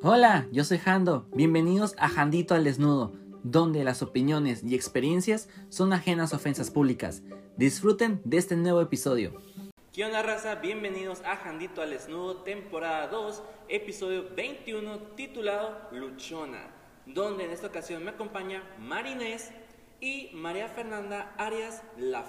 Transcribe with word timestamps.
Hola, 0.00 0.46
yo 0.52 0.62
soy 0.62 0.78
Jando. 0.78 1.26
Bienvenidos 1.34 1.96
a 1.98 2.08
Jandito 2.08 2.54
al 2.54 2.62
Desnudo, 2.62 3.14
donde 3.42 3.82
las 3.82 4.00
opiniones 4.00 4.62
y 4.62 4.76
experiencias 4.76 5.48
son 5.70 5.92
ajenas 5.92 6.32
a 6.32 6.36
ofensas 6.36 6.70
públicas. 6.70 7.24
Disfruten 7.56 8.20
de 8.24 8.36
este 8.36 8.54
nuevo 8.54 8.80
episodio. 8.80 9.42
¿Qué 9.92 10.04
onda, 10.04 10.22
raza? 10.22 10.54
Bienvenidos 10.54 11.22
a 11.24 11.34
Jandito 11.34 11.82
al 11.82 11.90
Desnudo, 11.90 12.42
temporada 12.42 13.08
2, 13.08 13.42
episodio 13.68 14.26
21, 14.36 14.98
titulado 15.16 15.88
Luchona, 15.90 16.70
donde 17.04 17.46
en 17.46 17.50
esta 17.50 17.66
ocasión 17.66 18.04
me 18.04 18.12
acompaña 18.12 18.62
Marinés 18.78 19.50
y 20.00 20.30
María 20.32 20.68
Fernanda 20.68 21.34
Arias 21.38 21.82
La. 21.96 22.24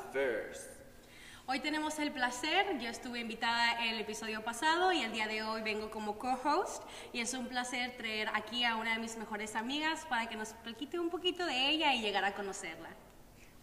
Hoy 1.52 1.59
tenemos 1.61 1.97
el 1.97 2.11
placer, 2.11 2.77
yo 2.77 2.89
estuve 2.91 3.20
invitada 3.21 3.84
el 3.84 3.99
episodio 3.99 4.43
pasado 4.43 4.91
y 4.91 5.02
el 5.02 5.11
día 5.11 5.25
de 5.27 5.41
hoy 5.41 5.63
vengo 5.63 5.89
como 5.89 6.20
co-host 6.20 6.84
y 7.11 7.21
es 7.21 7.34
un 7.34 7.48
placer 7.48 7.98
traer 7.98 8.29
aquí 8.36 8.63
a 8.63 8.75
una 8.75 8.93
de 8.93 8.99
mis 8.99 9.17
mejores 9.17 9.55
amigas 9.55 10.05
para 10.07 10.30
que 10.30 10.35
nos 10.35 10.49
platique 10.54 10.99
un 10.99 11.09
poquito 11.09 11.48
de 11.48 11.70
ella 11.70 11.95
y 11.95 12.02
llegar 12.02 12.23
a 12.23 12.35
conocerla. 12.35 12.90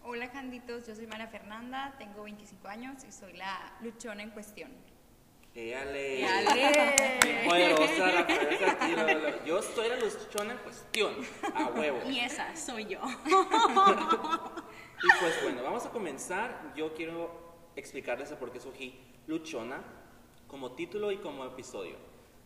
Hola 0.02 0.32
Canditos, 0.32 0.88
yo 0.88 0.96
soy 0.96 1.06
María 1.06 1.28
Fernanda, 1.28 1.94
tengo 1.96 2.24
25 2.24 2.66
años 2.66 3.04
y 3.08 3.12
soy 3.12 3.34
la 3.34 3.72
luchona 3.80 4.24
en 4.24 4.30
cuestión. 4.30 4.72
¡Éale! 5.54 6.22
¡Éale! 6.24 7.44
Poderosa 7.48 8.06
la 8.12 8.20
aquí, 8.20 8.92
lo- 8.96 9.06
lo- 9.30 9.44
Yo 9.44 9.62
soy 9.62 9.88
la 9.90 9.96
luchona 9.96 10.52
en 10.54 10.58
cuestión, 10.58 11.14
a 11.54 11.66
huevo. 11.66 12.00
Y 12.10 12.18
esa 12.18 12.54
soy 12.56 12.86
yo. 12.86 13.00
Y 14.98 15.20
pues 15.20 15.42
bueno, 15.42 15.62
vamos 15.62 15.84
a 15.84 15.90
comenzar. 15.90 16.72
Yo 16.74 16.94
quiero 16.94 17.45
explicarles 17.76 18.30
el 18.30 18.38
por 18.38 18.50
qué 18.50 18.58
escogí 18.58 18.98
luchona 19.26 19.82
como 20.48 20.72
título 20.72 21.12
y 21.12 21.18
como 21.18 21.44
episodio. 21.44 21.96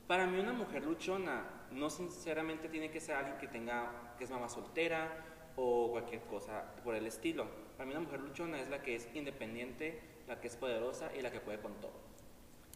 Para 0.07 0.27
mí 0.27 0.39
una 0.39 0.53
mujer 0.53 0.85
luchona 0.85 1.45
no 1.71 1.89
sinceramente 1.89 2.69
tiene 2.69 2.91
que 2.91 3.01
ser 3.01 3.17
alguien 3.17 3.39
que 3.39 3.47
tenga 3.47 4.15
que 4.19 4.25
es 4.25 4.31
mamá 4.31 4.49
soltera 4.49 5.25
o 5.57 5.91
cualquier 5.91 6.23
cosa 6.23 6.75
por 6.83 6.95
el 6.95 7.07
estilo. 7.07 7.47
Para 7.77 7.87
mí 7.87 7.93
una 7.93 8.01
mujer 8.01 8.21
luchona 8.21 8.61
es 8.61 8.69
la 8.69 8.83
que 8.83 8.97
es 8.97 9.09
independiente, 9.15 10.01
la 10.27 10.41
que 10.41 10.49
es 10.49 10.57
poderosa 10.57 11.15
y 11.17 11.23
la 11.23 11.31
que 11.31 11.41
puede 11.41 11.61
con 11.61 11.75
todo. 11.81 11.93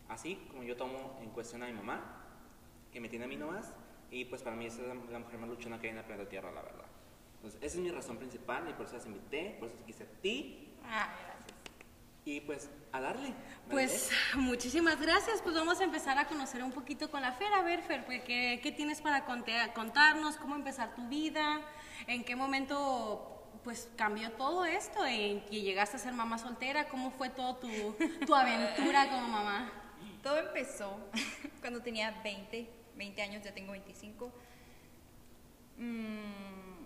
Así 0.08 0.36
como 0.50 0.62
yo 0.62 0.76
tomo 0.76 1.18
en 1.22 1.30
cuestión 1.30 1.62
a 1.62 1.66
mi 1.66 1.72
mamá, 1.72 2.24
que 2.92 3.00
me 3.00 3.08
tiene 3.08 3.24
a 3.24 3.28
mí 3.28 3.36
nomás, 3.36 3.74
y 4.10 4.26
pues 4.26 4.42
para 4.42 4.54
mí 4.54 4.66
esa 4.66 4.82
es 4.82 4.88
la, 4.88 4.94
la 4.94 5.18
mujer 5.18 5.38
más 5.38 5.48
luchona 5.48 5.80
que 5.80 5.88
hay 5.88 5.90
en 5.90 5.96
la 5.96 6.06
planeta 6.06 6.28
Tierra, 6.28 6.52
la 6.52 6.62
verdad. 6.62 6.84
Entonces, 7.36 7.60
esa 7.62 7.78
es 7.78 7.82
mi 7.82 7.90
razón 7.90 8.16
principal 8.18 8.68
y 8.68 8.74
por 8.74 8.86
eso 8.86 8.94
las 8.96 9.06
invité, 9.06 9.56
por 9.58 9.68
eso 9.68 9.84
quise 9.84 10.04
a 10.04 10.06
ti, 10.22 10.74
Ah. 10.86 11.08
Y 12.24 12.40
pues 12.40 12.70
a 12.92 13.00
darle. 13.00 13.34
Pues 13.70 14.10
muchísimas 14.34 15.00
gracias, 15.00 15.42
pues 15.42 15.54
vamos 15.54 15.80
a 15.80 15.84
empezar 15.84 16.18
a 16.18 16.26
conocer 16.26 16.62
un 16.62 16.72
poquito 16.72 17.10
con 17.10 17.22
la 17.22 17.32
Fer. 17.32 17.52
A 17.52 17.62
ver, 17.62 17.82
Fer, 17.82 18.04
pues, 18.04 18.22
¿qué, 18.22 18.60
qué 18.62 18.72
tienes 18.72 19.00
para 19.00 19.24
contarnos? 19.24 20.36
¿Cómo 20.36 20.54
empezar 20.54 20.94
tu 20.94 21.06
vida? 21.08 21.60
¿En 22.06 22.24
qué 22.24 22.36
momento 22.36 23.30
pues 23.62 23.88
cambió 23.96 24.30
todo 24.32 24.64
esto? 24.64 25.04
¿En 25.06 25.44
que 25.46 25.60
llegaste 25.60 25.96
a 25.96 26.00
ser 26.00 26.12
mamá 26.12 26.38
soltera? 26.38 26.88
¿Cómo 26.88 27.10
fue 27.10 27.30
todo 27.30 27.56
tu, 27.56 27.68
tu 28.26 28.34
aventura 28.34 29.08
como 29.08 29.28
mamá? 29.28 29.70
Todo 30.22 30.38
empezó 30.38 30.98
cuando 31.60 31.82
tenía 31.82 32.10
20, 32.22 32.70
20 32.96 33.22
años, 33.22 33.42
ya 33.42 33.52
tengo 33.52 33.72
25. 33.72 34.32
Mm, 35.76 36.84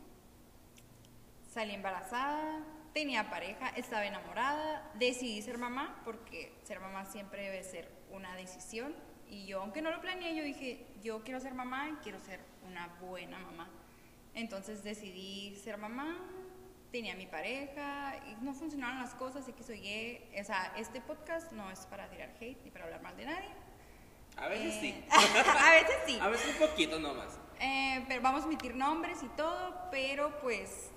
salí 1.52 1.74
embarazada, 1.74 2.62
tenía 2.98 3.30
pareja, 3.30 3.68
estaba 3.76 4.06
enamorada, 4.06 4.90
decidí 4.94 5.40
ser 5.40 5.56
mamá 5.56 6.00
porque 6.04 6.52
ser 6.64 6.80
mamá 6.80 7.04
siempre 7.04 7.44
debe 7.44 7.62
ser 7.62 7.88
una 8.10 8.34
decisión. 8.34 8.92
Y 9.30 9.46
yo, 9.46 9.60
aunque 9.60 9.82
no 9.82 9.92
lo 9.92 10.00
planeé, 10.00 10.34
yo 10.34 10.42
dije, 10.42 10.84
yo 11.00 11.22
quiero 11.22 11.38
ser 11.38 11.54
mamá 11.54 11.90
y 11.90 11.92
quiero 12.02 12.18
ser 12.18 12.40
una 12.66 12.88
buena 13.00 13.38
mamá. 13.38 13.68
Entonces 14.34 14.82
decidí 14.82 15.54
ser 15.54 15.78
mamá, 15.78 16.16
tenía 16.90 17.14
mi 17.14 17.26
pareja 17.26 18.16
y 18.26 18.44
no 18.44 18.52
funcionaron 18.52 18.98
las 18.98 19.14
cosas 19.14 19.48
y 19.48 19.52
que 19.52 19.62
soy 19.62 19.78
gay. 19.78 20.28
O 20.40 20.42
sea, 20.42 20.72
este 20.76 21.00
podcast 21.00 21.52
no 21.52 21.70
es 21.70 21.86
para 21.86 22.10
tirar 22.10 22.30
hate 22.40 22.64
ni 22.64 22.70
para 22.72 22.86
hablar 22.86 23.02
mal 23.02 23.16
de 23.16 23.26
nadie. 23.26 23.50
A 24.36 24.48
veces 24.48 24.74
Eh, 24.74 24.80
sí. 24.80 25.04
a 25.10 25.70
veces 25.70 25.96
sí. 26.04 26.18
A 26.20 26.26
veces 26.26 26.52
un 26.60 26.66
poquito 26.68 26.98
nomás. 26.98 27.38
Eh, 27.60 28.04
pero 28.08 28.22
vamos 28.22 28.42
a 28.42 28.46
omitir 28.46 28.74
nombres 28.74 29.22
y 29.22 29.28
todo, 29.28 29.88
pero 29.92 30.36
pues 30.40 30.90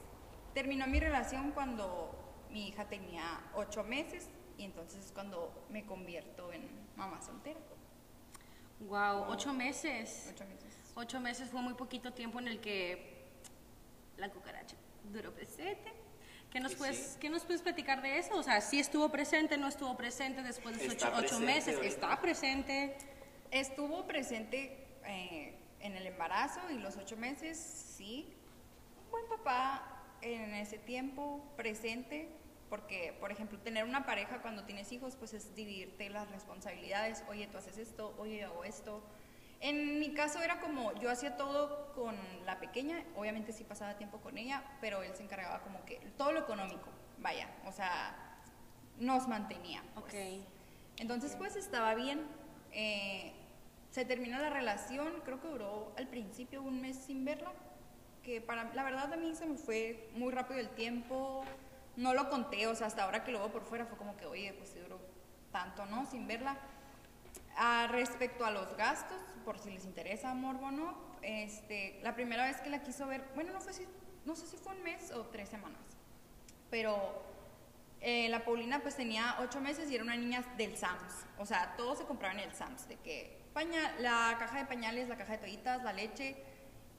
terminó 0.54 0.88
mi 0.88 1.00
relación 1.00 1.52
cuando 1.52 2.18
mi 2.50 2.68
hija 2.68 2.86
tenía 2.86 3.42
ocho 3.54 3.84
meses 3.84 4.30
y 4.58 4.66
entonces 4.66 5.06
es 5.06 5.12
cuando 5.12 5.66
me 5.70 5.86
convierto 5.86 6.52
en 6.52 6.70
mamá 6.96 7.22
soltera. 7.22 7.60
Wow, 8.82 9.26
ocho 9.30 9.54
meses. 9.54 10.30
Ocho 10.34 10.46
meses. 10.46 10.92
Ocho 10.96 11.20
meses 11.20 11.50
fue 11.50 11.62
muy 11.62 11.74
poquito 11.74 12.12
tiempo 12.14 12.40
en 12.40 12.48
el 12.48 12.60
que 12.60 13.28
la 14.18 14.30
cucaracha 14.30 14.76
duró 15.12 15.34
presente. 15.34 15.92
¿Qué 16.52 16.60
nos, 16.60 16.74
Sí, 16.74 16.78
puedes, 16.78 16.98
sí. 16.98 17.20
¿Qué 17.20 17.30
nos 17.30 17.44
puedes 17.46 17.62
platicar 17.62 18.02
de 18.02 18.18
eso? 18.18 18.36
O 18.36 18.44
sea, 18.44 18.60
sí 18.60 18.80
estuvo 18.80 19.10
presente, 19.10 19.58
no 19.58 19.68
estuvo 19.68 19.96
presente 19.96 20.44
después 20.44 20.78
de 20.78 20.90
ocho, 20.90 21.10
ocho 21.16 21.40
meses. 21.40 21.76
ahorita. 21.76 21.94
Está 21.94 22.22
presente. 22.22 22.98
Estuvo 23.52 24.06
presente 24.06 24.86
eh, 25.06 25.58
en 25.80 25.96
el 25.96 26.08
embarazo 26.08 26.60
y 26.70 26.78
los 26.78 26.98
ocho 26.98 27.16
meses, 27.16 27.58
sí. 27.58 28.34
Un 29.06 29.12
buen 29.12 29.28
papá 29.30 30.01
en 30.22 30.54
ese 30.54 30.78
tiempo, 30.78 31.44
presente, 31.56 32.30
porque, 32.70 33.14
por 33.20 33.32
ejemplo, 33.32 33.60
tener 33.60 33.84
una 33.84 34.06
pareja 34.06 34.42
cuando 34.42 34.64
tienes 34.64 34.92
hijos, 34.92 35.16
pues 35.18 35.34
es 35.34 35.56
dividirte 35.56 36.10
las 36.10 36.30
responsabilidades. 36.32 37.24
Oye, 37.30 37.48
tú 37.48 37.58
haces 37.58 37.78
esto, 37.78 38.16
oye, 38.18 38.40
yo 38.40 38.48
hago 38.48 38.64
esto. 38.64 39.04
En 39.60 40.00
mi 40.00 40.14
caso 40.14 40.42
era 40.42 40.60
como, 40.60 40.94
yo 41.00 41.12
hacía 41.12 41.38
todo 41.38 41.94
con 41.94 42.16
la 42.46 42.60
pequeña, 42.60 43.04
obviamente 43.16 43.52
sí 43.52 43.64
pasaba 43.64 43.98
tiempo 43.98 44.20
con 44.20 44.38
ella, 44.38 44.64
pero 44.80 45.04
él 45.04 45.14
se 45.16 45.24
encargaba 45.24 45.62
como 45.62 45.84
que 45.86 45.98
todo 46.18 46.32
lo 46.32 46.40
económico, 46.40 46.88
vaya, 47.20 47.48
o 47.66 47.72
sea, 47.72 48.16
nos 48.98 49.28
mantenía. 49.28 49.84
pues. 49.94 50.06
Ok. 50.06 50.46
Entonces, 50.98 51.36
pues 51.36 51.56
estaba 51.56 51.94
bien. 51.94 52.22
Eh, 52.72 53.34
se 53.92 54.06
terminó 54.06 54.40
la 54.40 54.50
relación, 54.50 55.22
creo 55.26 55.42
que 55.42 55.48
duró 55.50 55.92
al 55.98 56.08
principio 56.08 56.62
un 56.62 56.82
mes 56.82 56.96
sin 56.96 57.26
verla, 57.26 57.52
que 58.24 58.42
para 58.42 58.74
la 58.74 58.84
verdad 58.84 59.12
a 59.12 59.18
mí 59.18 59.34
se 59.36 59.46
me 59.46 59.56
fue 59.56 60.10
muy 60.14 60.32
rápido 60.32 60.60
el 60.60 60.70
tiempo, 60.70 61.44
no 61.96 62.14
lo 62.14 62.30
conté, 62.30 62.68
o 62.68 62.76
sea, 62.76 62.88
hasta 62.88 63.04
ahora 63.04 63.24
que 63.24 63.32
lo 63.32 63.40
veo 63.40 63.52
por 63.52 63.64
fuera 63.64 63.86
fue 63.86 63.98
como 63.98 64.16
que, 64.18 64.26
oye, 64.26 64.54
pues 64.54 64.70
sí 64.70 64.80
duró 64.80 65.00
tanto, 65.52 65.86
¿no? 65.86 66.06
Sin 66.06 66.28
verla. 66.28 66.58
Respecto 67.90 68.46
a 68.46 68.52
los 68.52 68.76
gastos, 68.78 69.20
por 69.44 69.60
si 69.60 69.72
les 69.72 69.86
interesa 69.86 70.34
morbo 70.34 70.72
no, 70.72 70.96
este, 71.22 72.00
la 72.02 72.16
primera 72.16 72.46
vez 72.46 72.62
que 72.62 72.70
la 72.70 72.82
quiso 72.82 73.08
ver, 73.08 73.24
bueno, 73.36 73.52
no, 73.54 73.62
fue 73.62 73.74
si, 73.74 73.86
no 74.26 74.36
sé 74.36 74.48
si 74.48 74.58
fue 74.58 74.74
un 74.74 74.84
mes 74.84 75.12
o 75.12 75.26
tres 75.26 75.50
semanas, 75.50 75.82
pero 76.70 77.24
eh, 78.00 78.30
la 78.30 78.44
Paulina 78.44 78.82
pues 78.82 78.96
tenía 78.96 79.36
ocho 79.42 79.62
meses 79.62 79.92
y 79.92 79.96
era 79.96 80.04
una 80.04 80.16
niña 80.16 80.44
del 80.58 80.76
Sams. 80.76 81.26
O 81.38 81.46
sea, 81.46 81.76
todo 81.78 81.96
se 81.96 82.06
compraba 82.06 82.34
en 82.34 82.40
el 82.40 82.56
Sams, 82.56 82.88
de 82.88 82.96
que 82.98 83.42
paña, 83.54 83.96
la 84.00 84.36
caja 84.40 84.60
de 84.60 84.66
pañales, 84.66 85.08
la 85.08 85.18
caja 85.18 85.34
de 85.34 85.38
toallitas, 85.40 85.84
la 85.84 85.94
leche. 85.94 86.36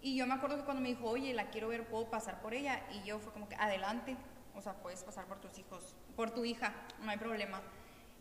Y 0.03 0.17
yo 0.17 0.27
me 0.27 0.35
acuerdo 0.35 0.57
que 0.57 0.65
cuando 0.65 0.83
me 0.83 0.89
dijo, 0.89 1.09
oye, 1.09 1.33
la 1.33 1.51
quiero 1.51 1.69
ver, 1.69 1.87
puedo 1.87 2.11
pasar 2.11 2.41
por 2.41 2.55
ella. 2.55 2.83
Y 2.93 3.07
yo 3.07 3.21
fue 3.21 3.33
como 3.33 3.49
que, 3.49 3.55
adelante. 3.55 4.17
O 4.55 4.61
sea, 4.61 4.75
puedes 4.75 5.03
pasar 5.05 5.27
por 5.27 5.41
tus 5.41 5.59
hijos, 5.59 5.95
por 6.15 6.31
tu 6.31 6.45
hija, 6.45 6.75
no 7.01 7.11
hay 7.11 7.17
problema. 7.17 7.63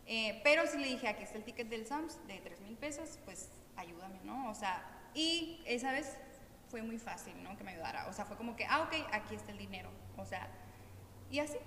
Eh, 0.06 0.40
pero 0.42 0.66
sí 0.66 0.78
le 0.78 0.86
dije, 0.86 1.08
aquí 1.08 1.22
está 1.22 1.36
el 1.36 1.44
ticket 1.44 1.68
del 1.68 1.86
Sams 1.86 2.18
de 2.26 2.38
tres 2.38 2.60
mil 2.60 2.76
pesos, 2.76 3.18
pues 3.24 3.50
ayúdame, 3.76 4.18
¿no? 4.24 4.50
O 4.50 4.54
sea, 4.54 4.82
y 5.14 5.60
esa 5.66 5.92
vez 5.92 6.16
fue 6.70 6.82
muy 6.82 6.98
fácil, 6.98 7.34
¿no? 7.42 7.56
Que 7.56 7.64
me 7.64 7.72
ayudara. 7.72 8.06
O 8.08 8.12
sea, 8.12 8.24
fue 8.24 8.36
como 8.36 8.56
que, 8.56 8.64
ah, 8.64 8.82
ok, 8.82 8.94
aquí 9.12 9.34
está 9.34 9.52
el 9.52 9.58
dinero. 9.58 9.90
O 10.16 10.24
sea, 10.24 10.48
y 11.30 11.38
así. 11.38 11.58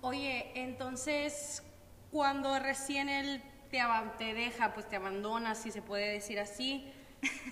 Oye, 0.00 0.50
entonces, 0.54 1.62
cuando 2.10 2.58
recién 2.58 3.08
él 3.08 3.42
te, 3.70 3.80
te 4.18 4.34
deja, 4.34 4.72
pues 4.72 4.88
te 4.88 4.96
abandona, 4.96 5.54
si 5.54 5.70
se 5.70 5.82
puede 5.82 6.12
decir 6.12 6.40
así. 6.40 6.92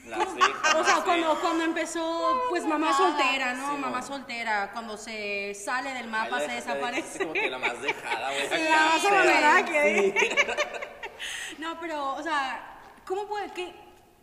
Las 0.06 0.28
O 0.77 0.85
sea, 0.85 0.96
sí. 0.96 1.02
cuando, 1.05 1.38
cuando 1.41 1.64
empezó, 1.64 2.43
pues 2.49 2.64
mamá 2.64 2.91
nada. 2.91 2.96
soltera, 2.96 3.55
¿no? 3.55 3.75
Sí, 3.75 3.81
mamá 3.81 4.00
no. 4.00 4.06
soltera, 4.06 4.70
cuando 4.73 4.96
se 4.96 5.55
sale 5.55 5.93
del 5.94 6.08
mapa, 6.08 6.41
se 6.41 6.52
desaparece. 6.52 7.19
como 7.20 7.32
que 7.35 7.50
la 7.50 7.58
más 7.58 7.81
dejada, 7.82 8.31
güey. 8.32 8.64
La 8.70 8.85
más 8.87 9.05
abandonada 9.05 9.64
que 9.64 10.14
sí. 10.14 10.37
No, 11.58 11.79
pero, 11.81 12.14
o 12.14 12.23
sea, 12.23 12.79
¿cómo 13.06 13.26
puede, 13.26 13.50
qué, 13.52 13.75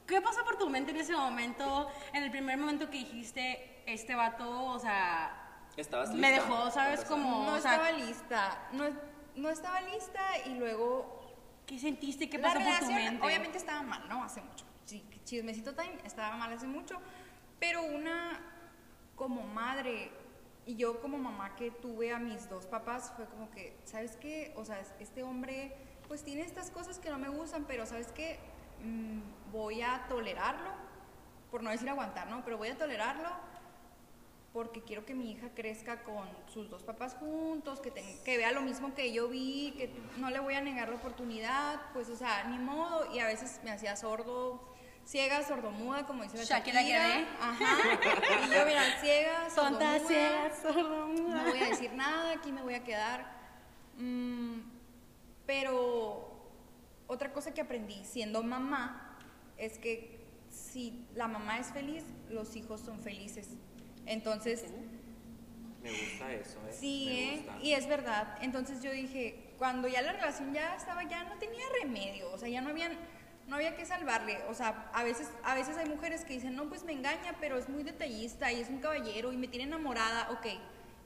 qué 0.05 0.21
pasó 0.21 0.43
por 0.43 0.57
tu 0.57 0.69
mente 0.69 0.91
en 0.91 0.97
ese 0.97 1.13
momento, 1.15 1.89
en 2.13 2.23
el 2.23 2.31
primer 2.31 2.57
momento 2.57 2.89
que 2.89 2.97
dijiste, 2.97 3.83
este 3.85 4.15
vato, 4.15 4.65
o 4.65 4.79
sea, 4.79 5.35
Estabas 5.77 6.09
me 6.09 6.29
lista, 6.29 6.43
dejó, 6.43 6.71
¿sabes? 6.71 7.05
Como, 7.05 7.45
No 7.45 7.53
o 7.53 7.59
sea, 7.61 7.73
estaba 7.75 7.91
lista, 7.91 8.67
no, 8.73 8.85
no 9.35 9.49
estaba 9.49 9.79
lista 9.81 10.19
y 10.45 10.55
luego 10.55 11.17
¿qué 11.65 11.79
sentiste? 11.79 12.29
¿Qué 12.29 12.37
la 12.37 12.51
pasó 12.53 12.59
por 12.65 12.79
tu 12.79 12.91
mente? 12.91 13.25
obviamente 13.25 13.57
estaba 13.59 13.81
mal, 13.83 14.09
¿no? 14.09 14.23
Hace 14.23 14.41
mucho. 14.41 14.65
Chi- 14.85 15.05
Chismecito 15.33 15.75
time 15.75 15.95
estaba 16.05 16.35
mal 16.37 16.51
hace 16.51 16.65
mucho, 16.65 16.99
pero 17.59 17.83
una 17.83 18.39
como 19.15 19.43
madre 19.43 20.09
y 20.65 20.75
yo 20.75 20.99
como 21.01 21.19
mamá 21.19 21.55
que 21.55 21.69
tuve 21.69 22.11
a 22.11 22.17
mis 22.17 22.49
dos 22.49 22.65
papás 22.65 23.13
fue 23.15 23.25
como 23.27 23.51
que, 23.51 23.77
¿sabes 23.85 24.15
qué? 24.15 24.51
O 24.55 24.65
sea, 24.65 24.79
este 24.99 25.21
hombre 25.21 25.75
pues 26.07 26.23
tiene 26.23 26.41
estas 26.41 26.71
cosas 26.71 26.97
que 26.97 27.11
no 27.11 27.19
me 27.19 27.29
gustan, 27.29 27.65
pero 27.67 27.85
¿sabes 27.85 28.07
qué? 28.11 28.39
Mm, 28.83 29.51
voy 29.51 29.83
a 29.83 30.05
tolerarlo 30.09 30.71
por 31.51 31.61
no 31.61 31.69
decir 31.69 31.87
aguantar, 31.89 32.27
¿no? 32.27 32.43
Pero 32.43 32.57
voy 32.57 32.69
a 32.69 32.77
tolerarlo 32.77 33.29
porque 34.51 34.81
quiero 34.81 35.05
que 35.05 35.13
mi 35.13 35.29
hija 35.31 35.49
crezca 35.53 36.01
con 36.01 36.27
sus 36.51 36.71
dos 36.71 36.81
papás 36.81 37.13
juntos, 37.13 37.79
que, 37.81 37.91
ten- 37.91 38.23
que 38.23 38.35
vea 38.37 38.51
lo 38.51 38.61
mismo 38.61 38.95
que 38.95 39.13
yo 39.13 39.27
vi, 39.29 39.75
que 39.77 39.91
no 40.17 40.31
le 40.31 40.39
voy 40.39 40.55
a 40.55 40.61
negar 40.61 40.89
la 40.89 40.95
oportunidad, 40.95 41.79
pues, 41.93 42.09
o 42.09 42.15
sea, 42.15 42.45
ni 42.45 42.57
modo, 42.57 43.13
y 43.13 43.19
a 43.19 43.27
veces 43.27 43.59
me 43.63 43.69
hacía 43.71 43.95
sordo, 43.95 44.68
ciega, 45.09 45.41
sordomuda, 45.43 46.05
como 46.05 46.21
dice 46.23 46.37
la 46.37 46.43
Shakira 46.43 46.81
Shakira. 46.81 47.27
Ajá, 47.41 47.77
y 48.45 48.53
yo, 48.53 48.65
mira, 48.67 48.83
ciega, 49.01 49.47
Tonta, 49.55 49.99
sordomuda, 49.99 50.07
ciega, 50.07 50.51
sordomuda. 50.61 51.43
no 51.43 51.49
voy 51.49 51.59
a 51.59 51.69
decir 51.69 51.93
nada, 51.93 52.31
aquí 52.33 52.51
me 52.51 52.61
voy 52.61 52.75
a 52.75 52.83
quedar. 52.83 53.25
Mm, 53.97 54.59
pero 55.47 56.29
otra 57.07 57.33
cosa 57.33 57.53
que 57.53 57.61
aprendí 57.61 58.05
siendo 58.05 58.43
mamá 58.43 59.17
es 59.57 59.79
que 59.79 60.19
si 60.51 61.05
la 61.15 61.27
mamá 61.27 61.57
es 61.57 61.67
feliz, 61.71 62.03
los 62.29 62.55
hijos 62.55 62.79
son 62.81 62.99
felices. 62.99 63.47
Entonces, 64.05 64.65
Me 65.81 65.89
gusta 65.89 66.33
eso, 66.33 66.59
¿eh? 66.67 66.71
sí, 66.79 67.05
Me 67.07 67.23
¿eh? 67.33 67.37
gusta. 67.37 67.57
y 67.63 67.73
es 67.73 67.87
verdad. 67.87 68.37
Entonces 68.41 68.83
yo 68.83 68.91
dije, 68.91 69.53
cuando 69.57 69.87
ya 69.87 70.01
la 70.03 70.13
relación 70.13 70.53
ya 70.53 70.75
estaba, 70.75 71.03
ya 71.03 71.23
no 71.23 71.35
tenía 71.39 71.63
remedio, 71.81 72.31
o 72.31 72.37
sea, 72.37 72.47
ya 72.47 72.61
no 72.61 72.69
habían, 72.69 72.91
no 73.49 73.55
había 73.55 73.75
que 73.75 73.85
salvarle. 73.85 74.37
O 74.47 74.53
sea, 74.53 74.89
a 74.93 75.03
veces, 75.03 75.27
a 75.43 75.55
veces 75.55 75.75
hay 75.77 75.89
mujeres 75.89 76.23
que 76.23 76.33
dicen, 76.33 76.55
no, 76.55 76.69
pues 76.69 76.83
me 76.83 76.93
engaña, 76.93 77.35
pero 77.41 77.57
es 77.57 77.67
muy 77.67 77.83
detallista 77.83 78.51
y 78.51 78.61
es 78.61 78.69
un 78.69 78.79
caballero 78.79 79.33
y 79.33 79.37
me 79.37 79.47
tiene 79.47 79.65
enamorada, 79.65 80.29
ok, 80.31 80.45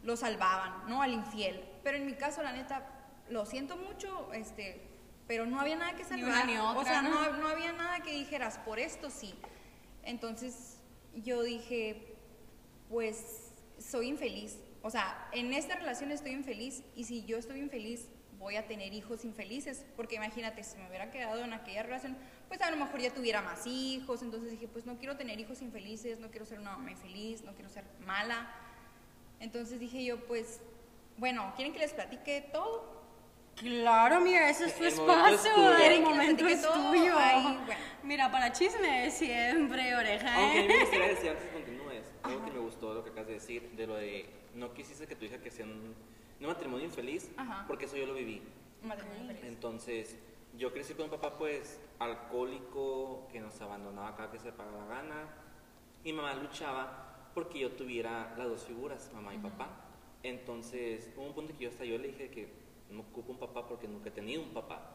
lo 0.04 0.18
salvaban, 0.18 0.90
¿no? 0.90 1.02
Al 1.02 1.14
infiel. 1.14 1.64
Pero 1.84 1.98
en 1.98 2.06
mi 2.06 2.14
caso, 2.14 2.44
la 2.44 2.52
neta, 2.52 2.86
lo 3.30 3.46
siento 3.46 3.78
mucho, 3.78 4.32
este, 4.34 4.82
pero 5.26 5.46
no 5.46 5.60
había 5.60 5.78
nada 5.78 5.94
que 5.94 6.04
Ni 6.04 6.10
salvar. 6.10 6.30
una 6.30 6.44
ni 6.44 6.58
o 6.58 6.84
sea, 6.84 7.02
¿no? 7.02 7.32
no, 7.32 7.38
no 7.38 7.48
había 7.48 7.72
nada 7.72 8.02
que 8.02 8.12
dijeras, 8.12 8.58
por 8.60 8.78
esto 8.78 9.10
sí. 9.10 9.34
Entonces 10.04 10.80
yo 11.16 11.44
dije, 11.44 12.14
pues 12.90 13.54
soy 13.80 14.10
infeliz. 14.10 14.58
O 14.82 14.90
sea, 14.90 15.30
en 15.32 15.54
esta 15.54 15.76
relación 15.76 16.12
estoy 16.12 16.32
infeliz 16.32 16.84
y 16.94 17.06
si 17.06 17.24
yo 17.24 17.38
estoy 17.38 17.60
infeliz 17.60 18.10
voy 18.44 18.58
a 18.58 18.68
tener 18.68 18.94
hijos 18.94 19.26
infelices, 19.26 19.86
porque 19.96 20.16
imagínate, 20.16 20.64
si 20.64 20.78
me 20.78 20.88
hubiera 20.88 21.10
quedado 21.10 21.44
en 21.44 21.54
aquella 21.54 21.82
relación, 21.82 22.16
pues 22.48 22.62
a 22.62 22.70
lo 22.70 22.78
mejor 22.78 23.00
ya 23.00 23.12
tuviera 23.12 23.42
más 23.42 23.66
hijos, 23.66 24.22
entonces 24.22 24.52
dije, 24.52 24.68
pues 24.68 24.86
no 24.86 24.98
quiero 24.98 25.18
tener 25.18 25.40
hijos 25.40 25.62
infelices, 25.62 26.20
no 26.20 26.30
quiero 26.30 26.46
ser 26.46 26.60
una 26.60 26.72
mamá 26.72 26.92
infeliz, 26.92 27.42
no 27.44 27.54
quiero 27.54 27.70
ser 27.70 27.86
mala. 28.06 28.54
Entonces 29.40 29.80
dije 29.80 30.04
yo, 30.04 30.20
pues, 30.26 30.62
bueno, 31.18 31.54
¿quieren 31.56 31.74
que 31.74 31.80
les 31.80 31.94
platique 31.94 32.50
todo? 32.54 32.94
Claro, 33.56 34.20
mira, 34.20 34.50
ese 34.50 34.66
es 34.66 34.76
tu 34.76 34.84
El 34.84 34.96
momento 34.96 35.28
es 35.28 35.46
espacio, 35.46 35.70
el 35.72 35.78
¿Quieren 35.78 36.04
que 36.04 36.10
les 36.10 36.18
momento 36.18 36.48
es 36.48 36.62
todo? 36.62 36.92
tuyo. 36.92 37.14
Ay, 37.18 37.44
bueno. 37.66 37.82
Mira, 38.04 38.32
para 38.32 38.52
chisme 38.52 39.10
siempre, 39.12 39.96
oreja. 39.96 40.36
Aunque 40.36 40.60
¿eh? 40.60 40.62
mí 40.64 40.68
me 40.68 40.80
gustaría 40.80 41.08
decir 41.08 41.30
antes 41.30 41.46
que 41.46 41.52
continúes, 41.54 42.04
algo 42.24 42.46
que 42.46 42.52
me 42.52 42.60
gustó 42.60 42.94
lo 42.94 43.04
que 43.04 43.12
acabas 43.12 43.28
de 43.28 43.34
decir, 43.34 43.72
de 43.72 43.88
lo 43.88 43.96
de 43.96 44.26
no 44.56 44.74
quisiste 44.74 45.08
que 45.08 45.16
tu 45.16 45.26
hija 45.26 45.38
que 45.38 45.52
sea 45.52 45.66
un, 45.66 45.96
un 46.48 46.54
matrimonio 46.54 46.86
infeliz, 46.86 47.32
Ajá. 47.38 47.66
porque 47.68 47.86
eso 47.86 47.96
yo 47.98 48.06
lo 48.06 48.14
viví. 48.14 48.42
Matrimonio 48.84 49.22
infeliz. 49.24 49.44
Entonces, 49.46 50.18
yo 50.58 50.72
crecí 50.72 50.94
con 50.94 51.06
un 51.06 51.12
papá 51.12 51.38
pues 51.38 51.80
alcohólico, 52.00 53.28
que 53.32 53.40
nos 53.40 53.60
abandonaba 53.62 54.16
cada 54.16 54.32
que 54.32 54.40
se 54.40 54.52
pagaba 54.52 54.86
la 54.86 54.96
gana. 54.96 55.28
Mi 56.04 56.14
mamá 56.14 56.34
luchaba 56.36 57.30
porque 57.34 57.60
yo 57.60 57.72
tuviera 57.72 58.36
las 58.38 58.48
dos 58.48 58.64
figuras, 58.64 59.10
mamá 59.14 59.34
y 59.34 59.40
papá. 59.40 59.70
Entonces, 60.22 61.10
hubo 61.18 61.26
un 61.26 61.34
punto 61.34 61.54
que 61.58 61.64
yo 61.66 61.70
hasta 61.70 61.86
yo 61.86 61.98
le 61.98 62.10
dije 62.10 62.30
que 62.30 62.48
no 62.92 63.02
ocupo 63.02 63.32
un 63.32 63.40
papá 63.40 63.68
porque 63.68 63.88
nunca 63.88 64.10
he 64.10 64.12
tenido 64.12 64.42
un 64.44 64.54
papá. 64.54 64.92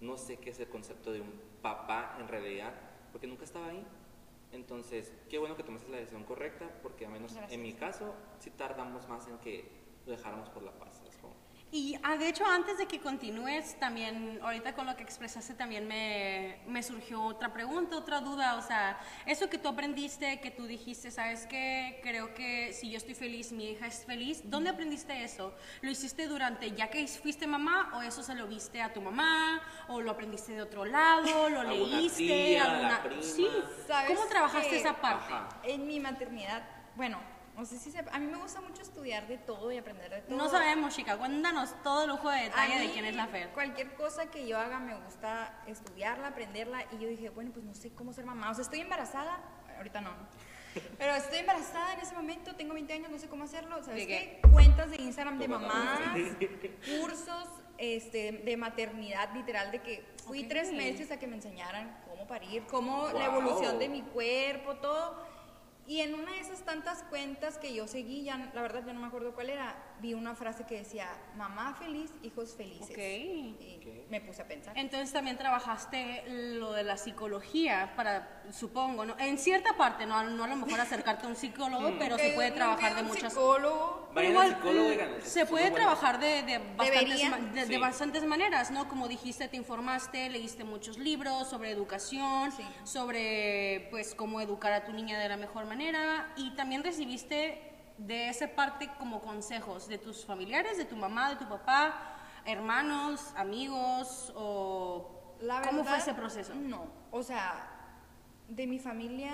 No 0.00 0.16
sé 0.16 0.36
qué 0.38 0.50
es 0.50 0.60
el 0.60 0.68
concepto 0.68 1.12
de 1.12 1.20
un 1.20 1.32
papá 1.62 2.16
en 2.20 2.28
realidad, 2.28 2.72
porque 3.12 3.26
nunca 3.26 3.44
estaba 3.44 3.68
ahí. 3.68 3.84
Entonces, 4.52 5.12
qué 5.28 5.38
bueno 5.38 5.56
que 5.56 5.64
tomaste 5.64 5.90
la 5.90 5.96
decisión 5.96 6.24
correcta, 6.24 6.70
porque 6.82 7.06
al 7.06 7.12
menos 7.12 7.32
Gracias. 7.32 7.52
en 7.52 7.62
mi 7.62 7.72
caso, 7.72 8.14
sí 8.38 8.50
tardamos 8.50 9.08
más 9.08 9.26
en 9.26 9.38
que 9.38 9.68
lo 10.06 10.12
dejáramos 10.12 10.48
por 10.50 10.62
la 10.62 10.72
paz. 10.72 10.96
¿sabes 10.98 11.16
cómo? 11.20 11.34
Y 11.72 11.96
ah, 12.04 12.16
de 12.16 12.28
hecho, 12.28 12.46
antes 12.46 12.78
de 12.78 12.86
que 12.86 13.00
continúes, 13.00 13.76
también, 13.80 14.38
ahorita 14.44 14.76
con 14.76 14.86
lo 14.86 14.94
que 14.94 15.02
expresaste, 15.02 15.54
también 15.54 15.88
me, 15.88 16.60
me 16.68 16.84
surgió 16.84 17.20
otra 17.24 17.52
pregunta, 17.52 17.96
otra 17.96 18.20
duda. 18.20 18.54
O 18.54 18.62
sea, 18.62 18.96
eso 19.26 19.50
que 19.50 19.58
tú 19.58 19.66
aprendiste, 19.70 20.38
que 20.40 20.52
tú 20.52 20.66
dijiste, 20.66 21.10
¿sabes 21.10 21.48
qué? 21.48 21.98
Creo 22.04 22.32
que 22.32 22.72
si 22.72 22.92
yo 22.92 22.96
estoy 22.98 23.14
feliz, 23.16 23.50
mi 23.50 23.70
hija 23.70 23.88
es 23.88 24.04
feliz. 24.04 24.42
¿Dónde 24.44 24.70
aprendiste 24.70 25.24
eso? 25.24 25.52
¿Lo 25.82 25.90
hiciste 25.90 26.28
durante 26.28 26.70
ya 26.76 26.90
que 26.90 27.04
fuiste 27.08 27.48
mamá 27.48 27.90
o 27.96 28.02
eso 28.02 28.22
se 28.22 28.36
lo 28.36 28.46
viste 28.46 28.80
a 28.80 28.92
tu 28.92 29.00
mamá? 29.00 29.60
¿O 29.88 30.00
lo 30.00 30.12
aprendiste 30.12 30.52
de 30.52 30.62
otro 30.62 30.84
lado? 30.84 31.48
¿Lo 31.48 31.60
Alguna 31.62 31.96
leíste? 31.96 32.18
tía, 32.22 32.64
la 32.66 32.72
alguna... 32.72 33.02
prima. 33.02 33.22
Sí. 33.22 33.48
¿Sabes 33.88 34.16
¿Cómo 34.16 34.28
trabajaste 34.28 34.68
que- 34.70 34.78
esa 34.78 35.00
parte? 35.00 35.32
Ajá. 35.34 35.48
En 35.64 35.88
mi 35.88 35.98
maternidad, 35.98 36.62
bueno, 36.94 37.18
no 37.56 37.64
sé 37.64 37.78
si 37.78 37.90
se, 37.90 37.98
a 37.98 38.18
mí 38.18 38.26
me 38.26 38.38
gusta 38.38 38.60
mucho 38.60 38.82
estudiar 38.82 39.28
de 39.28 39.38
todo 39.38 39.70
y 39.70 39.78
aprender 39.78 40.10
de 40.10 40.22
todo. 40.22 40.36
No 40.36 40.48
sabemos, 40.48 40.94
chica. 40.94 41.16
Cuéntanos 41.16 41.74
todo 41.82 42.02
el 42.02 42.10
lujo 42.10 42.28
de 42.28 42.42
detalle 42.42 42.80
de 42.80 42.90
quién 42.92 43.04
es 43.04 43.14
la 43.14 43.28
Fer. 43.28 43.50
Cualquier 43.50 43.94
cosa 43.94 44.26
que 44.30 44.46
yo 44.48 44.58
haga 44.58 44.80
me 44.80 44.96
gusta 44.96 45.62
estudiarla, 45.66 46.28
aprenderla 46.28 46.84
y 46.92 46.98
yo 46.98 47.08
dije, 47.08 47.30
bueno, 47.30 47.52
pues 47.52 47.64
no 47.64 47.74
sé 47.74 47.92
cómo 47.92 48.12
ser 48.12 48.24
mamá. 48.24 48.50
O 48.50 48.54
sea, 48.54 48.62
estoy 48.62 48.80
embarazada, 48.80 49.38
ahorita 49.76 50.00
no. 50.00 50.10
Pero 50.98 51.14
estoy 51.14 51.38
embarazada 51.38 51.94
en 51.94 52.00
ese 52.00 52.14
momento, 52.14 52.56
tengo 52.56 52.74
20 52.74 52.92
años, 52.92 53.10
no 53.10 53.18
sé 53.18 53.28
cómo 53.28 53.44
hacerlo. 53.44 53.76
¿Sabes 53.84 54.00
¿De 54.00 54.06
qué? 54.06 54.40
qué? 54.42 54.50
Cuentas 54.50 54.90
de 54.90 54.96
Instagram 54.96 55.38
de 55.38 55.46
mamás, 55.48 56.00
cursos 56.98 57.48
este, 57.78 58.32
de 58.32 58.56
maternidad, 58.56 59.32
literal, 59.34 59.70
de 59.70 59.80
que 59.80 60.04
fui 60.26 60.44
tres 60.44 60.72
meses 60.72 61.10
a 61.10 61.18
que 61.18 61.26
me 61.26 61.36
enseñaran 61.36 61.96
cómo 62.08 62.26
parir, 62.26 62.64
cómo 62.66 63.08
la 63.10 63.26
evolución 63.26 63.78
de 63.78 63.88
mi 63.88 64.02
cuerpo, 64.02 64.76
todo. 64.76 65.33
Y 65.86 66.00
en 66.00 66.14
una 66.14 66.32
de 66.32 66.40
esas 66.40 66.62
tantas 66.62 67.02
cuentas 67.04 67.58
que 67.58 67.74
yo 67.74 67.86
seguí, 67.86 68.24
ya, 68.24 68.50
la 68.54 68.62
verdad 68.62 68.82
ya 68.86 68.92
no 68.92 69.00
me 69.00 69.06
acuerdo 69.06 69.34
cuál 69.34 69.50
era, 69.50 69.76
vi 70.04 70.12
una 70.12 70.34
frase 70.34 70.64
que 70.66 70.76
decía, 70.76 71.08
mamá 71.34 71.74
feliz, 71.78 72.10
hijos 72.22 72.54
felices. 72.54 72.90
Ok. 72.90 72.98
Y 72.98 73.78
Ok. 73.80 74.10
me 74.10 74.20
puse 74.20 74.42
a 74.42 74.46
pensar. 74.46 74.76
Entonces 74.76 75.10
también 75.14 75.38
trabajaste 75.38 76.24
lo 76.26 76.72
de 76.72 76.82
la 76.82 76.98
psicología 76.98 77.94
para, 77.96 78.42
supongo, 78.52 79.06
¿no? 79.06 79.16
En 79.18 79.38
cierta 79.38 79.78
parte, 79.78 80.04
no, 80.04 80.22
no 80.24 80.44
a 80.44 80.48
lo 80.48 80.56
mejor 80.56 80.78
acercarte 80.78 81.24
a 81.24 81.28
un 81.30 81.36
psicólogo, 81.36 81.94
pero 81.98 82.18
se 82.18 82.30
puede 82.34 82.50
no 82.50 82.56
trabajar 82.56 82.96
de 82.96 83.02
muchas 83.02 83.32
psicólogo. 83.32 84.10
Igual, 84.14 84.46
al 84.50 84.54
psicólogo, 84.56 84.88
mm, 84.90 85.22
se 85.22 85.46
puede 85.46 85.70
trabajar 85.70 86.20
de, 86.20 86.42
de 86.42 86.58
bastantes, 86.76 87.54
de, 87.54 87.60
de 87.62 87.66
Sí. 87.66 87.76
bastantes 87.78 88.24
maneras, 88.24 88.70
¿no? 88.70 88.86
Como 88.88 89.08
dijiste, 89.08 89.48
te 89.48 89.56
informaste, 89.56 90.28
leíste 90.28 90.64
muchos 90.64 90.98
libros 90.98 91.48
sobre 91.48 91.70
educación, 91.70 92.52
Sí. 92.52 92.62
sobre 92.84 93.88
pues 93.90 94.14
cómo 94.14 94.40
educar 94.42 94.72
a 94.74 94.84
tu 94.84 94.92
niña 94.92 95.18
de 95.18 95.30
la 95.30 95.38
mejor 95.38 95.64
manera 95.64 96.32
y 96.36 96.50
también 96.56 96.84
recibiste 96.84 97.70
de 97.98 98.28
esa 98.28 98.48
parte 98.48 98.90
como 98.98 99.20
consejos 99.20 99.88
de 99.88 99.98
tus 99.98 100.24
familiares, 100.24 100.76
de 100.76 100.84
tu 100.84 100.96
mamá, 100.96 101.30
de 101.30 101.36
tu 101.36 101.48
papá, 101.48 101.94
hermanos, 102.44 103.32
amigos 103.36 104.32
o 104.36 105.36
La 105.40 105.60
cómo 105.62 105.82
fue 105.82 105.92
verdad, 105.92 105.98
ese 105.98 106.14
proceso. 106.14 106.54
No, 106.54 106.86
o 107.10 107.22
sea, 107.22 107.70
de 108.48 108.66
mi 108.66 108.78
familia, 108.78 109.32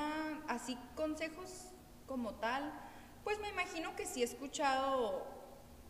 así 0.48 0.78
consejos 0.94 1.72
como 2.06 2.34
tal, 2.34 2.72
pues 3.24 3.38
me 3.40 3.48
imagino 3.48 3.96
que 3.96 4.06
sí 4.06 4.22
he 4.22 4.24
escuchado 4.24 5.26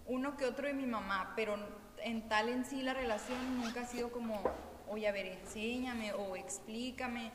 uno 0.07 0.37
que 0.37 0.45
otro 0.45 0.67
de 0.67 0.75
mi 0.75 0.87
mamá, 0.87 1.33
pero 1.37 1.57
en 1.99 2.29
tal 2.29 2.49
en 2.49 2.65
sí 2.65 2.83
la 2.83 2.95
relación 2.95 3.61
nunca 3.61 3.83
ha 3.83 3.87
sido 3.87 4.11
como, 4.11 4.43
oye, 4.89 5.07
a 5.09 5.13
ver, 5.13 5.27
enséñame 5.27 6.13
o 6.13 6.37
explícame, 6.37 7.31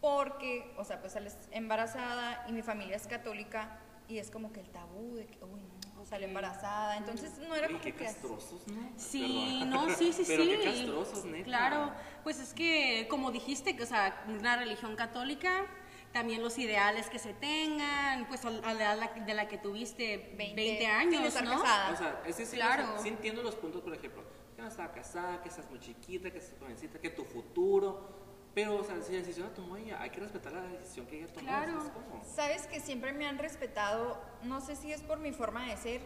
porque, 0.00 0.74
o 0.78 0.84
sea, 0.84 1.00
pues 1.00 1.16
embarazada 1.52 2.44
y 2.48 2.52
mi 2.52 2.62
familia 2.62 2.96
es 2.96 3.06
católica 3.06 3.78
y 4.12 4.18
es 4.18 4.30
como 4.30 4.52
que 4.52 4.60
el 4.60 4.68
tabú 4.70 5.14
de 5.16 5.26
que, 5.26 5.42
uy, 5.44 5.62
no, 5.94 6.04
salió 6.04 6.26
embarazada, 6.28 6.96
entonces 6.98 7.38
no 7.38 7.54
era 7.54 7.66
Oye, 7.66 7.74
como 7.74 7.80
qué 7.84 7.94
que 7.94 8.06
así. 8.06 8.14
castrosos, 8.20 8.66
¿no? 8.68 8.90
Sí, 8.96 9.56
Perdón. 9.60 9.70
no, 9.70 9.90
sí, 9.94 10.12
sí, 10.12 10.24
Pero 10.28 10.44
sí. 10.44 10.50
qué 10.50 10.64
castrosos, 10.64 11.24
neta. 11.24 11.44
Claro, 11.44 11.92
pues 12.22 12.38
es 12.38 12.52
que, 12.52 13.06
como 13.08 13.30
dijiste, 13.32 13.74
que, 13.74 13.84
o 13.84 13.86
sea, 13.86 14.24
una 14.28 14.56
religión 14.56 14.96
católica, 14.96 15.66
también 16.12 16.42
los 16.42 16.58
ideales 16.58 17.08
que 17.08 17.18
se 17.18 17.32
tengan, 17.32 18.28
pues 18.28 18.44
a 18.44 18.48
a 18.48 18.74
la 18.74 18.94
edad 18.94 19.10
de 19.24 19.34
la 19.34 19.48
que 19.48 19.56
tuviste 19.56 20.34
20, 20.36 20.54
20 20.54 20.78
sin 20.82 20.90
años, 20.90 21.24
estar 21.24 21.44
¿no? 21.44 21.52
casada. 21.62 21.90
O 21.92 21.96
sea, 21.96 22.22
es 22.26 22.36
sí, 22.36 22.56
Claro. 22.56 22.84
o 22.84 22.86
sea, 22.94 22.98
sí 22.98 23.08
entiendo 23.08 23.42
los 23.42 23.54
puntos, 23.54 23.80
por 23.80 23.94
ejemplo, 23.94 24.22
que 24.54 24.60
no 24.60 24.68
estaba 24.68 24.92
casada, 24.92 25.40
que 25.42 25.48
estás 25.48 25.70
muy 25.70 25.80
chiquita, 25.80 26.30
que 26.30 26.36
estás 26.38 26.58
jovencita, 26.58 27.00
que 27.00 27.08
tu 27.10 27.24
futuro. 27.24 28.20
Pero, 28.54 28.76
o 28.76 28.84
sea, 28.84 29.00
si 29.02 29.12
la 29.12 29.18
decisión 29.18 29.48
la 29.48 29.54
tomó 29.54 29.76
ella, 29.76 30.00
hay 30.00 30.10
que 30.10 30.20
respetar 30.20 30.52
la 30.52 30.62
decisión 30.62 31.06
que 31.06 31.18
ella 31.18 31.32
tomó. 31.32 31.46
Claro. 31.46 31.80
¿sabes? 31.80 32.28
Sabes 32.34 32.66
que 32.66 32.80
siempre 32.80 33.12
me 33.12 33.26
han 33.26 33.38
respetado, 33.38 34.22
no 34.42 34.60
sé 34.60 34.76
si 34.76 34.92
es 34.92 35.02
por 35.02 35.18
mi 35.18 35.32
forma 35.32 35.66
de 35.66 35.76
ser, 35.76 36.00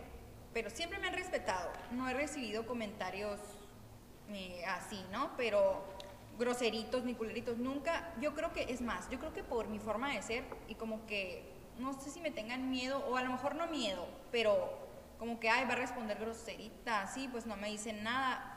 pero 0.53 0.71
siempre 0.71 0.99
me 0.99 1.09
han 1.09 1.15
respetado. 1.15 1.71
No 1.91 2.09
he 2.09 2.15
recibido 2.15 2.67
comentarios 2.67 3.41
eh, 4.31 4.65
así, 4.67 5.05
¿no? 5.11 5.37
Pero 5.37 5.85
groseritos 6.39 7.05
ni 7.05 7.15
culeritos, 7.15 7.59
nunca. 7.59 8.13
Yo 8.21 8.35
creo 8.35 8.53
que, 8.53 8.73
es 8.73 8.81
más, 8.81 9.09
yo 9.11 9.19
creo 9.19 9.33
que 9.33 9.43
por 9.43 9.69
mi 9.69 9.79
forma 9.79 10.13
de 10.13 10.23
ser 10.23 10.45
y 10.69 10.75
como 10.75 11.05
que, 11.07 11.53
no 11.79 12.01
sé 12.01 12.11
si 12.11 12.21
me 12.21 12.31
tengan 12.31 12.71
miedo, 12.71 13.05
o 13.09 13.17
a 13.17 13.23
lo 13.23 13.33
mejor 13.33 13.55
no 13.55 13.67
miedo, 13.67 14.07
pero 14.31 14.87
como 15.19 15.41
que, 15.41 15.49
ay, 15.49 15.65
va 15.67 15.73
a 15.73 15.77
responder 15.77 16.19
groserita, 16.19 17.03
así, 17.03 17.29
pues 17.29 17.47
no 17.47 17.57
me 17.57 17.69
dicen 17.69 18.03
nada. 18.03 18.56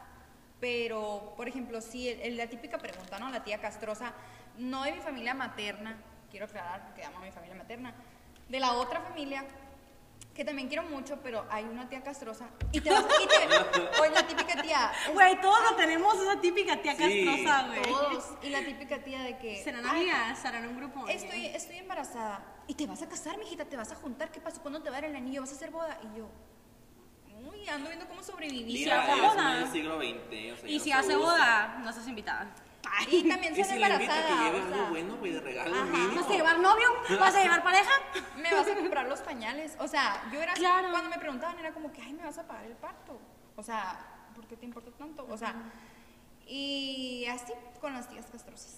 Pero, 0.59 1.33
por 1.37 1.47
ejemplo, 1.47 1.81
sí, 1.81 2.09
el- 2.09 2.21
el- 2.21 2.37
la 2.37 2.47
típica 2.47 2.77
pregunta, 2.77 3.17
¿no? 3.19 3.29
La 3.29 3.43
tía 3.43 3.59
castrosa, 3.59 4.13
no 4.57 4.83
de 4.83 4.91
mi 4.93 4.99
familia 4.99 5.33
materna, 5.33 5.97
quiero 6.29 6.45
aclarar 6.45 6.85
porque 6.85 7.03
amo 7.03 7.17
a 7.19 7.21
mi 7.21 7.31
familia 7.31 7.55
materna. 7.55 7.93
De 8.49 8.59
la 8.59 8.73
otra 8.73 8.99
familia, 9.01 9.45
que 10.35 10.43
también 10.43 10.67
quiero 10.67 10.83
mucho, 10.83 11.19
pero 11.23 11.45
hay 11.49 11.63
una 11.63 11.87
tía 11.87 12.01
castrosa. 12.03 12.47
Y 12.71 12.81
te 12.81 12.89
vas 12.91 13.05
y 13.23 13.27
te, 13.27 14.01
Oye, 14.01 14.11
la 14.11 14.27
típica 14.27 14.61
tía. 14.61 14.91
Güey, 15.13 15.39
todos 15.41 15.77
tenemos 15.77 16.15
esa 16.19 16.39
típica 16.41 16.81
tía 16.81 16.95
Sí. 16.95 17.25
castrosa, 17.25 17.67
güey. 17.67 17.81
Todos. 17.83 18.25
Y 18.41 18.49
la 18.49 18.59
típica 18.65 18.99
tía 19.03 19.21
de 19.23 19.37
que. 19.37 19.63
¿Serán 19.63 19.85
"Ay, 19.85 20.09
amigas? 20.09 20.39
¿Serán 20.39 20.67
un 20.67 20.75
grupo? 20.77 21.07
Estoy, 21.07 21.45
estoy 21.47 21.77
embarazada. 21.77 22.41
Y 22.67 22.73
te 22.73 22.85
vas 22.85 23.01
a 23.01 23.07
casar, 23.09 23.37
mijita, 23.37 23.65
te 23.65 23.77
vas 23.77 23.91
a 23.91 23.95
juntar. 23.95 24.29
¿Qué 24.31 24.39
pasó? 24.41 24.61
¿Cuándo 24.61 24.81
te 24.81 24.89
va 24.89 24.97
a 24.97 25.01
dar 25.01 25.09
el 25.09 25.15
anillo? 25.15 25.41
¿Vas 25.41 25.51
a 25.51 25.55
hacer 25.55 25.71
boda? 25.71 25.97
Y 26.03 26.17
yo. 26.17 26.29
Uy, 27.47 27.67
ando 27.69 27.87
viendo 27.89 28.07
cómo 28.07 28.23
sobrevivir. 28.23 28.65
Mira, 28.65 29.01
hace 29.03 29.21
boda. 29.21 29.57
en 29.57 29.63
el 29.63 29.71
siglo 29.71 29.97
XX. 29.97 30.53
O 30.53 30.57
sea, 30.57 30.69
Y 30.69 30.79
si 30.79 30.89
no 30.89 30.95
se 30.95 31.03
hace 31.03 31.15
boda, 31.15 31.79
no 31.83 31.89
estás 31.89 32.07
invitada. 32.07 32.47
Y 33.11 33.27
también 33.29 33.53
Y 33.53 33.55
ser 33.57 33.65
si 33.65 33.73
embarazada. 33.75 34.27
que 34.27 34.33
lleve 34.43 34.61
o 34.61 34.67
sea, 34.67 34.73
algo 34.77 34.89
bueno, 34.89 35.15
güey, 35.17 35.31
de 35.33 35.39
regalo 35.41 35.75
Ajá. 35.75 35.85
mínimo. 35.85 36.15
¿Vas 36.21 36.29
a 36.29 36.33
llevar 36.33 36.59
novio? 36.59 36.87
¿Vas 37.19 37.35
a 37.35 37.41
llevar 37.43 37.63
pareja? 37.63 37.91
me 38.37 38.53
vas 38.53 38.67
a 38.67 38.75
comprar 38.75 39.07
los 39.07 39.19
pañales. 39.19 39.75
O 39.79 39.87
sea, 39.87 40.21
yo 40.31 40.41
era 40.41 40.53
así, 40.53 40.63
cuando 40.91 41.09
me 41.09 41.17
preguntaban 41.19 41.59
era 41.59 41.71
como 41.71 41.91
que, 41.91 42.01
ay, 42.01 42.13
me 42.13 42.23
vas 42.23 42.37
a 42.37 42.47
pagar 42.47 42.65
el 42.65 42.73
parto. 42.75 43.19
O 43.55 43.63
sea, 43.63 43.99
¿por 44.35 44.45
qué 44.47 44.55
te 44.57 44.65
importa 44.65 44.89
tanto? 44.97 45.27
O 45.29 45.37
sea, 45.37 45.53
y 46.47 47.25
así 47.29 47.53
con 47.79 47.93
las 47.93 48.07
tías 48.09 48.25
castrosas. 48.31 48.75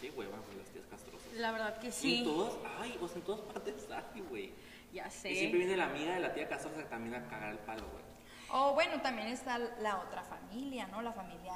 Qué 0.00 0.10
hueva, 0.10 0.36
güey, 0.46 0.58
las 0.58 0.68
tías 0.68 0.84
castrosas. 0.90 1.26
La 1.34 1.50
verdad 1.52 1.78
que 1.80 1.86
En 1.88 1.92
sí. 1.92 2.22
todas, 2.24 2.54
ay, 2.80 2.96
o 3.00 3.08
sea, 3.08 3.16
en 3.16 3.22
todas 3.24 3.40
partes 3.52 3.74
hay, 3.90 4.20
güey. 4.20 4.52
Ya 4.94 5.08
Y 5.08 5.10
siempre 5.10 5.50
sé. 5.50 5.56
viene 5.56 5.76
la 5.76 5.86
amiga 5.86 6.14
de 6.14 6.20
la 6.20 6.32
tía 6.32 6.48
castrosa 6.48 6.84
también 6.88 7.16
a 7.16 7.26
cagar 7.28 7.50
el 7.50 7.58
palo, 7.58 7.82
güey. 7.90 8.04
O 8.52 8.74
bueno, 8.74 9.00
también 9.02 9.26
está 9.26 9.58
la 9.58 9.98
otra 9.98 10.22
familia, 10.22 10.86
¿no? 10.86 11.02
La 11.02 11.12
familia, 11.12 11.52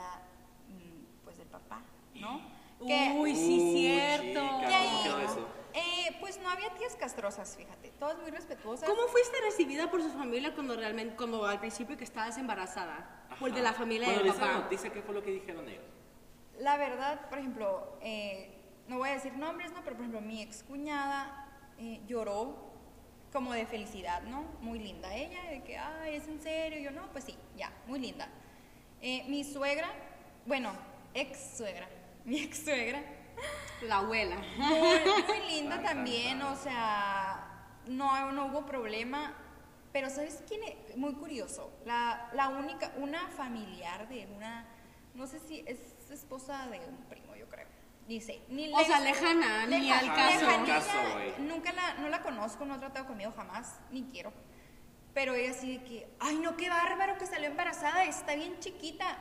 mm, 0.68 1.23
pues, 1.25 1.38
del 1.38 1.47
papá, 1.47 1.80
¿no? 2.16 2.40
Que- 2.85 3.14
Uy, 3.16 3.35
sí, 3.37 3.59
Uy, 3.61 3.80
cierto. 3.80 4.40
chica, 4.40 4.68
que 4.68 4.75
¿cómo 4.87 5.02
quedó 5.04 5.21
eso? 5.21 5.49
eh, 5.75 6.16
pues 6.21 6.40
no 6.40 6.49
había 6.49 6.71
tías 6.75 6.97
castrosas, 6.97 7.57
fíjate, 7.57 7.90
todas 8.00 8.18
muy 8.18 8.30
respetuosas. 8.33 8.88
¿Cómo 8.88 9.02
fuiste 9.09 9.37
recibida 9.45 9.88
por 9.88 10.02
su 10.02 10.11
familia 10.11 10.52
cuando 10.54 10.75
realmente, 10.76 11.14
cuando 11.14 11.47
al 11.47 11.61
principio 11.61 11.97
que 11.97 12.04
estabas 12.04 12.37
embarazada? 12.38 13.26
Por 13.38 13.52
de 13.52 13.62
la 13.62 13.71
Ajá. 13.71 13.78
familia 13.80 14.07
Cuando 14.09 14.25
del 14.25 14.33
papá. 14.33 14.52
noticia, 14.54 14.90
¿qué 14.92 15.00
fue 15.02 15.14
lo 15.14 15.23
que 15.23 15.30
dijeron 15.30 15.68
ellos? 15.68 15.85
La 16.59 16.76
verdad, 16.76 17.28
por 17.28 17.38
ejemplo, 17.38 17.99
eh, 18.02 18.59
no 18.88 18.99
voy 18.99 19.11
a 19.11 19.12
decir 19.12 19.37
nombres, 19.37 19.71
¿no? 19.73 19.83
Pero 19.85 19.95
por 19.97 20.00
ejemplo, 20.07 20.21
mi 20.21 20.42
ex 20.42 20.64
cuñada 20.64 21.45
lloró 22.09 22.66
como 23.32 23.52
de 23.52 23.66
felicidad, 23.66 24.23
¿no? 24.23 24.42
Muy 24.61 24.78
linda 24.78 25.14
ella, 25.14 25.42
de 25.50 25.62
que, 25.62 25.76
ay, 25.78 26.16
es 26.16 26.26
en 26.28 26.40
serio. 26.40 26.78
Yo, 26.80 26.90
no, 26.90 27.11
pues 27.12 27.25
sí, 27.25 27.37
ya, 27.56 27.73
muy 27.87 27.99
linda. 27.99 28.28
Eh, 29.00 29.25
mi 29.28 29.44
suegra, 29.44 29.88
bueno, 30.47 30.73
ex 31.14 31.56
suegra, 31.56 31.88
mi 32.25 32.40
ex 32.40 32.64
suegra, 32.64 33.02
La 33.82 33.99
abuela. 33.99 34.37
muy, 34.56 34.78
muy 35.26 35.47
linda 35.50 35.80
también, 35.82 36.42
o 36.42 36.56
sea, 36.56 37.66
no, 37.87 38.32
no 38.32 38.47
hubo 38.47 38.66
problema. 38.66 39.35
Pero 39.92 40.11
¿sabes 40.11 40.42
quién 40.47 40.61
es? 40.64 40.97
Muy 40.97 41.14
curioso. 41.14 41.73
La, 41.87 42.28
la 42.35 42.49
única, 42.50 42.92
una 42.99 43.26
familiar 43.28 44.06
de 44.08 44.26
una, 44.37 44.66
no 45.14 45.26
sé 45.26 45.40
si 45.40 45.64
es 45.66 45.78
esposa 46.11 46.66
de 46.68 46.78
un 46.80 46.97
primo, 47.08 47.35
yo 47.35 47.49
creo. 47.49 47.66
Dice, 48.09 48.41
ni 48.49 48.73
O 48.73 48.85
sea, 48.85 49.00
lejana, 49.00 49.67
ni 49.67 49.91
al 49.91 50.07
caso. 50.07 50.47
Nunca 51.41 51.73
la, 51.73 51.95
no 52.00 52.09
la 52.09 52.23
conozco, 52.23 52.65
no 52.65 52.73
ha 52.73 52.79
tratado 52.81 53.07
conmigo 53.07 53.35
jamás, 53.37 53.79
ni 53.91 54.05
quiero. 54.05 54.33
Pero 55.12 55.35
ella 55.35 55.50
así 55.50 55.77
de 55.77 55.85
que, 55.85 56.11
ay 56.19 56.37
no, 56.37 56.57
qué 56.57 56.71
bárbaro 56.71 57.19
que 57.19 57.27
salió 57.27 57.49
embarazada, 57.49 58.05
está 58.05 58.35
bien 58.35 58.59
chiquita. 58.61 59.19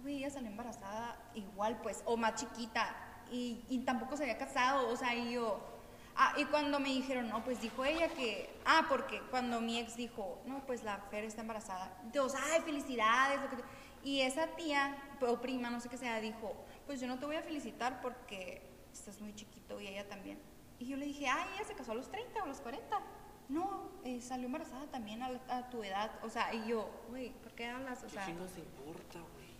Güey, 0.00 0.18
ella 0.18 0.30
salió 0.30 0.48
embarazada 0.48 1.18
igual, 1.34 1.78
pues, 1.82 2.02
o 2.06 2.16
más 2.16 2.36
chiquita. 2.36 2.96
Y, 3.30 3.64
y 3.68 3.80
tampoco 3.80 4.16
se 4.16 4.22
había 4.22 4.38
casado, 4.38 4.88
o 4.88 4.96
sea, 4.96 5.14
y 5.14 5.32
yo... 5.34 5.68
Ah, 6.16 6.32
y 6.38 6.46
cuando 6.46 6.80
me 6.80 6.88
dijeron, 6.88 7.28
no, 7.28 7.44
pues 7.44 7.60
dijo 7.60 7.84
ella 7.84 8.08
que... 8.08 8.54
Ah, 8.64 8.86
porque 8.88 9.20
cuando 9.30 9.60
mi 9.60 9.78
ex 9.78 9.96
dijo, 9.96 10.40
no, 10.46 10.64
pues 10.66 10.84
la 10.84 10.98
Fer 11.10 11.24
está 11.24 11.42
embarazada. 11.42 11.90
Todos, 12.12 12.34
ay, 12.34 12.60
felicidades. 12.62 13.40
lo 13.42 13.50
que 13.50 13.56
te-". 13.56 13.64
Y 14.04 14.22
esa 14.22 14.46
tía, 14.48 14.96
o 15.20 15.40
prima, 15.40 15.70
no 15.70 15.80
sé 15.80 15.88
qué 15.88 15.96
sea, 15.96 16.20
dijo, 16.20 16.54
pues 16.86 17.00
yo 17.00 17.06
no 17.06 17.18
te 17.18 17.26
voy 17.26 17.36
a 17.36 17.42
felicitar 17.42 18.00
porque 18.00 18.62
estás 18.92 19.20
muy 19.20 19.34
chiquito 19.34 19.80
y 19.80 19.86
ella 19.88 20.08
también. 20.08 20.38
Y 20.78 20.86
yo 20.86 20.96
le 20.96 21.06
dije, 21.06 21.28
ay, 21.28 21.46
ella 21.54 21.64
se 21.64 21.74
casó 21.74 21.92
a 21.92 21.94
los 21.94 22.10
30 22.10 22.40
o 22.40 22.44
a 22.44 22.46
los 22.46 22.60
40. 22.60 23.00
No, 23.48 23.90
eh, 24.04 24.20
salió 24.20 24.46
embarazada 24.46 24.86
también 24.86 25.22
a, 25.22 25.28
a 25.48 25.68
tu 25.70 25.82
edad. 25.84 26.10
O 26.22 26.28
sea, 26.30 26.52
y 26.54 26.66
yo, 26.68 26.88
güey, 27.10 27.30
¿por 27.30 27.52
qué 27.52 27.66
hablas? 27.68 28.00
O 28.02 28.06
¿Qué 28.06 28.12
sea, 28.12 28.26
chingos 28.26 28.50
importa, 28.56 29.18
güey? 29.34 29.52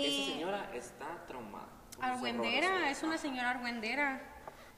y- 0.00 0.06
Esa 0.22 0.32
señora 0.32 0.70
está 0.74 1.26
traumada. 1.26 1.68
Argüendera, 2.00 2.90
es 2.90 3.02
una 3.02 3.18
señora 3.18 3.50
argüendera. 3.50 4.22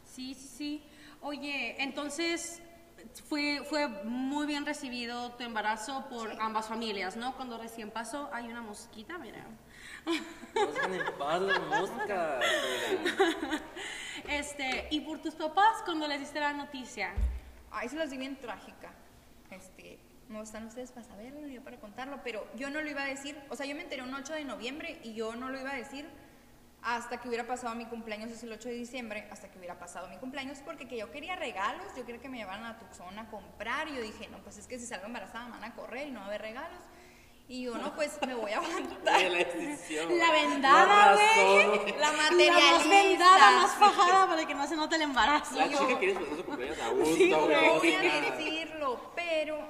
Sí, 0.05 0.35
sí, 0.35 0.49
sí. 0.49 0.85
Oye, 1.21 1.77
entonces 1.83 2.63
fue, 3.29 3.63
fue 3.69 3.89
muy 4.05 4.47
bien 4.47 4.65
recibido 4.65 5.33
tu 5.33 5.43
embarazo 5.45 6.07
por 6.09 6.41
ambas 6.41 6.67
familias, 6.69 7.17
¿no? 7.17 7.37
Cuando 7.37 7.59
recién 7.59 7.91
pasó, 7.91 8.31
hay 8.33 8.47
una 8.49 8.63
mosquita, 8.63 9.19
mira. 9.19 9.45
No 10.55 10.67
dejan 10.67 10.95
en 10.95 11.19
paz 11.19 11.41
las 11.43 11.61
moscas. 11.61 12.45
Este, 14.29 14.87
y 14.91 15.01
por 15.01 15.21
tus 15.21 15.35
papás 15.35 15.83
cuando 15.85 16.07
les 16.07 16.21
diste 16.21 16.41
la 16.41 16.53
noticia. 16.53 17.13
Ay, 17.71 17.89
se 17.89 17.97
las 17.97 18.11
di 18.11 18.19
bien 18.19 18.39
trágica. 18.39 18.93
Este, 19.51 19.99
no 20.29 20.43
están 20.43 20.67
ustedes 20.67 20.93
para 20.93 21.07
saberlo 21.07 21.41
ni 21.41 21.55
yo 21.55 21.63
para 21.63 21.79
contarlo, 21.79 22.21
pero 22.23 22.47
yo 22.57 22.71
no 22.71 22.81
lo 22.81 22.91
iba 22.91 23.03
a 23.03 23.07
decir. 23.07 23.37
O 23.49 23.57
sea, 23.57 23.67
yo 23.67 23.75
me 23.75 23.83
enteré 23.83 24.03
un 24.03 24.15
8 24.15 24.35
de 24.35 24.45
noviembre 24.45 25.01
y 25.03 25.15
yo 25.15 25.35
no 25.35 25.49
lo 25.49 25.59
iba 25.59 25.71
a 25.71 25.77
decir 25.77 26.07
hasta 26.83 27.21
que 27.21 27.29
hubiera 27.29 27.47
pasado 27.47 27.75
mi 27.75 27.85
cumpleaños, 27.85 28.31
es 28.31 28.43
el 28.43 28.53
8 28.53 28.69
de 28.69 28.75
diciembre, 28.75 29.29
hasta 29.31 29.51
que 29.51 29.59
hubiera 29.59 29.79
pasado 29.79 30.09
mi 30.09 30.17
cumpleaños, 30.17 30.59
porque 30.65 30.89
que 30.89 30.97
yo 30.97 31.11
quería 31.11 31.37
regalos, 31.37 31.87
yo 31.97 32.07
quería 32.07 32.21
que 32.21 32.29
me 32.29 32.39
llevaran 32.39 32.65
a 32.65 32.79
Tucson 32.79 33.19
a 33.19 33.29
comprar, 33.29 33.89
y 33.89 33.97
yo 33.97 34.03
dije, 34.03 34.29
no, 34.29 34.39
pues 34.39 34.57
es 34.57 34.67
que 34.67 34.79
si 34.79 34.87
salgo 34.87 35.07
embarazada 35.07 35.45
me 35.47 35.53
van 35.53 35.65
a 35.65 35.75
correr 35.75 36.09
y 36.09 36.11
no 36.11 36.21
va 36.21 36.27
a 36.27 36.29
haber 36.29 36.43
regalos. 36.43 36.81
Y 37.53 37.63
yo, 37.63 37.77
no, 37.77 37.93
pues 37.97 38.17
me 38.25 38.33
voy 38.35 38.53
a 38.53 38.59
aguantar. 38.59 39.03
La 39.05 39.19
decisión. 39.29 40.17
La 40.19 40.31
vendada, 40.31 41.15
güey. 41.17 41.93
La 41.99 41.99
La 41.99 42.13
más 42.13 42.31
materialista. 42.31 42.89
vendada, 42.89 43.51
más 43.63 43.75
fajada 43.75 44.29
para 44.29 44.47
que 44.47 44.55
no 44.55 44.67
se 44.69 44.77
note 44.77 44.95
el 44.95 45.03
embarazo. 45.03 45.57
La 45.57 45.69
chica 45.69 45.99
quiere 45.99 46.07
disfrutar 46.15 46.37
su 46.37 46.45
cumpleaños 46.45 46.79
a 46.79 46.89
gusto, 46.91 47.15
Sí, 47.17 47.33
güey. 47.33 47.41
güey. 47.49 47.67
No 47.67 47.79
voy 47.81 47.93
a 47.95 48.21
decirlo, 48.31 49.13
pero 49.17 49.69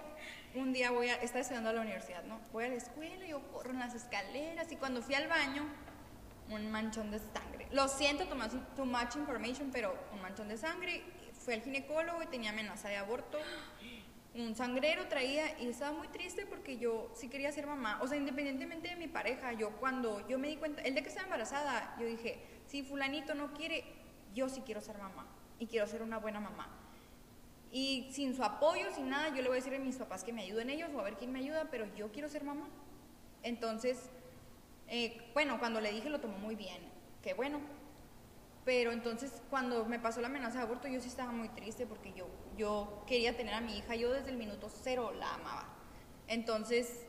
un 0.56 0.72
día 0.75 0.90
voy 0.90 1.08
a, 1.08 1.14
estaba 1.14 1.40
estudiando 1.40 1.70
a 1.70 1.72
la 1.72 1.80
universidad, 1.80 2.22
¿no? 2.25 2.38
Voy 2.52 2.64
a 2.64 2.68
la 2.68 2.75
escuela, 2.75 3.25
yo 3.26 3.40
corro 3.50 3.70
en 3.70 3.78
las 3.78 3.94
escaleras 3.94 4.70
y 4.70 4.76
cuando 4.76 5.00
fui 5.00 5.14
al 5.14 5.26
baño, 5.28 5.64
un 6.50 6.70
manchón 6.70 7.10
de 7.10 7.18
sangre. 7.18 7.66
Lo 7.70 7.88
siento, 7.88 8.26
too 8.26 8.34
much, 8.37 8.52
too 8.76 8.84
much 8.84 9.16
information, 9.16 9.70
pero 9.72 9.96
un 10.12 10.20
manchón 10.20 10.49
de 10.49 10.58
sangre. 10.58 11.02
Fui 11.42 11.54
al 11.54 11.62
ginecólogo 11.62 12.22
y 12.22 12.26
tenía 12.26 12.50
amenaza 12.50 12.90
de 12.90 12.99
aborto. 12.99 13.38
Un 14.34 14.54
sangrero 14.54 15.08
traía 15.08 15.58
y 15.58 15.68
estaba 15.68 15.96
muy 15.96 16.08
triste 16.08 16.46
porque 16.46 16.78
yo 16.78 17.10
sí 17.14 17.28
quería 17.28 17.50
ser 17.50 17.66
mamá. 17.66 17.99
O 18.00 18.06
sea, 18.06 18.16
independientemente 18.16 18.88
de 18.88 18.96
mi 18.96 19.08
pareja, 19.08 19.52
yo 19.52 19.70
cuando 19.78 20.26
yo 20.28 20.38
me 20.38 20.49
di 20.49 20.56
cuenta, 20.56 20.82
el 20.82 20.94
día 20.94 21.02
que 21.02 21.08
estaba 21.08 21.25
embarazada, 21.25 21.96
yo 21.99 22.06
dije, 22.06 22.38
si 22.66 22.82
fulanito 22.82 23.34
no 23.34 23.52
quiere, 23.52 23.84
yo 24.32 24.49
sí 24.49 24.62
quiero 24.64 24.80
ser 24.80 24.99
mamá 24.99 25.26
y 25.58 25.66
quiero 25.66 25.87
ser 25.87 26.02
una 26.02 26.18
buena 26.18 26.38
mamá. 26.38 26.68
Y 27.72 28.08
sin 28.12 28.34
su 28.34 28.42
apoyo, 28.42 28.92
sin 28.94 29.08
nada, 29.08 29.28
yo 29.28 29.42
le 29.42 29.49
voy 29.49 29.58
a 29.58 29.60
decir 29.62 29.75
a 29.75 29.78
mis 29.78 29.96
papás 29.96 30.25
que 30.25 30.32
me 30.32 30.42
ayuden 30.42 30.70
ellos 30.70 30.90
o 30.94 31.00
a 31.00 31.04
ver 31.04 31.16
quién 31.16 31.32
me 31.32 31.40
ayuda, 31.40 31.68
pero 31.70 31.87
yo 31.94 32.10
quiero 32.12 32.28
ser 32.28 32.44
mamá. 32.44 32.68
Entonces, 33.42 34.10
eh, 34.88 35.20
bueno, 35.34 35.58
cuando 35.58 35.80
le 35.80 35.92
dije 35.92 36.10
lo 36.10 36.20
tomó 36.20 36.38
muy 36.38 36.56
bien, 36.56 36.80
qué 37.22 37.34
bueno. 37.34 37.60
Pero 38.64 38.92
entonces 38.92 39.42
cuando 39.50 39.84
me 39.87 39.99
pasó 39.99 40.20
la 40.20 40.26
amenaza 40.26 40.58
de 40.58 40.64
aborto 40.64 40.88
yo 40.88 41.00
sí 41.00 41.08
estaba 41.08 41.32
muy 41.32 41.49
triste 41.49 41.87
porque 41.87 42.12
yo, 42.12 42.26
yo 42.61 43.02
quería 43.07 43.37
tener 43.37 43.55
a 43.55 43.61
mi 43.61 43.79
hija, 43.79 43.95
yo 43.97 44.12
desde 44.12 44.31
el 44.31 44.37
minuto 44.37 44.69
cero 44.83 45.12
la 45.19 45.35
amaba. 45.35 45.67
Entonces 46.29 47.07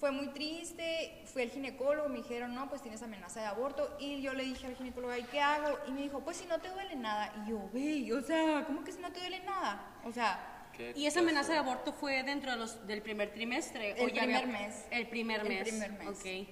fue 0.00 0.10
muy 0.10 0.28
triste, 0.28 1.22
fui 1.32 1.42
al 1.42 1.50
ginecólogo, 1.50 2.08
me 2.08 2.18
dijeron, 2.18 2.54
no, 2.54 2.68
pues 2.68 2.82
tienes 2.82 3.02
amenaza 3.02 3.40
de 3.40 3.46
aborto. 3.46 3.96
Y 3.98 4.20
yo 4.20 4.34
le 4.34 4.44
dije 4.44 4.66
al 4.66 4.76
ginecólogo, 4.76 5.16
¿y 5.16 5.22
qué 5.24 5.40
hago? 5.40 5.78
Y 5.88 5.90
me 5.92 6.02
dijo, 6.02 6.20
pues 6.20 6.36
si 6.38 6.46
no 6.46 6.58
te 6.60 6.68
duele 6.70 6.96
nada. 6.96 7.32
Y 7.46 7.50
yo, 7.50 7.70
ve, 7.72 8.12
o 8.14 8.20
sea, 8.22 8.64
¿cómo 8.66 8.82
que 8.84 8.92
si 8.92 9.00
no 9.00 9.10
te 9.12 9.20
duele 9.20 9.40
nada? 9.40 10.00
O 10.04 10.12
sea, 10.12 10.52
¿Y 10.94 11.06
esa 11.06 11.20
amenaza 11.20 11.52
de 11.54 11.58
aborto 11.58 11.94
fue 11.94 12.22
dentro 12.22 12.50
de 12.50 12.58
los, 12.58 12.86
del 12.86 13.00
primer 13.00 13.32
trimestre? 13.32 13.92
El 13.92 14.12
ya 14.12 14.22
primer 14.24 14.44
había- 14.44 14.58
mes. 14.58 14.84
El 14.90 15.06
primer 15.08 15.40
El 15.40 15.48
mes. 15.48 15.62
primer 15.68 15.92
mes. 15.92 16.08
Ok. 16.08 16.48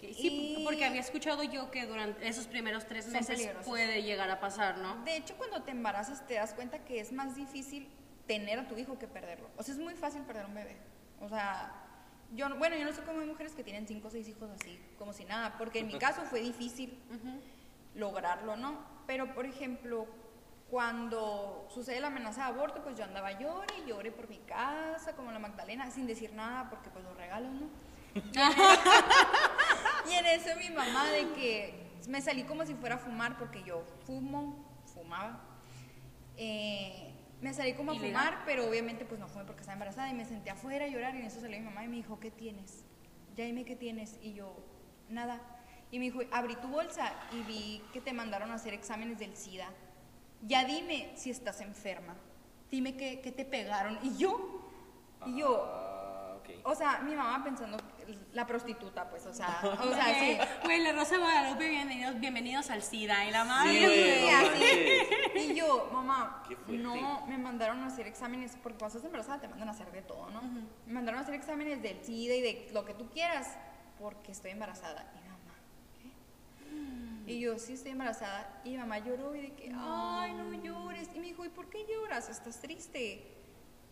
Sí, 0.00 0.56
Y- 0.60 0.64
porque 0.64 0.84
había 0.84 1.00
escuchado 1.00 1.42
yo 1.44 1.70
que 1.70 1.86
durante 1.86 2.26
esos 2.28 2.46
primeros 2.46 2.86
tres 2.86 3.06
meses 3.08 3.48
puede 3.64 4.02
llegar 4.02 4.30
a 4.30 4.40
pasar, 4.40 4.78
¿no? 4.78 5.02
De 5.04 5.16
hecho, 5.16 5.36
cuando 5.36 5.62
te 5.62 5.70
embarazas 5.70 6.26
te 6.26 6.34
das 6.34 6.52
cuenta 6.54 6.78
que 6.84 7.00
es 7.00 7.12
más 7.12 7.34
difícil 7.36 7.88
tener 8.26 8.58
a 8.58 8.68
tu 8.68 8.76
hijo 8.76 8.98
que 8.98 9.06
perderlo. 9.06 9.48
O 9.56 9.62
sea, 9.62 9.74
es 9.74 9.80
muy 9.80 9.94
fácil 9.94 10.22
perder 10.22 10.46
un 10.46 10.54
bebé. 10.54 10.76
O 11.20 11.28
sea, 11.28 11.72
yo, 12.34 12.48
no- 12.48 12.56
bueno, 12.56 12.76
yo 12.76 12.84
no 12.84 12.92
sé 12.92 13.02
cómo 13.02 13.20
hay 13.20 13.26
mujeres 13.26 13.52
que 13.54 13.62
tienen 13.64 13.86
cinco 13.86 14.08
o 14.08 14.10
seis 14.10 14.28
hijos 14.28 14.50
así, 14.50 14.78
como 14.98 15.12
si 15.12 15.24
nada, 15.24 15.56
porque 15.58 15.78
en 15.80 15.86
mi 15.86 15.98
caso 15.98 16.22
fue 16.22 16.40
difícil 16.40 16.98
lograrlo, 17.94 18.56
¿no? 18.56 18.78
Pero, 19.06 19.34
por 19.34 19.46
ejemplo, 19.46 20.06
cuando 20.70 21.68
sucede 21.72 22.00
la 22.00 22.08
amenaza 22.08 22.42
de 22.44 22.48
aborto, 22.48 22.82
pues 22.82 22.96
yo 22.96 23.04
andaba 23.04 23.38
llore 23.38 23.74
y 23.84 23.88
llore 23.88 24.10
por 24.10 24.28
mi 24.28 24.38
casa, 24.38 25.14
como 25.14 25.30
la 25.30 25.38
Magdalena, 25.38 25.90
sin 25.90 26.06
decir 26.06 26.32
nada, 26.32 26.68
porque 26.70 26.90
pues 26.90 27.04
los 27.04 27.16
regalos, 27.16 27.52
¿no? 27.52 27.68
Y 30.10 30.14
en 30.14 30.26
eso 30.26 30.50
mi 30.58 30.70
mamá 30.70 31.08
de 31.10 31.32
que 31.32 31.74
me 32.08 32.20
salí 32.20 32.44
como 32.44 32.64
si 32.66 32.74
fuera 32.74 32.96
a 32.96 32.98
fumar 32.98 33.38
porque 33.38 33.62
yo 33.62 33.84
fumo, 34.06 34.64
fumaba. 34.92 35.40
Eh, 36.36 37.12
me 37.40 37.52
salí 37.52 37.74
como 37.74 37.92
a 37.92 37.94
fumar, 37.94 38.42
pero 38.44 38.68
obviamente 38.68 39.04
pues 39.04 39.20
no 39.20 39.28
fumé 39.28 39.44
porque 39.44 39.60
estaba 39.60 39.74
embarazada 39.74 40.10
y 40.10 40.14
me 40.14 40.24
senté 40.24 40.50
afuera 40.50 40.84
a 40.84 40.88
llorar 40.88 41.14
y 41.14 41.18
en 41.18 41.26
eso 41.26 41.40
salió 41.40 41.58
mi 41.58 41.64
mamá 41.64 41.84
y 41.84 41.88
me 41.88 41.96
dijo, 41.96 42.18
¿qué 42.20 42.30
tienes? 42.30 42.84
Ya 43.36 43.44
dime 43.44 43.64
qué 43.64 43.76
tienes. 43.76 44.18
Y 44.22 44.34
yo, 44.34 44.54
nada. 45.08 45.40
Y 45.90 45.98
me 45.98 46.06
dijo, 46.06 46.20
abrí 46.32 46.56
tu 46.56 46.68
bolsa 46.68 47.12
y 47.32 47.42
vi 47.42 47.82
que 47.92 48.00
te 48.00 48.12
mandaron 48.12 48.50
a 48.50 48.54
hacer 48.54 48.74
exámenes 48.74 49.18
del 49.18 49.36
SIDA. 49.36 49.68
Ya 50.42 50.64
dime 50.64 51.12
si 51.16 51.30
estás 51.30 51.60
enferma. 51.60 52.14
Dime 52.70 52.96
que 52.96 53.32
te 53.34 53.44
pegaron. 53.44 53.98
Y 54.02 54.16
yo, 54.16 54.64
y 55.26 55.38
yo, 55.38 55.50
ok. 56.36 56.48
o 56.64 56.74
sea, 56.74 57.00
mi 57.00 57.14
mamá 57.14 57.42
pensando, 57.42 57.78
la 58.32 58.46
prostituta, 58.46 59.08
pues, 59.08 59.26
o 59.26 59.32
sea, 59.32 59.60
o 59.82 59.94
sea, 59.94 60.18
sí. 60.18 60.38
Güey, 60.64 60.82
la 60.82 60.92
Rosa 60.92 61.16
de 61.16 61.22
Guadalupe, 61.22 61.68
bienvenidos, 61.68 62.18
bienvenidos 62.20 62.70
al 62.70 62.82
SIDA. 62.82 63.26
Y 63.26 63.30
la 63.30 63.42
Sí, 63.42 63.48
madre. 63.48 65.06
Sí, 65.34 65.34
no. 65.34 65.40
Y 65.40 65.54
yo, 65.54 65.90
mamá, 65.92 66.42
no, 66.68 67.26
me 67.26 67.38
mandaron 67.38 67.82
a 67.82 67.86
hacer 67.86 68.06
exámenes, 68.06 68.56
porque 68.62 68.78
cuando 68.78 68.96
estás 68.98 69.04
embarazada 69.04 69.40
te 69.40 69.48
mandan 69.48 69.68
a 69.68 69.72
hacer 69.72 69.90
de 69.92 70.02
todo, 70.02 70.30
¿no? 70.30 70.42
Me 70.86 70.92
mandaron 70.92 71.18
a 71.20 71.22
hacer 71.22 71.34
exámenes 71.34 71.82
del 71.82 72.02
SIDA 72.04 72.34
y 72.34 72.40
de 72.40 72.70
lo 72.72 72.84
que 72.84 72.94
tú 72.94 73.08
quieras, 73.10 73.56
porque 73.98 74.32
estoy 74.32 74.50
embarazada. 74.52 75.12
Y 75.14 75.28
mamá, 75.28 75.54
¿qué? 77.26 77.32
Y 77.32 77.40
yo, 77.40 77.58
sí, 77.58 77.74
estoy 77.74 77.92
embarazada. 77.92 78.60
Y 78.64 78.76
mamá 78.76 78.98
lloró 78.98 79.34
y 79.34 79.42
de 79.42 79.52
que, 79.52 79.72
ay, 79.74 80.34
no 80.34 80.52
llores. 80.54 81.08
Y 81.14 81.20
me 81.20 81.26
dijo, 81.26 81.44
¿y 81.44 81.48
por 81.48 81.68
qué 81.70 81.86
lloras? 81.86 82.28
¿Estás 82.28 82.60
triste? 82.60 83.33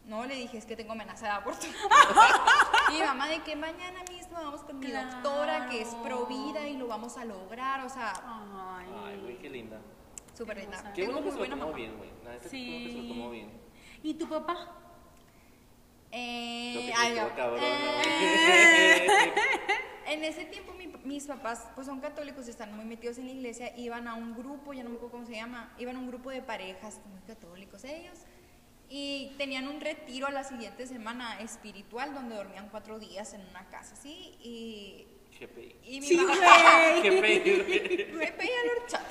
No, 0.06 0.26
le 0.26 0.34
dije, 0.34 0.58
es 0.58 0.64
que 0.66 0.76
tengo 0.76 0.92
amenaza 0.92 1.26
de 1.26 1.32
aborto. 1.32 1.66
y 2.90 2.92
mi 2.94 3.00
mamá 3.00 3.28
de 3.28 3.40
que 3.42 3.54
mañana 3.56 4.02
mismo 4.10 4.32
vamos 4.34 4.62
con 4.62 4.78
mi 4.80 4.86
Claro. 4.86 5.10
doctora, 5.12 5.68
que 5.68 5.80
es 5.82 5.88
pro 6.02 6.26
vida, 6.26 6.66
y 6.68 6.76
lo 6.76 6.88
vamos 6.88 7.16
a 7.16 7.24
lograr. 7.24 7.84
O 7.86 7.88
sea, 7.88 8.12
Ay, 8.24 8.86
Ay, 9.06 9.20
güey, 9.20 9.38
qué 9.38 9.48
linda. 9.48 9.80
súper 10.36 10.56
linda. 10.58 10.92
Qué 10.92 11.04
bueno 11.04 11.18
que 11.22 11.26
se 11.30 11.32
lo 11.34 11.38
buena 11.38 11.54
tomó 11.54 11.66
mamá. 11.66 11.76
bien, 11.76 11.96
güey. 11.96 12.10
La 12.24 12.32
neta, 12.32 12.48
qué 12.50 12.56
bueno 12.66 12.84
que 12.86 12.90
se 12.90 12.96
lo 12.96 13.02
Sí. 13.02 13.08
tomó 13.08 13.30
bien. 13.30 13.50
¿Y 14.02 14.14
tu 14.14 14.28
papá? 14.28 14.76
Eh, 16.10 16.92
ay, 16.96 17.14
yo- 17.16 17.34
cabrón, 17.34 17.60
eh. 17.62 19.32
En 20.06 20.24
ese 20.24 20.44
tiempo 20.44 20.72
mi- 20.74 20.88
mis 21.04 21.26
papás 21.26 21.68
pues 21.74 21.86
son 21.86 22.00
católicos 22.00 22.46
y 22.46 22.50
están 22.50 22.74
muy 22.76 22.84
metidos 22.84 23.16
en 23.18 23.26
la 23.26 23.32
iglesia, 23.32 23.72
iban 23.78 24.06
a 24.08 24.14
un 24.14 24.34
grupo, 24.36 24.72
ya 24.74 24.82
no 24.82 24.90
me 24.90 24.96
acuerdo 24.96 25.12
cómo 25.12 25.26
se 25.26 25.32
llama, 25.36 25.72
iban 25.78 25.96
a 25.96 25.98
un 26.00 26.08
grupo 26.08 26.28
de 26.30 26.42
parejas 26.42 27.00
muy 27.10 27.20
católicos 27.22 27.82
ellos 27.84 28.18
y 28.88 29.34
tenían 29.38 29.68
un 29.68 29.80
retiro 29.80 30.26
a 30.26 30.30
la 30.30 30.44
siguiente 30.44 30.86
semana 30.86 31.40
espiritual 31.40 32.12
donde 32.14 32.34
dormían 32.36 32.68
cuatro 32.68 32.98
días 32.98 33.32
en 33.32 33.40
una 33.48 33.66
casa, 33.70 33.96
¿sí? 33.96 34.34
Y, 34.40 35.06
Qué 35.38 35.48
pe... 35.48 35.76
y 35.84 36.00
mi 36.00 36.06
Sí, 36.06 36.16
mamá... 36.16 36.34
güey. 37.00 37.10
Me 38.12 38.32
pedía 38.32 38.56
la 38.66 38.82
horchata. 38.82 39.08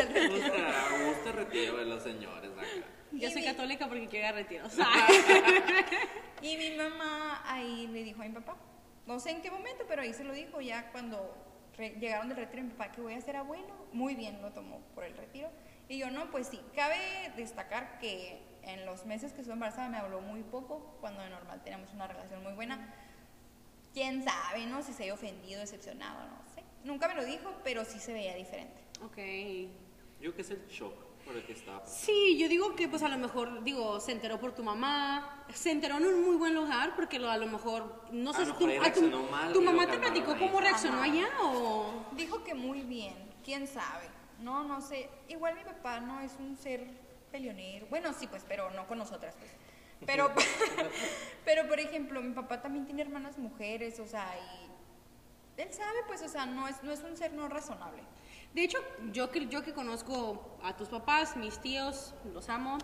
El 0.00 0.08
retiro. 0.14 0.64
Gusta, 1.06 1.32
retiro 1.32 1.76
de 1.76 1.84
los 1.84 2.02
señores 2.02 2.50
acá. 2.52 2.62
Yo 3.12 3.28
Y 3.28 3.32
soy 3.32 3.42
mi- 3.42 3.46
católica 3.48 3.86
porque 3.88 4.06
quiero 4.08 4.26
ir 4.28 4.32
a 4.32 4.36
retiro. 4.36 4.64
Y 6.42 6.56
mi 6.56 6.70
mamá 6.76 7.42
ahí 7.44 7.86
le 7.88 8.02
dijo 8.02 8.22
a 8.22 8.24
mi 8.24 8.32
papá, 8.32 8.56
no 9.06 9.20
sé 9.20 9.30
en 9.30 9.42
qué 9.42 9.50
momento, 9.50 9.84
pero 9.86 10.00
ahí 10.00 10.14
se 10.14 10.24
lo 10.24 10.32
dijo 10.32 10.60
ya 10.62 10.90
cuando 10.90 11.34
llegaron 11.78 12.28
del 12.28 12.38
retiro, 12.38 12.62
mi 12.62 12.70
papá 12.70 12.92
que 12.92 13.02
voy 13.02 13.12
a 13.14 13.20
ser 13.20 13.36
abuelo, 13.36 13.74
muy 13.92 14.14
bien 14.14 14.40
lo 14.40 14.50
tomó 14.52 14.80
por 14.94 15.04
el 15.04 15.14
retiro. 15.16 15.50
Y 15.88 15.98
yo 15.98 16.10
no, 16.10 16.30
pues 16.30 16.46
sí, 16.46 16.58
cabe 16.74 16.96
destacar 17.36 17.98
que 17.98 18.38
en 18.62 18.86
los 18.86 19.06
meses 19.06 19.32
que 19.32 19.40
estuve 19.40 19.54
embarazada 19.54 19.88
me 19.88 19.98
habló 19.98 20.20
muy 20.20 20.42
poco, 20.42 20.96
cuando 21.00 21.22
de 21.22 21.30
normal 21.30 21.60
teníamos 21.62 21.92
una 21.92 22.06
relación 22.06 22.42
muy 22.42 22.52
buena. 22.52 22.94
Quién 23.92 24.22
sabe, 24.22 24.66
¿no? 24.66 24.82
Si 24.82 24.92
se 24.92 25.04
haya 25.04 25.14
ofendido, 25.14 25.60
decepcionado, 25.60 26.26
no 26.26 26.54
sé. 26.54 26.62
Nunca 26.84 27.08
me 27.08 27.14
lo 27.14 27.24
dijo, 27.24 27.52
pero 27.64 27.84
sí 27.84 27.98
se 27.98 28.12
veía 28.12 28.34
diferente. 28.34 28.80
ok. 29.02 29.16
Yo 30.20 30.32
creo 30.32 30.34
que 30.34 30.42
es 30.42 30.50
el 30.50 30.66
shock 30.68 30.94
por 31.24 31.34
el 31.34 31.42
que 31.44 31.54
estaba. 31.54 31.86
Sí, 31.86 32.36
yo 32.38 32.46
digo 32.48 32.76
que 32.76 32.88
pues 32.88 33.02
a 33.02 33.08
lo 33.08 33.16
mejor, 33.16 33.64
digo, 33.64 33.98
se 34.00 34.12
enteró 34.12 34.38
por 34.38 34.52
tu 34.52 34.62
mamá, 34.62 35.46
se 35.54 35.70
enteró 35.70 35.96
en 35.96 36.06
un 36.06 36.22
muy 36.22 36.36
buen 36.36 36.54
lugar 36.54 36.94
porque 36.94 37.18
lo, 37.18 37.30
a 37.30 37.38
lo 37.38 37.46
mejor, 37.46 38.04
no 38.12 38.30
A 38.30 38.34
sé 38.34 38.44
si 38.44 38.52
tu, 38.52 38.56
a 38.56 38.58
tu, 38.58 38.66
reaccionó 38.66 39.22
mal 39.24 39.52
tu 39.52 39.62
mamá 39.62 39.86
te 39.86 39.98
platicó 39.98 40.36
cómo 40.38 40.60
reaccionó 40.60 41.00
allá 41.00 41.26
o... 41.42 42.04
Dijo 42.12 42.44
que 42.44 42.54
muy 42.54 42.82
bien, 42.82 43.14
quién 43.42 43.66
sabe. 43.66 44.10
No, 44.40 44.64
no 44.64 44.80
sé. 44.82 45.08
Igual 45.28 45.54
mi 45.56 45.64
papá 45.64 46.00
no 46.00 46.20
es 46.20 46.32
un 46.38 46.56
ser 46.56 46.86
peleonero. 47.30 47.86
Bueno, 47.86 48.12
sí, 48.12 48.26
pues, 48.26 48.44
pero 48.46 48.70
no 48.70 48.86
con 48.86 48.98
nosotras, 48.98 49.34
pues. 49.38 49.50
Pero, 50.06 50.30
pero 51.44 51.68
por 51.68 51.78
ejemplo, 51.78 52.22
mi 52.22 52.32
papá 52.32 52.62
también 52.62 52.86
tiene 52.86 53.02
hermanas 53.02 53.38
mujeres, 53.38 54.00
o 54.00 54.06
sea, 54.06 54.26
y 54.38 55.60
él 55.60 55.72
sabe, 55.72 55.98
pues, 56.06 56.22
o 56.22 56.28
sea, 56.28 56.46
no 56.46 56.68
es, 56.68 56.82
no 56.82 56.90
es 56.90 57.00
un 57.02 57.16
ser 57.16 57.32
no 57.32 57.48
razonable. 57.48 58.02
De 58.54 58.64
hecho, 58.64 58.78
yo 59.12 59.30
que, 59.30 59.46
yo 59.46 59.62
que 59.62 59.72
conozco 59.72 60.58
a 60.62 60.76
tus 60.76 60.88
papás, 60.88 61.36
mis 61.36 61.58
tíos, 61.60 62.14
los 62.32 62.48
amo, 62.48 62.78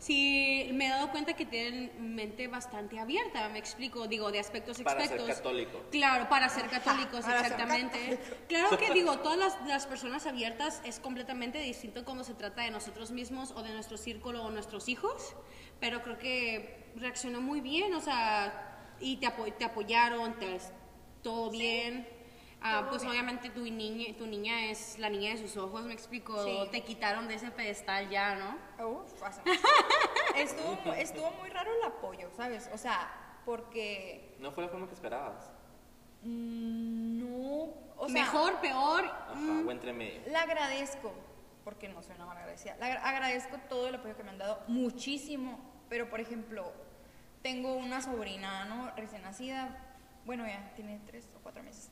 sí 0.00 0.70
me 0.72 0.86
he 0.86 0.88
dado 0.88 1.10
cuenta 1.10 1.34
que 1.34 1.44
tienen 1.46 1.92
mente 2.14 2.48
bastante 2.48 2.98
abierta, 2.98 3.48
me 3.50 3.58
explico, 3.58 4.08
digo, 4.08 4.32
de 4.32 4.40
aspectos 4.40 4.80
Para 4.80 5.00
ser 5.06 5.12
aspectos. 5.20 5.36
católico. 5.36 5.82
Claro, 5.92 6.28
para 6.28 6.48
ser 6.48 6.68
católicos, 6.68 7.20
para 7.24 7.42
ser 7.44 7.52
exactamente. 7.52 8.18
Claro 8.48 8.76
que 8.78 8.90
digo, 8.94 9.18
todas 9.18 9.38
las, 9.38 9.68
las 9.68 9.86
personas 9.86 10.26
abiertas 10.26 10.80
es 10.84 10.98
completamente 11.00 11.58
distinto 11.58 12.04
cuando 12.04 12.24
se 12.24 12.34
trata 12.34 12.62
de 12.62 12.70
nosotros 12.70 13.10
mismos 13.12 13.52
o 13.52 13.62
de 13.62 13.72
nuestro 13.74 13.96
círculo 13.98 14.42
o 14.42 14.50
nuestros 14.50 14.88
hijos, 14.88 15.36
pero 15.78 16.02
creo 16.02 16.18
que 16.18 16.90
reaccionó 16.96 17.40
muy 17.40 17.60
bien, 17.60 17.94
o 17.94 18.00
sea, 18.00 18.94
y 19.00 19.18
te, 19.18 19.26
apo- 19.26 19.52
te 19.52 19.64
apoyaron, 19.64 20.38
te, 20.38 20.58
todo 21.22 21.50
bien. 21.50 22.08
Ah, 22.62 22.86
pues 22.88 23.02
bien. 23.02 23.12
obviamente 23.12 23.48
tu 23.50 23.60
niña, 23.62 24.14
tu 24.18 24.26
niña 24.26 24.66
es 24.70 24.98
la 24.98 25.08
niña 25.08 25.30
de 25.30 25.38
sus 25.38 25.56
ojos, 25.56 25.82
me 25.84 25.94
explico. 25.94 26.44
Sí. 26.44 26.68
Te 26.70 26.82
quitaron 26.82 27.26
de 27.28 27.34
ese 27.34 27.50
pedestal 27.50 28.08
ya, 28.10 28.34
¿no? 28.34 28.86
Uf, 28.86 29.12
estuvo, 30.36 30.92
estuvo 30.94 31.30
muy 31.32 31.48
raro 31.50 31.70
el 31.74 31.82
apoyo, 31.84 32.30
¿sabes? 32.36 32.68
O 32.72 32.78
sea, 32.78 33.10
porque 33.44 34.36
No 34.40 34.52
fue 34.52 34.64
la 34.64 34.68
forma 34.70 34.86
que 34.88 34.94
esperabas. 34.94 35.50
mm, 36.22 37.18
no, 37.20 37.72
o 37.96 38.08
sea, 38.08 38.22
Mejor, 38.24 38.60
peor. 38.60 39.04
Ajá, 39.06 39.34
mm, 39.36 39.66
o 39.66 39.70
entre 39.70 39.92
medio. 39.92 40.20
La 40.30 40.42
agradezco, 40.42 41.12
porque 41.64 41.88
no 41.88 42.02
soy 42.02 42.14
una 42.16 42.26
mala 42.26 42.40
agradecida. 42.40 42.76
La 42.76 42.86
agra- 42.86 43.08
agradezco 43.08 43.56
todo 43.68 43.88
el 43.88 43.94
apoyo 43.94 44.16
que 44.16 44.22
me 44.22 44.30
han 44.30 44.38
dado, 44.38 44.62
muchísimo. 44.68 45.58
Pero, 45.88 46.08
por 46.08 46.20
ejemplo, 46.20 46.72
tengo 47.42 47.74
una 47.74 48.00
sobrina, 48.00 48.64
¿no? 48.66 48.90
Recién 48.96 49.22
nacida, 49.22 49.76
bueno, 50.24 50.46
ya 50.46 50.72
tiene 50.76 51.00
tres 51.06 51.28
o 51.36 51.40
cuatro 51.42 51.62
meses. 51.62 51.89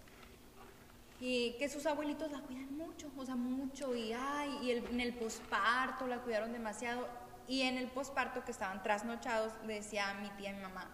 Y 1.20 1.56
que 1.58 1.68
sus 1.68 1.84
abuelitos 1.86 2.30
la 2.30 2.40
cuidan 2.40 2.76
mucho, 2.76 3.10
o 3.16 3.24
sea, 3.26 3.34
mucho. 3.34 3.94
Y, 3.94 4.12
ay, 4.12 4.58
y 4.62 4.70
el- 4.70 4.84
en 4.86 5.00
el 5.00 5.14
posparto 5.14 6.06
la 6.06 6.18
cuidaron 6.18 6.52
demasiado. 6.52 7.08
Y 7.48 7.62
en 7.62 7.76
el 7.78 7.88
posparto 7.88 8.44
que 8.44 8.50
estaban 8.52 8.82
trasnochados, 8.82 9.52
le 9.66 9.74
decía 9.74 10.10
a 10.10 10.14
mi 10.14 10.28
tía, 10.30 10.50
a 10.50 10.52
mi 10.52 10.60
mamá, 10.62 10.90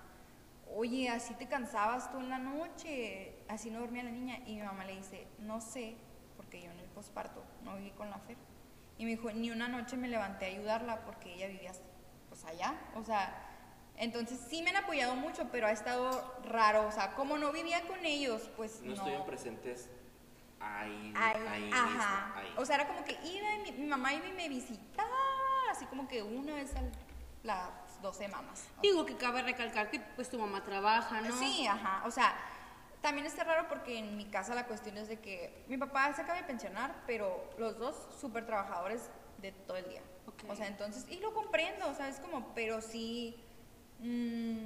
oye, 0.75 1.09
así 1.11 1.35
te 1.35 1.47
cansabas 1.47 2.11
tú 2.11 2.19
en 2.19 2.31
la 2.31 2.39
noche, 2.39 3.35
así 3.49 3.71
no 3.71 3.81
dormía 3.81 4.03
la 4.05 4.11
niña. 4.11 4.39
Y 4.47 4.57
mi 4.57 4.63
mamá 4.63 4.85
le 4.85 4.97
dice, 4.97 5.27
no 5.41 5.61
sé, 5.61 5.97
porque 6.37 6.63
yo 6.63 6.71
en 6.71 6.79
el 6.81 6.89
posparto 6.89 7.43
no 7.63 7.77
viví 7.77 7.91
con 7.91 8.09
la 8.09 8.19
Fer. 8.19 8.37
Y 8.97 9.05
me 9.05 9.11
dijo, 9.11 9.31
ni 9.33 9.51
una 9.51 9.69
noche 9.69 9.97
me 9.97 10.09
levanté 10.09 10.47
a 10.47 10.49
ayudarla 10.49 11.05
porque 11.05 11.35
ella 11.35 11.49
vivía 11.49 11.73
pues 12.29 12.45
allá. 12.45 12.75
O 12.95 13.05
sea, 13.05 13.35
entonces 13.97 14.39
sí 14.49 14.63
me 14.63 14.71
han 14.71 14.77
apoyado 14.77 15.17
mucho, 15.17 15.49
pero 15.53 15.67
ha 15.67 15.73
estado 15.73 16.35
raro. 16.45 16.87
O 16.87 16.93
sea, 16.93 17.15
como 17.15 17.37
no 17.37 17.53
vivía 17.53 17.83
con 17.89 18.05
ellos, 18.07 18.49
pues 18.57 18.81
No 18.81 18.89
no. 18.89 18.95
estuvieron 18.95 19.27
presentes 19.27 19.91
ahí, 20.65 21.13
Ahí, 21.17 21.47
ahí 21.49 21.71
ajá. 21.73 21.87
mismo, 21.87 22.35
ahí. 22.41 22.55
O 22.57 22.65
sea, 22.65 22.77
era 22.77 22.87
como 22.87 23.05
que 23.05 23.13
iba 23.25 23.55
y 23.55 23.63
mi, 23.63 23.73
mi 23.73 23.87
mamá 23.87 24.13
iba 24.15 24.27
y 24.27 24.33
me 24.33 24.49
visitaba, 24.49 25.17
así 25.71 25.87
como 25.87 26.09
que 26.09 26.23
una 26.23 26.55
vez 26.55 26.75
a 26.77 26.83
las 27.43 27.71
dos 28.03 28.17
semanas. 28.17 28.67
Digo 28.83 29.05
que 29.07 29.17
cabe 29.17 29.43
recalcar 29.43 29.91
que 29.91 30.01
pues 30.01 30.29
tu 30.31 30.39
mamá 30.39 30.65
trabaja, 30.65 31.21
¿no? 31.21 31.37
Sí, 31.39 31.67
ajá. 31.67 32.03
O 32.07 32.11
sea, 32.11 32.35
también 33.01 33.27
está 33.27 33.45
raro 33.45 33.69
porque 33.69 33.99
en 33.99 34.17
mi 34.17 34.25
casa 34.27 34.55
la 34.55 34.67
cuestión 34.67 34.97
es 34.99 35.09
de 35.09 35.19
que 35.21 35.65
mi 35.69 35.77
papá 35.77 36.13
se 36.15 36.23
acaba 36.23 36.39
de 36.39 36.45
pensionar, 36.45 37.03
pero 37.07 37.51
los 37.59 37.79
dos 37.79 37.97
súper 38.21 38.47
trabajadores 38.47 39.11
de 39.39 39.53
todo 39.53 39.77
el 39.77 39.89
día. 39.89 40.03
O 40.49 40.57
sea, 40.57 40.67
entonces, 40.67 41.07
y 41.11 41.21
lo 41.21 41.33
comprendo, 41.35 41.95
¿sabes? 41.95 42.19
Como, 42.19 42.55
pero 42.55 42.81
sí, 42.81 43.37
mm, 44.01 44.65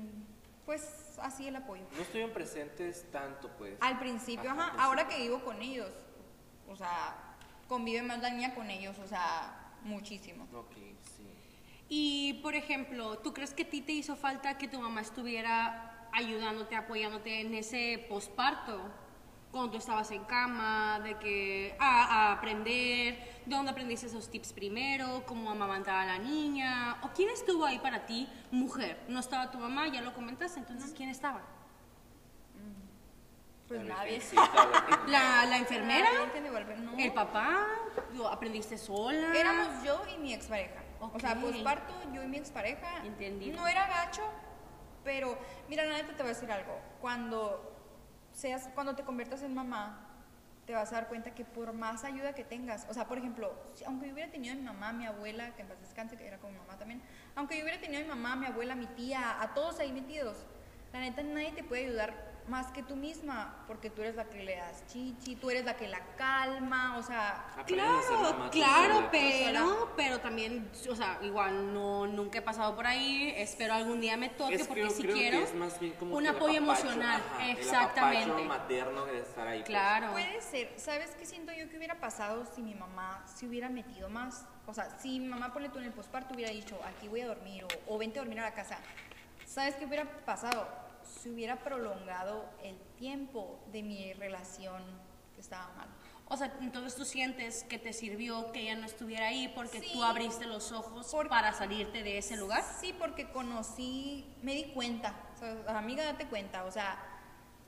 pues 0.69 1.19
así 1.23 1.49
el 1.49 1.57
apoyo. 1.57 1.83
No 1.97 2.03
estuvieron 2.03 2.31
presentes 2.31 3.11
tanto, 3.11 3.49
pues. 3.57 3.79
Al 3.81 3.99
principio, 3.99 4.51
Ajá, 4.51 4.75
ahora 4.79 5.09
que 5.09 5.17
vivo 5.17 5.43
con 5.43 5.63
ellos, 5.63 5.91
o 6.69 6.77
sea, 6.77 7.17
convive 7.67 8.03
más 8.03 8.21
la 8.21 8.29
niña 8.29 8.55
con 8.55 8.69
ellos, 8.69 8.99
o 8.99 9.07
sea, 9.07 9.73
muchísimo. 9.85 10.47
Ok, 10.53 10.75
sí. 11.17 11.25
Y, 11.89 12.35
por 12.43 12.55
ejemplo, 12.55 13.17
¿tú 13.21 13.33
crees 13.33 13.55
que 13.55 13.63
a 13.63 13.71
ti 13.71 13.81
te 13.81 13.93
hizo 13.93 14.15
falta 14.15 14.59
que 14.59 14.69
tu 14.69 14.79
mamá 14.79 15.01
estuviera 15.01 16.07
ayudándote, 16.13 16.77
apoyándote 16.77 17.41
en 17.41 17.55
ese 17.55 18.05
posparto? 18.07 18.79
Cuando 19.51 19.71
tú 19.73 19.79
estabas 19.79 20.11
en 20.11 20.25
cama, 20.25 21.01
de 21.01 21.17
que 21.19 21.75
a, 21.81 22.05
a 22.29 22.33
aprender, 22.35 23.41
¿de 23.47 23.57
dónde 23.57 23.71
aprendiste 23.71 24.07
esos 24.07 24.31
tips 24.31 24.53
primero? 24.53 25.25
¿Cómo 25.27 25.51
amamantar 25.51 25.95
a 26.01 26.05
la 26.07 26.19
niña? 26.19 26.99
¿O 27.03 27.09
quién 27.09 27.31
estuvo 27.31 27.65
ahí 27.65 27.79
para 27.79 28.05
ti, 28.05 28.29
mujer? 28.51 29.01
No 29.09 29.21
estaba 29.21 29.51
tu 29.51 29.59
mamá, 29.59 29.89
ya 29.89 30.03
lo 30.03 30.13
comentaste, 30.13 30.61
entonces 30.61 30.93
¿quién 30.95 31.09
estaba? 31.09 31.41
Pues 33.69 33.83
La 33.85 33.95
nadie. 33.97 34.21
la- 35.09 35.45
La, 35.47 35.57
enfermera, 35.59 36.09
no. 36.79 36.97
el 36.99 37.13
papá, 37.13 37.67
¿Lo 38.15 38.29
aprendiste 38.29 38.79
sola. 38.79 39.33
Éramos 39.35 39.83
yo 39.85 40.01
y 40.15 40.19
mi 40.19 40.33
expareja. 40.33 40.83
O 41.01 41.19
sea, 41.21 41.35
posparto, 41.41 41.93
yo 42.13 42.23
y 42.23 42.27
mi 42.29 42.39
expareja. 42.39 43.05
Entendido. 43.05 43.57
No 43.61 43.67
era 43.69 43.87
gacho, 43.87 44.23
pero 45.05 45.39
mira, 45.69 45.85
la 45.85 45.95
neta 45.99 46.09
te 46.17 46.23
voy 46.23 46.31
a 46.33 46.35
decir 46.35 46.51
algo. 46.51 46.79
Cuando 47.01 47.78
seas, 48.39 48.69
cuando 48.73 48.95
te 48.95 49.03
conviertas 49.03 49.43
en 49.43 49.53
mamá, 49.53 49.99
te 50.65 50.73
vas 50.73 50.93
a 50.93 50.97
dar 50.97 51.09
cuenta 51.09 51.35
que 51.35 51.45
por 51.45 51.73
más 51.73 52.05
ayuda 52.05 52.35
que 52.35 52.45
tengas, 52.45 52.87
o 52.89 52.95
sea, 52.95 53.09
por 53.09 53.19
ejemplo, 53.19 53.53
aunque 53.85 54.07
yo 54.07 54.13
hubiera 54.15 54.31
tenido 54.31 54.55
a 54.55 54.57
mi 54.57 54.63
mamá, 54.63 54.93
mi 54.93 55.07
abuela, 55.07 55.55
que 55.57 55.63
en 55.63 55.69
paz 55.69 55.81
descanse, 55.81 56.17
que 56.17 56.25
era 56.25 56.39
como 56.39 56.53
mi 56.53 56.59
mamá 56.61 56.79
también, 56.79 57.03
aunque 57.35 57.57
yo 57.57 57.65
hubiera 57.65 57.81
tenido 57.81 58.01
a 58.01 58.05
mi 58.05 58.09
mamá, 58.09 58.37
mi 58.37 58.47
abuela, 58.47 58.77
mi 58.77 58.87
tía, 58.87 59.43
a 59.43 59.55
todos 59.55 59.81
ahí 59.81 59.91
metidos, 59.91 60.37
la 60.93 61.01
neta 61.01 61.23
nadie 61.23 61.51
te 61.51 61.65
puede 61.65 61.87
ayudar 61.87 62.28
más 62.49 62.73
que 62.73 62.83
tú 62.83 62.97
misma, 62.97 63.65
porque 63.67 63.91
tú 63.91 64.03
eres 64.03 64.15
la 64.17 64.25
que 64.25 64.43
le 64.43 64.57
das 64.57 64.87
chichi, 64.87 65.37
tú 65.37 65.51
eres 65.51 65.65
la 65.65 65.77
que 65.77 65.87
la 65.89 66.01
calma, 66.17 66.97
o 66.99 67.03
sea, 67.03 67.45
Claro, 67.67 68.49
claro, 68.51 68.95
sola. 68.95 69.09
pero, 69.11 69.93
pero 69.97 70.21
también, 70.21 70.71
o 70.91 70.95
sea, 70.97 71.19
igual 71.23 71.73
no, 71.75 72.07
nunca 72.07 72.39
he 72.39 72.43
pasado 72.43 72.75
por 72.75 72.87
ahí, 72.87 73.33
espero 73.37 73.75
algún 73.75 74.01
día 74.01 74.17
me 74.17 74.29
toque 74.31 74.55
Es 74.57 74.67
porque 74.67 74.83
creo- 74.83 74.91
si 74.95 75.03
creo 75.03 75.15
que 75.15 75.21
quiero 75.21 75.39
es 75.39 75.55
más 75.55 75.79
bien 75.79 75.93
como 75.95 76.17
un 76.17 76.23
que 76.25 76.29
el 76.31 76.37
apoyo 76.37 76.59
apapacho, 76.63 76.83
emocional, 76.87 77.23
ajá, 77.35 77.45
el 77.45 77.51
exactamente. 77.59 78.25
apapacho 78.31 78.45
materno 78.49 79.07
de 79.07 79.19
estar 79.21 79.47
ahí. 79.49 79.59
pues. 79.59 79.69
Claro. 79.69 80.11
Puede 80.13 80.41
ser. 80.41 80.73
¿Sabes 80.77 81.11
qué 81.19 81.27
siento 81.27 81.53
yo 81.53 81.69
que 81.69 81.77
hubiera 81.77 82.01
pasado 82.01 82.45
si 82.55 82.63
mi 82.63 82.75
mamá 82.75 83.25
se 83.27 83.47
hubiera 83.47 83.69
metido 83.69 84.09
más? 84.09 84.45
O 84.67 84.75
sea, 84.75 84.91
si 84.99 85.19
mi 85.21 85.29
mamá, 85.29 85.53
ponle 85.53 85.69
tú 85.71 85.79
en 85.79 85.85
el 85.85 85.93
posparto, 85.93 86.35
hubiera 86.35 86.51
dicho, 86.53 86.79
aquí 86.85 87.09
voy 87.09 87.21
a 87.23 87.27
dormir 87.27 87.65
o, 87.65 87.95
o 87.95 87.99
vente 87.99 88.19
a 88.19 88.23
dormir 88.23 88.41
a 88.41 88.45
la 88.45 88.55
casa. 88.55 88.79
¿Sabes 89.47 89.77
qué 89.77 89.87
hubiera 89.87 90.05
pasado? 90.27 90.69
Se 91.23 91.31
hubiera 91.31 91.57
prolongado 91.57 92.49
el 92.63 92.77
tiempo 92.97 93.59
de 93.73 93.83
mi 93.83 94.13
relación 94.15 94.83
que 95.35 95.41
estaba 95.41 95.69
mal. 95.77 95.89
O 96.31 96.37
sea, 96.37 96.55
entonces 96.61 96.95
tú 96.95 97.05
sientes 97.05 97.65
que 97.65 97.79
te 97.79 97.93
sirvió 97.93 98.53
que 98.53 98.61
ella 98.61 98.77
no 98.77 98.85
estuviera 98.87 99.29
ahí 99.29 99.49
porque 99.55 99.81
Sí. 99.81 99.91
tú 99.95 100.05
abriste 100.05 100.45
los 100.47 100.73
ojos 100.73 101.11
para 101.29 101.53
salirte 101.53 102.03
de 102.03 102.19
ese 102.19 102.37
lugar. 102.37 102.63
Sí, 102.81 102.93
porque 102.99 103.31
conocí, 103.33 104.27
me 104.43 104.55
di 104.55 104.65
cuenta. 104.75 105.15
O 105.35 105.39
sea, 105.39 105.79
amiga, 105.79 106.05
date 106.05 106.27
cuenta. 106.29 106.65
O 106.65 106.71
sea, 106.71 106.99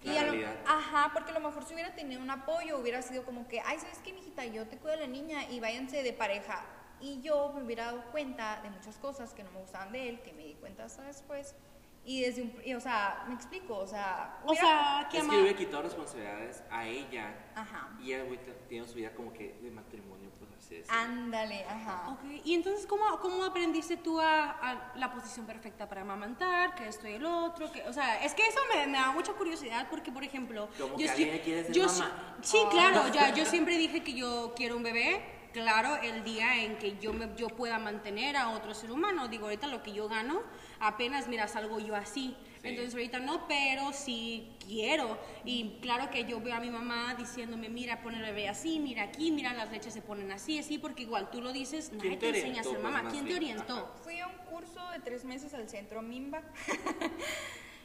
La 0.03 0.13
a 0.13 0.25
lo- 0.27 0.33
realidad. 0.33 0.55
ajá, 0.67 1.11
porque 1.15 1.31
a 1.31 1.35
lo 1.35 1.41
mejor 1.41 1.65
si 1.65 1.73
hubiera 1.75 1.95
tenido 1.95 2.21
un 2.21 2.31
apoyo, 2.31 2.79
hubiera 2.79 3.03
sido 3.03 3.25
como 3.25 3.49
que, 3.49 3.61
ay, 3.61 3.79
¿sabes 3.79 3.99
qué, 4.05 4.13
mijita? 4.13 4.45
Yo 4.45 4.67
te 4.69 4.77
cuido 4.77 4.97
de 4.97 5.03
la 5.03 5.07
niña 5.13 5.45
y 5.51 5.59
váyanse 5.59 6.03
de 6.03 6.13
pareja. 6.13 6.65
Y 7.01 7.23
yo 7.23 7.53
me 7.55 7.63
hubiera 7.63 7.87
dado 7.87 8.05
cuenta 8.13 8.61
de 8.63 8.69
muchas 8.71 8.97
cosas 8.99 9.33
que 9.33 9.43
no 9.43 9.51
me 9.53 9.61
gustaban 9.61 9.91
de 9.91 10.09
él, 10.11 10.21
que 10.21 10.35
me 10.35 10.45
di 10.45 10.55
cuenta 10.55 10.85
hasta 10.85 11.03
después. 11.03 11.55
Y 12.03 12.23
desde 12.23 12.43
un, 12.43 12.55
y, 12.65 12.73
o 12.75 12.81
sea, 12.81 13.25
me 13.29 13.35
explico, 13.35 13.77
o 13.77 13.87
sea, 13.87 14.39
O 14.45 14.55
sea, 14.55 15.07
que 15.11 15.19
Es 15.19 15.25
que 15.25 15.33
yo 15.37 15.43
hubiera 15.43 15.57
quitado 15.57 15.83
responsabilidades 15.83 16.63
a 16.71 16.87
ella 16.87 17.35
Ajá. 17.55 17.91
y 18.01 18.13
ella 18.15 18.25
tiene 18.69 18.87
su 18.89 18.95
vida 18.95 19.13
como 19.15 19.33
que 19.35 19.59
de 19.61 19.71
matrimonio, 19.71 20.31
pues 20.39 20.51
así 20.59 20.77
decirlo. 20.77 20.99
ándale, 20.99 21.63
ajá. 21.67 22.09
Ok, 22.13 22.21
y 22.43 22.55
entonces, 22.55 22.87
¿cómo, 22.87 23.05
cómo 23.21 23.45
aprendiste 23.45 23.99
tú 23.99 24.19
a, 24.19 24.51
a 24.51 24.93
la 24.97 25.13
posición 25.13 25.45
perfecta 25.45 25.89
para 25.91 26.01
amamantar, 26.01 26.75
que 26.75 26.89
esto 26.89 27.07
y 27.07 27.13
el 27.13 27.27
otro? 27.27 27.71
Que, 27.71 27.83
o 27.83 27.93
sea, 27.93 28.25
es 28.25 28.33
que 28.33 28.47
eso 28.49 28.61
me, 28.75 28.87
me 28.87 28.97
da 28.99 29.13
mucha 29.13 29.35
curiosidad 29.35 29.87
porque, 29.91 30.11
por 30.11 30.25
ejemplo, 30.25 30.69
Como 30.79 30.93
yo, 30.93 30.97
que 30.97 31.09
sí- 31.09 31.23
alguien 31.25 31.39
quiere 31.45 31.65
ser 31.65 31.75
yo 31.75 31.87
mamá. 31.87 32.37
sí- 32.41 32.57
sí, 32.59 32.65
claro, 32.71 33.09
ya, 33.13 33.35
yo 33.35 33.45
siempre 33.45 33.77
dije 33.77 34.03
que 34.03 34.15
yo 34.15 34.55
quiero 34.57 34.77
un 34.79 34.83
bebé. 34.83 35.39
Claro, 35.53 35.97
el 35.97 36.23
día 36.23 36.63
en 36.65 36.79
que 36.79 36.97
yo, 36.99 37.13
me, 37.13 37.29
yo 37.37 37.49
pueda 37.49 37.79
mantener 37.79 38.37
a 38.37 38.51
otro 38.51 38.75
ser 38.75 38.91
humano, 38.93 39.29
digo, 39.29 39.45
ahorita 39.45 39.67
lo 39.67 39.83
que 39.83 39.93
yo 39.93 40.09
gano, 40.09 40.43
apenas, 40.79 41.29
mira, 41.29 41.49
salgo 41.49 41.81
yo 41.81 41.97
así. 41.97 42.37
Sí. 42.63 42.69
Entonces, 42.69 42.95
ahorita 42.95 43.19
no, 43.21 43.49
pero 43.49 43.93
sí 43.93 44.53
quiero. 44.67 45.19
Y 45.45 45.79
claro 45.81 46.11
que 46.11 46.25
yo 46.25 46.41
veo 46.41 46.55
a 46.55 46.61
mi 46.61 46.71
mamá 46.71 47.15
diciéndome, 47.17 47.69
mira, 47.69 48.03
pon 48.03 48.15
el 48.15 48.23
bebé 48.23 48.49
así, 48.49 48.79
mira 48.79 49.05
aquí, 49.05 49.31
mira, 49.33 49.55
las 49.55 49.71
leches 49.73 49.95
se 49.95 50.03
ponen 50.03 50.31
así, 50.31 50.59
así, 50.59 50.79
porque 50.79 51.03
igual 51.03 51.31
tú 51.31 51.41
lo 51.41 51.53
dices, 51.53 51.93
nadie 51.93 52.19
¿Quién 52.19 52.19
te 52.21 52.33
te 52.33 52.39
enseña 52.39 52.61
a 52.61 52.65
ser 52.65 52.77
orientó, 52.77 52.91
mamá. 52.91 53.11
¿Quién 53.11 53.27
te 53.27 53.35
orientó? 53.35 53.95
Fui 54.05 54.21
a 54.21 54.29
un 54.29 54.37
curso 54.51 54.91
de 54.91 55.01
tres 55.01 55.25
meses 55.25 55.55
al 55.55 55.69
centro 55.69 56.03
Mimba. 56.03 56.43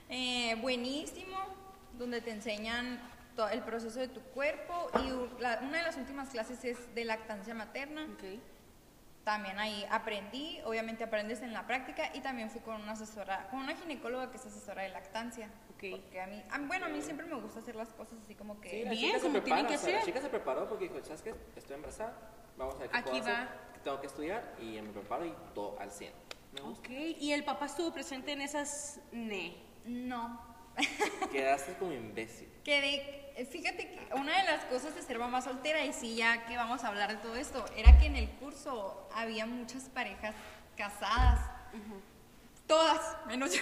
Eh, 0.07 0.55
buenísimo, 0.61 1.35
donde 1.97 2.21
te 2.21 2.29
enseñan 2.29 2.99
todo 3.35 3.49
el 3.49 3.61
proceso 3.61 3.99
de 3.99 4.07
tu 4.07 4.21
cuerpo 4.21 4.89
y 4.99 5.41
la- 5.41 5.59
una 5.61 5.77
de 5.79 5.83
las 5.83 5.97
últimas 5.97 6.29
clases 6.29 6.63
es 6.63 6.95
de 6.95 7.05
lactancia 7.05 7.53
materna. 7.53 8.05
Ok. 8.13 8.39
También 9.23 9.57
ahí 9.59 9.83
aprendí, 9.89 10.59
obviamente 10.65 11.03
aprendes 11.03 11.41
en 11.41 11.51
la 11.51 11.65
práctica 11.65 12.11
y 12.13 12.19
también 12.21 12.51
fui 12.51 12.61
con 12.61 12.79
una 12.79 12.91
asesora, 12.91 13.47
con 13.49 13.59
una 13.59 13.75
ginecóloga 13.75 14.29
que 14.29 14.37
es 14.37 14.45
asesora 14.45 14.83
de 14.83 14.89
lactancia. 14.89 15.49
Ok. 15.73 15.83
Porque 15.91 16.21
a 16.21 16.27
mí, 16.27 16.43
a 16.51 16.59
bueno, 16.59 16.85
a 16.85 16.89
mí 16.89 17.01
siempre 17.01 17.25
me 17.25 17.35
gusta 17.35 17.59
hacer 17.59 17.75
las 17.75 17.89
cosas 17.89 18.19
así 18.23 18.35
como 18.35 18.61
que... 18.61 18.69
Sí, 18.69 18.83
la 18.83 18.91
Bien, 18.91 19.19
como 19.19 19.41
tiene 19.41 19.63
prepara, 19.63 19.67
que 19.67 19.75
o 19.75 19.77
sea, 19.79 19.99
La 19.99 20.05
chica 20.05 20.21
se 20.21 20.29
preparó 20.29 20.69
porque 20.69 20.89
dijo, 20.89 21.03
¿sabes 21.03 21.23
qué? 21.23 21.33
Estoy 21.55 21.75
embarazada, 21.75 22.13
vamos 22.55 22.75
a 22.75 22.77
ver 22.79 22.89
qué 22.91 22.97
Aquí 22.97 23.09
puedo 23.09 23.23
hacer. 23.23 23.33
va. 23.33 23.49
Tengo 23.83 23.99
que 23.99 24.07
estudiar 24.07 24.55
y 24.61 24.79
me 24.81 24.89
preparo 24.89 25.25
y 25.25 25.33
todo 25.55 25.75
al 25.79 25.89
100. 25.91 26.13
Me 26.53 26.61
gusta. 26.61 26.87
Ok, 26.87 26.89
y 27.19 27.31
el 27.33 27.43
papá 27.43 27.65
estuvo 27.65 27.91
presente 27.91 28.31
en 28.31 28.41
esas 28.41 28.99
ne. 29.11 29.55
No, 29.85 30.54
Quedaste 31.31 31.73
como 31.75 31.91
imbécil. 31.93 32.49
Quedé, 32.63 33.45
fíjate 33.51 33.89
que 33.89 34.09
una 34.15 34.37
de 34.37 34.43
las 34.43 34.65
cosas 34.65 34.95
de 34.95 35.01
ser 35.01 35.19
mamá 35.19 35.41
soltera, 35.41 35.83
y 35.85 35.93
sí, 35.93 36.15
ya 36.15 36.45
que 36.45 36.57
vamos 36.57 36.83
a 36.83 36.87
hablar 36.87 37.09
de 37.11 37.17
todo 37.17 37.35
esto, 37.35 37.63
era 37.75 37.97
que 37.97 38.05
en 38.07 38.15
el 38.15 38.29
curso 38.31 39.07
había 39.13 39.45
muchas 39.45 39.83
parejas 39.89 40.33
casadas. 40.75 41.39
Todas, 42.67 42.99
menos 43.27 43.53
yo. 43.53 43.61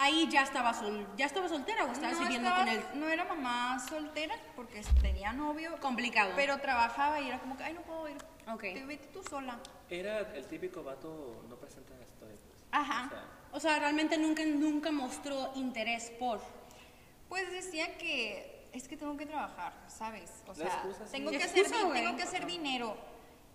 Ahí 0.00 0.28
ya 0.30 0.42
estaba, 0.42 0.72
sol, 0.74 1.08
ya 1.16 1.26
estaba 1.26 1.48
soltera 1.48 1.84
o 1.84 1.90
estabas 1.90 2.12
no, 2.14 2.20
viviendo 2.20 2.48
estaba- 2.48 2.64
con 2.66 2.74
él. 2.74 2.84
no 2.94 3.08
era 3.08 3.24
mamá 3.24 3.80
soltera 3.88 4.36
porque 4.54 4.80
tenía 5.02 5.32
novio, 5.32 5.76
Complicado. 5.80 6.32
pero 6.36 6.58
trabajaba 6.58 7.20
y 7.20 7.26
era 7.26 7.40
como 7.40 7.56
que, 7.56 7.64
ay, 7.64 7.74
no 7.74 7.80
puedo 7.82 8.08
ir. 8.08 8.16
Ok. 8.46 8.60
Te 8.60 8.84
vete 8.84 9.08
tú 9.08 9.24
sola. 9.28 9.58
Era 9.90 10.20
el 10.36 10.46
típico 10.46 10.84
vato 10.84 11.42
no 11.48 11.56
presenta 11.56 11.94
la 11.96 12.04
historia. 12.04 12.36
Pues. 12.46 12.62
Ajá. 12.70 13.06
O 13.06 13.08
sea, 13.08 13.24
O 13.52 13.60
sea, 13.60 13.78
realmente 13.78 14.18
nunca, 14.18 14.44
nunca 14.44 14.90
mostró 14.90 15.52
interés 15.54 16.10
por. 16.18 16.40
Pues 17.28 17.50
decía 17.50 17.96
que 17.98 18.68
es 18.72 18.88
que 18.88 18.96
tengo 18.96 19.16
que 19.16 19.26
trabajar, 19.26 19.72
¿sabes? 19.88 20.30
O 20.46 20.54
sea, 20.54 20.66
excusa, 20.66 21.06
sí. 21.06 21.12
tengo, 21.12 21.30
que 21.30 21.42
hacer, 21.42 21.58
excusa, 21.58 21.92
tengo 21.92 22.16
que 22.16 22.22
hacer 22.22 22.46
dinero. 22.46 22.96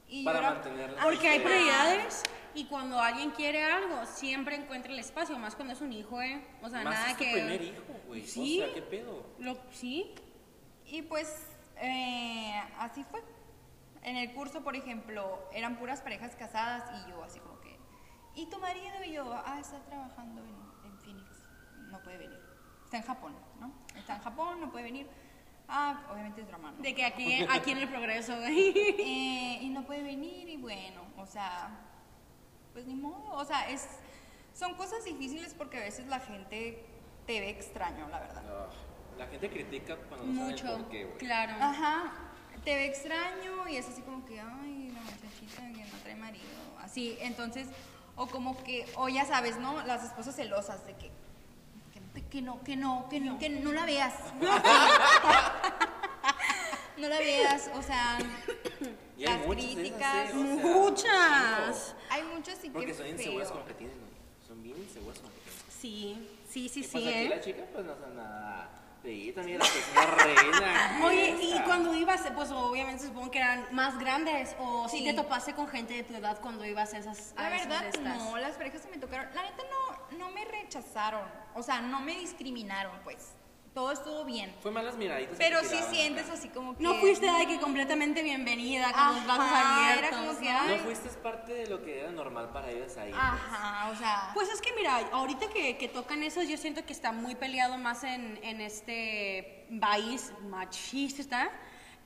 Y 0.08 0.24
Para 0.24 0.42
mantenerla. 0.42 1.02
Porque 1.02 1.28
hay 1.28 1.40
prioridades 1.40 2.24
y 2.54 2.66
cuando 2.66 3.00
alguien 3.00 3.32
quiere 3.32 3.64
algo, 3.64 4.06
siempre 4.06 4.56
encuentra 4.56 4.92
el 4.92 5.00
espacio, 5.00 5.38
más 5.40 5.56
cuando 5.56 5.74
es 5.74 5.82
un 5.82 5.94
hijo, 5.94 6.22
¿eh? 6.22 6.44
O 6.62 6.70
sea, 6.70 6.84
más 6.84 6.94
nada 6.94 7.12
es 7.12 7.18
tu 7.18 7.24
que. 7.24 7.32
primer 7.32 7.62
hijo, 7.62 7.94
güey. 8.08 8.26
Sí. 8.26 8.62
O 8.62 8.66
sea, 8.66 8.74
¿qué 8.74 8.82
pedo? 8.82 9.26
Lo, 9.40 9.58
sí. 9.72 10.14
Y 10.86 11.02
pues 11.04 11.48
eh, 11.78 12.62
así 12.78 13.04
fue. 13.04 13.22
En 14.04 14.18
el 14.18 14.34
curso, 14.34 14.64
por 14.64 14.76
ejemplo, 14.76 15.40
eran 15.54 15.78
puras 15.78 16.02
parejas 16.02 16.36
casadas 16.36 16.84
y 17.00 17.10
yo 17.10 17.24
así 17.24 17.40
como 17.40 17.53
¿y 18.36 18.46
tu 18.48 18.60
marido? 18.60 19.04
Y 19.06 19.14
yo, 19.14 19.34
ah, 19.46 19.60
está 19.60 19.80
trabajando 19.82 20.42
en, 20.42 20.92
en 20.92 20.98
Phoenix, 21.00 21.30
no 21.90 22.00
puede 22.02 22.18
venir. 22.18 22.40
Está 22.86 22.98
en 22.98 23.04
Japón, 23.04 23.36
¿no? 23.60 23.72
Está 23.96 24.16
en 24.16 24.22
Japón, 24.22 24.62
no 24.62 24.72
puede 24.72 24.86
venir. 24.86 25.08
Ah, 25.68 26.08
obviamente 26.12 26.42
es 26.42 26.48
drama, 26.48 26.72
¿no? 26.72 26.84
De 26.84 26.94
que 26.94 27.06
aquí, 27.06 27.46
aquí 27.50 27.72
en 27.72 27.78
el 27.80 27.90
progreso. 27.90 28.34
Eh, 28.46 29.60
y 29.62 29.70
no 29.70 29.84
puede 29.86 30.04
venir 30.04 30.50
y 30.50 30.58
bueno, 30.58 31.02
o 31.18 31.26
sea, 31.26 31.70
pues 32.74 32.86
ni 32.86 32.96
modo, 32.96 33.32
o 33.34 33.46
sea, 33.46 33.70
es, 33.70 33.88
son 34.54 34.76
cosas 34.76 35.04
difíciles 35.06 35.54
porque 35.54 35.78
a 35.78 35.82
veces 35.82 36.08
la 36.08 36.20
gente 36.20 36.84
te 37.26 37.40
ve 37.40 37.50
extraño, 37.50 38.08
la 38.10 38.20
verdad. 38.20 38.44
Ah, 38.48 38.70
la 39.18 39.28
gente 39.28 39.50
critica 39.50 39.96
cuando 40.10 40.26
no 40.28 40.50
Mucho. 40.50 40.78
por 40.78 40.90
qué, 40.90 41.06
güey. 41.06 41.18
Claro. 41.18 41.54
Ajá, 41.60 42.14
te 42.64 42.76
ve 42.76 42.86
extraño 42.86 43.68
y 43.68 43.78
es 43.78 43.88
así 43.88 44.02
como 44.02 44.26
que, 44.26 44.40
ay, 44.40 44.92
la 44.92 45.02
muchachita 45.02 45.62
que 45.72 45.86
no 45.86 45.98
trae 46.04 46.16
marido, 46.16 46.46
así, 46.80 47.18
entonces, 47.22 47.68
o 48.16 48.28
como 48.28 48.62
que, 48.64 48.86
o 48.96 49.10
ya 49.10 49.26
sabes, 49.26 49.58
¿no? 49.58 49.84
Las 49.86 50.04
esposas 50.04 50.36
celosas 50.36 50.86
de 50.86 50.94
que, 50.96 51.12
que 52.14 52.24
que 52.30 52.42
no, 52.42 52.64
que 52.64 52.76
no, 52.76 53.08
que 53.10 53.20
no, 53.20 53.40
que 53.40 53.50
no 53.50 53.72
la 53.72 53.86
veas. 53.86 54.14
no 56.98 57.08
la 57.08 57.18
veas, 57.20 57.70
o 57.74 57.82
sea, 57.82 58.18
Y 59.18 59.26
las 59.26 59.46
muchas 59.46 59.64
esas, 59.64 59.76
críticas. 59.76 60.30
¿eh? 60.30 60.34
O 60.34 60.44
sea, 60.44 60.66
Muchas. 60.66 61.96
hay 62.10 62.24
muchas 62.24 62.64
y 62.64 62.70
Porque 62.70 62.88
qué 62.88 62.94
son 62.94 63.08
inseguras 63.08 63.50
con 63.52 63.60
lo 63.60 63.66
que 63.68 63.74
tienen, 63.76 63.98
¿no? 63.98 64.08
Son 64.48 64.64
bien 64.64 64.78
inseguras 64.78 65.20
con 65.20 65.30
lo 65.30 65.36
que 65.36 65.42
tienen. 65.42 65.64
Sí, 65.70 66.28
sí, 66.50 66.70
sí, 66.70 66.80
Y 66.80 66.84
sí, 66.84 66.90
pues 66.92 67.06
aquí 67.08 67.14
¿eh? 67.16 67.30
la 67.30 67.42
chica 67.42 67.64
pues 67.72 67.86
no 67.86 67.94
hace 67.94 68.16
nada 68.16 68.70
feíta, 69.04 69.44
mira, 69.44 69.60
que 69.60 69.80
es 69.80 69.86
una 69.92 70.06
reina. 70.06 71.02
Oye, 71.06 71.16
y 71.16 71.23
esa. 71.23 71.23
cuando 71.23 71.23
ibas, 72.26 72.36
pues 72.36 72.52
obviamente 72.52 73.04
supongo 73.06 73.32
que 73.32 73.40
eran 73.40 73.66
más 73.72 73.98
grandes, 74.00 74.56
o 74.60 74.88
si 74.90 75.00
Sí. 75.00 75.04
te 75.06 75.14
topaste 75.14 75.54
con 75.54 75.68
gente 75.68 75.94
de 75.94 76.04
tu 76.04 76.14
edad 76.16 76.40
cuando 76.42 76.66
ibas 76.66 76.94
a 76.94 76.98
esas. 76.98 77.34
a 77.38 77.42
La 77.44 77.56
esas 77.56 77.68
verdad, 77.68 77.86
estas? 77.88 78.04
no, 78.18 78.38
las 78.38 78.56
parejas 78.56 78.82
que 78.82 78.92
me 78.92 78.98
tocaron, 78.98 79.28
la 79.34 79.44
neta 79.44 79.64
no, 80.12 80.18
no 80.18 80.30
me 80.32 80.46
rechazaron, 80.46 81.28
o 81.56 81.64
sea, 81.64 81.82
no 81.82 82.00
me 82.00 82.16
discriminaron, 82.16 83.00
pues. 83.04 83.34
todo 83.74 83.92
estuvo 83.92 84.24
bien. 84.24 84.56
Fue 84.62 84.70
malas 84.70 84.96
miraditas. 84.98 85.36
Pero 85.40 85.60
sí 85.64 85.80
sientes 85.90 86.26
acá. 86.26 86.34
así 86.34 86.50
como 86.50 86.78
que... 86.78 86.84
No 86.84 86.94
fuiste 86.96 87.26
de 87.26 87.48
que 87.48 87.60
completamente 87.60 88.22
bienvenida, 88.22 88.92
con 88.94 89.16
los 89.16 89.24
brazos 89.26 89.46
Ajá, 89.46 89.86
abiertos. 89.88 90.08
era 90.12 90.18
como 90.28 90.40
que, 90.40 90.48
ay, 90.50 90.78
No 90.78 90.84
fuiste 90.84 91.10
parte 91.24 91.54
de 91.56 91.66
lo 91.66 91.82
que 91.84 92.02
era 92.02 92.12
normal 92.12 92.52
para 92.54 92.70
ellos 92.70 92.96
ahí. 92.98 93.10
pues. 93.10 93.20
Ajá, 93.24 93.90
o 93.90 93.96
sea... 93.96 94.30
Pues 94.36 94.48
es 94.50 94.62
que 94.62 94.72
mira, 94.74 95.00
ahorita 95.12 95.50
que, 95.50 95.78
que 95.80 95.88
tocan 95.88 96.22
eso, 96.22 96.44
yo 96.44 96.56
siento 96.58 96.86
que 96.86 96.94
está 96.94 97.12
muy 97.14 97.34
peleado 97.34 97.80
más 97.80 98.04
en, 98.04 98.40
en 98.44 98.62
este 98.62 99.66
país 99.82 100.32
machista. 100.42 101.50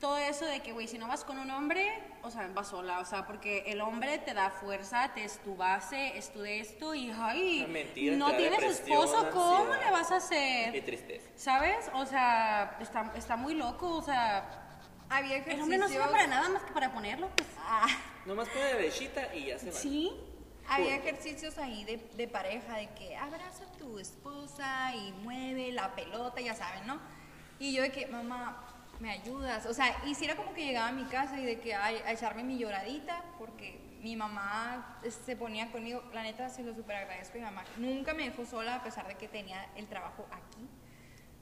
Todo 0.00 0.16
eso 0.18 0.44
de 0.44 0.60
que, 0.60 0.72
güey, 0.72 0.86
si 0.86 0.96
no 0.96 1.08
vas 1.08 1.24
con 1.24 1.38
un 1.38 1.50
hombre, 1.50 2.00
o 2.22 2.30
sea, 2.30 2.48
vas 2.54 2.68
sola, 2.68 3.00
o 3.00 3.04
sea, 3.04 3.26
porque 3.26 3.64
el 3.66 3.80
hombre 3.80 4.18
te 4.18 4.32
da 4.32 4.50
fuerza, 4.50 5.12
te 5.12 5.24
es 5.24 5.38
tu 5.38 5.56
base, 5.56 6.16
es 6.16 6.32
tu 6.32 6.40
de 6.40 6.60
esto, 6.60 6.94
y 6.94 7.10
ay, 7.10 7.66
mentira, 7.68 8.16
no 8.16 8.32
tienes 8.36 8.62
esposo, 8.62 9.28
¿cómo 9.32 9.56
ansiedad. 9.72 9.84
le 9.86 9.90
vas 9.90 10.12
a 10.12 10.16
hacer? 10.16 10.72
Qué 10.72 10.82
tristeza. 10.82 11.28
¿Sabes? 11.34 11.90
O 11.94 12.06
sea, 12.06 12.76
está, 12.80 13.12
está 13.16 13.36
muy 13.36 13.54
loco, 13.54 13.88
o 13.96 14.02
sea, 14.02 14.64
Había 15.10 15.34
el 15.36 15.40
ejercicios... 15.40 15.62
hombre 15.64 15.78
no 15.78 15.88
sirve 15.88 16.06
para 16.06 16.26
nada 16.28 16.48
más 16.48 16.62
que 16.62 16.72
para 16.72 16.92
ponerlo, 16.92 17.28
pues. 17.34 17.48
Ah, 17.58 17.88
Nomás 18.24 18.48
pone 18.50 18.66
derechita 18.66 19.34
y 19.34 19.46
ya 19.46 19.58
se 19.58 19.66
va. 19.72 19.76
Sí, 19.76 20.12
había 20.68 20.94
ejercicios 20.94 21.58
ahí 21.58 21.82
de, 21.84 21.96
de 22.14 22.28
pareja, 22.28 22.76
de 22.76 22.88
que 22.90 23.16
abraza 23.16 23.64
a 23.64 23.72
tu 23.78 23.98
esposa 23.98 24.94
y 24.94 25.10
mueve 25.24 25.72
la 25.72 25.92
pelota, 25.96 26.40
ya 26.40 26.54
saben, 26.54 26.86
¿no? 26.86 27.00
Y 27.58 27.74
yo 27.74 27.82
de 27.82 27.90
que, 27.90 28.06
mamá, 28.06 28.64
¿me 29.00 29.10
ayudas? 29.10 29.66
O 29.66 29.74
sea, 29.74 29.96
y 30.06 30.14
si 30.14 30.24
era 30.24 30.36
como 30.36 30.52
que 30.54 30.64
llegaba 30.64 30.88
a 30.88 30.92
mi 30.92 31.04
casa 31.04 31.38
y 31.38 31.44
de 31.44 31.60
que 31.60 31.74
ay, 31.74 31.96
a 32.06 32.12
echarme 32.12 32.42
mi 32.42 32.58
lloradita, 32.58 33.22
porque 33.38 33.80
mi 34.02 34.16
mamá 34.16 35.00
se 35.24 35.36
ponía 35.36 35.70
conmigo, 35.70 36.02
la 36.12 36.22
neta 36.22 36.48
se 36.48 36.62
lo 36.62 36.74
súper 36.74 36.96
agradezco 36.96 37.34
a 37.34 37.38
mi 37.38 37.44
mamá, 37.44 37.64
nunca 37.76 38.14
me 38.14 38.24
dejó 38.24 38.44
sola 38.44 38.76
a 38.76 38.82
pesar 38.82 39.06
de 39.08 39.14
que 39.16 39.28
tenía 39.28 39.66
el 39.76 39.86
trabajo 39.86 40.26
aquí, 40.32 40.68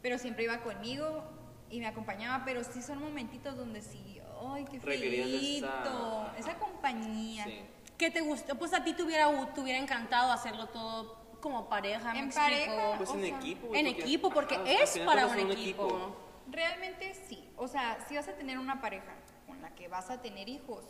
pero 0.02 0.18
siempre 0.18 0.44
iba 0.44 0.58
conmigo 0.62 1.22
y 1.70 1.80
me 1.80 1.86
acompañaba, 1.86 2.44
pero 2.44 2.62
sí 2.64 2.82
son 2.82 3.00
momentitos 3.00 3.56
donde 3.56 3.80
sí, 3.82 4.20
ay, 4.52 4.64
qué 4.70 4.80
feíto, 4.80 5.66
esa- 5.66 6.34
esa 6.38 6.54
compañía. 6.58 7.44
Sí. 7.44 7.60
¿Qué 7.98 8.10
te 8.10 8.20
gustó? 8.20 8.54
Pues 8.56 8.74
a 8.74 8.84
ti 8.84 8.92
te 8.92 9.02
hubiera, 9.02 9.26
te 9.54 9.60
hubiera 9.60 9.78
encantado 9.78 10.30
hacerlo 10.30 10.66
todo 10.68 11.16
como 11.40 11.68
pareja, 11.68 12.12
¿me 12.12 12.18
En 12.20 12.24
explico? 12.26 12.46
pareja, 12.66 12.96
Pues 12.98 13.10
en 13.10 13.20
sea, 13.22 13.36
equipo. 13.38 13.66
En 13.74 13.86
porque- 13.86 14.02
equipo, 14.02 14.30
porque 14.30 14.54
ajá, 14.56 14.64
al 14.64 14.70
es 14.70 14.98
para 14.98 15.26
un 15.26 15.38
equipo. 15.50 16.16
Realmente 16.48 17.14
sí. 17.28 17.48
O 17.56 17.68
sea, 17.68 17.98
si 18.08 18.16
vas 18.16 18.28
a 18.28 18.34
tener 18.34 18.58
una 18.58 18.80
pareja 18.80 19.14
con 19.46 19.60
la 19.62 19.74
que 19.74 19.88
vas 19.88 20.10
a 20.10 20.20
tener 20.22 20.48
hijos, 20.48 20.84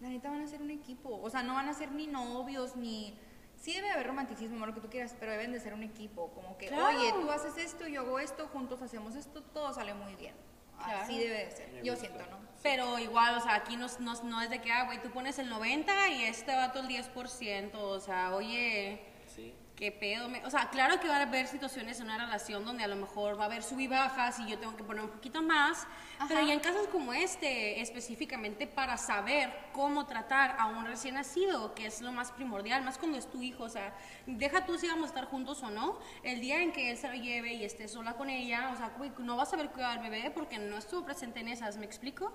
la 0.00 0.08
neta 0.08 0.30
van 0.30 0.42
a 0.42 0.46
ser 0.46 0.60
un 0.62 0.70
equipo. 0.70 1.20
O 1.22 1.30
sea, 1.30 1.42
no 1.42 1.54
van 1.54 1.68
a 1.68 1.74
ser 1.74 1.92
ni 1.92 2.06
novios, 2.06 2.76
ni... 2.76 3.18
Sí 3.56 3.72
debe 3.74 3.90
haber 3.90 4.08
romanticismo, 4.08 4.66
lo 4.66 4.74
que 4.74 4.80
tú 4.80 4.90
quieras, 4.90 5.14
pero 5.20 5.30
deben 5.30 5.52
de 5.52 5.60
ser 5.60 5.72
un 5.72 5.84
equipo. 5.84 6.30
Como 6.32 6.58
que, 6.58 6.66
Claro. 6.66 6.98
oye, 6.98 7.12
tú 7.12 7.30
haces 7.30 7.56
esto, 7.58 7.86
yo 7.86 8.00
hago 8.00 8.18
esto, 8.18 8.48
juntos 8.48 8.82
hacemos 8.82 9.14
esto, 9.14 9.40
todo 9.42 9.72
sale 9.72 9.94
muy 9.94 10.16
bien. 10.16 10.34
Claro. 10.78 10.98
Así 11.02 11.16
debe 11.16 11.44
de 11.44 11.50
ser. 11.52 11.82
Yo 11.84 11.94
siento, 11.94 12.18
¿no? 12.28 12.38
Pero 12.64 12.98
igual, 12.98 13.36
o 13.36 13.40
sea, 13.40 13.54
aquí 13.54 13.76
no, 13.76 13.86
no, 14.00 14.20
no 14.24 14.40
es 14.40 14.50
de 14.50 14.60
que, 14.60 14.72
ah, 14.72 14.84
güey, 14.86 15.00
tú 15.00 15.10
pones 15.10 15.38
el 15.38 15.48
90 15.48 16.08
y 16.08 16.24
este 16.24 16.56
vato 16.56 16.80
el 16.80 16.88
10%. 16.88 17.70
O 17.74 18.00
sea, 18.00 18.34
oye, 18.34 19.00
Sí. 19.34 19.54
¿qué 19.76 19.90
pedo? 19.90 20.28
Me- 20.28 20.44
O 20.46 20.50
sea, 20.50 20.68
claro 20.70 21.00
que 21.00 21.08
va 21.08 21.16
a 21.16 21.22
haber 21.22 21.48
situaciones 21.48 21.98
en 21.98 22.04
una 22.06 22.18
relación 22.18 22.64
donde 22.64 22.84
a 22.84 22.86
lo 22.86 22.94
mejor 22.94 23.36
va 23.36 23.44
a 23.44 23.46
haber 23.46 23.64
sub 23.64 23.80
y 23.80 23.88
bajas 23.88 24.38
y 24.38 24.46
yo 24.48 24.56
tengo 24.58 24.76
que 24.76 24.84
poner 24.84 25.02
un 25.02 25.10
poquito 25.10 25.42
más. 25.42 25.86
Pero 26.28 26.40
ya 26.46 26.52
en 26.52 26.60
casos 26.60 26.86
como 26.88 27.12
este, 27.12 27.80
específicamente 27.80 28.68
para 28.68 28.96
saber 28.96 29.52
cómo 29.72 30.06
tratar 30.06 30.54
a 30.60 30.66
un 30.66 30.84
recién 30.86 31.14
nacido, 31.16 31.74
que 31.74 31.86
es 31.86 32.00
lo 32.00 32.12
más 32.12 32.30
primordial, 32.30 32.84
más 32.84 32.96
cuando 32.98 33.18
es 33.18 33.28
tu 33.28 33.42
hijo. 33.42 33.64
O 33.64 33.68
sea, 33.68 33.92
deja 34.26 34.64
tú 34.66 34.78
si 34.78 34.86
vamos 34.86 35.04
a 35.04 35.08
estar 35.08 35.24
juntos 35.24 35.60
o 35.64 35.70
no. 35.70 35.98
El 36.22 36.40
día 36.40 36.62
en 36.62 36.70
que 36.72 36.90
él 36.92 36.96
se 36.96 37.08
lo 37.08 37.14
lleve 37.14 37.54
y 37.54 37.64
esté 37.64 37.88
sola 37.88 38.12
con 38.14 38.30
ella, 38.30 38.70
o 38.72 38.76
sea, 38.76 38.92
no 39.18 39.36
vas 39.36 39.48
a 39.48 39.50
saber 39.52 39.70
cuidar 39.70 39.98
al 39.98 40.10
bebé 40.10 40.30
porque 40.30 40.58
no 40.58 40.76
estuvo 40.78 41.04
presente 41.04 41.40
en 41.40 41.48
esas, 41.48 41.76
¿me 41.78 41.86
explico? 41.86 42.32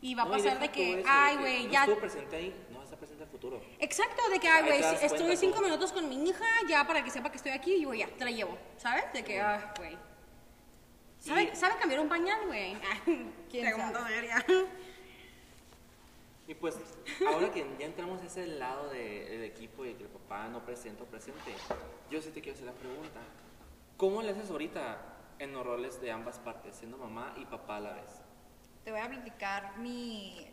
Y 0.00 0.14
va 0.14 0.22
a 0.22 0.26
No, 0.26 0.30
pasar 0.32 0.58
de 0.58 0.68
que, 0.70 1.00
eso, 1.00 1.08
ay, 1.08 1.36
que 1.36 1.40
güey, 1.42 1.64
no 1.66 1.72
ya 1.72 1.80
estuvo 1.80 1.98
presente 2.00 2.36
ahí, 2.36 2.66
no 2.70 2.82
presente 2.98 3.24
al 3.24 3.30
futuro. 3.30 3.60
Exacto, 3.78 4.28
de 4.28 4.38
que, 4.38 4.48
ay, 4.48 4.68
Ahí 4.70 4.80
güey, 4.82 5.04
estoy 5.04 5.36
cinco 5.36 5.60
minutos 5.60 5.92
con 5.92 6.08
mi 6.08 6.28
hija, 6.28 6.44
ya 6.68 6.86
para 6.86 7.02
que 7.02 7.10
sepa 7.10 7.30
que 7.30 7.36
estoy 7.38 7.52
aquí, 7.52 7.74
y 7.74 7.82
yo 7.82 7.94
ya, 7.94 8.06
te 8.08 8.24
la 8.24 8.30
llevo, 8.30 8.56
¿sabes? 8.76 9.12
De 9.12 9.24
que, 9.24 9.40
ay, 9.40 9.60
güey. 9.78 9.96
¿Sabe, 11.20 11.42
Y- 11.52 11.56
¿Sabe 11.56 11.76
cambiar 11.78 12.00
un 12.00 12.08
pañal, 12.08 12.46
güey? 12.46 12.76
¿Quién 13.50 13.64
Pregunta 13.74 14.06
seria. 14.06 14.44
Y 16.46 16.54
pues, 16.54 16.76
ahora 17.26 17.52
que 17.52 17.66
ya 17.78 17.86
entramos 17.86 18.22
a 18.22 18.24
ese 18.26 18.46
lado 18.46 18.88
de- 18.88 19.24
del 19.28 19.44
equipo 19.44 19.84
y 19.84 19.94
que 19.94 20.04
el 20.04 20.08
papá 20.08 20.48
no 20.48 20.64
presenta 20.64 21.02
o 21.02 21.06
presente, 21.06 21.52
yo 22.10 22.22
sí 22.22 22.30
te 22.30 22.40
quiero 22.40 22.54
hacer 22.56 22.66
la 22.66 22.72
pregunta. 22.72 23.20
¿Cómo 23.98 24.22
le 24.22 24.30
haces 24.30 24.50
ahorita 24.50 24.98
en 25.40 25.52
los 25.52 25.66
roles 25.66 26.00
de 26.00 26.10
ambas 26.10 26.38
partes, 26.38 26.76
siendo 26.76 26.96
mamá 26.96 27.34
y 27.36 27.44
papá 27.44 27.76
a 27.76 27.80
la 27.80 27.92
vez? 27.94 28.22
Te 28.84 28.90
voy 28.92 29.00
a 29.00 29.08
platicar 29.08 29.76
mi... 29.78 30.46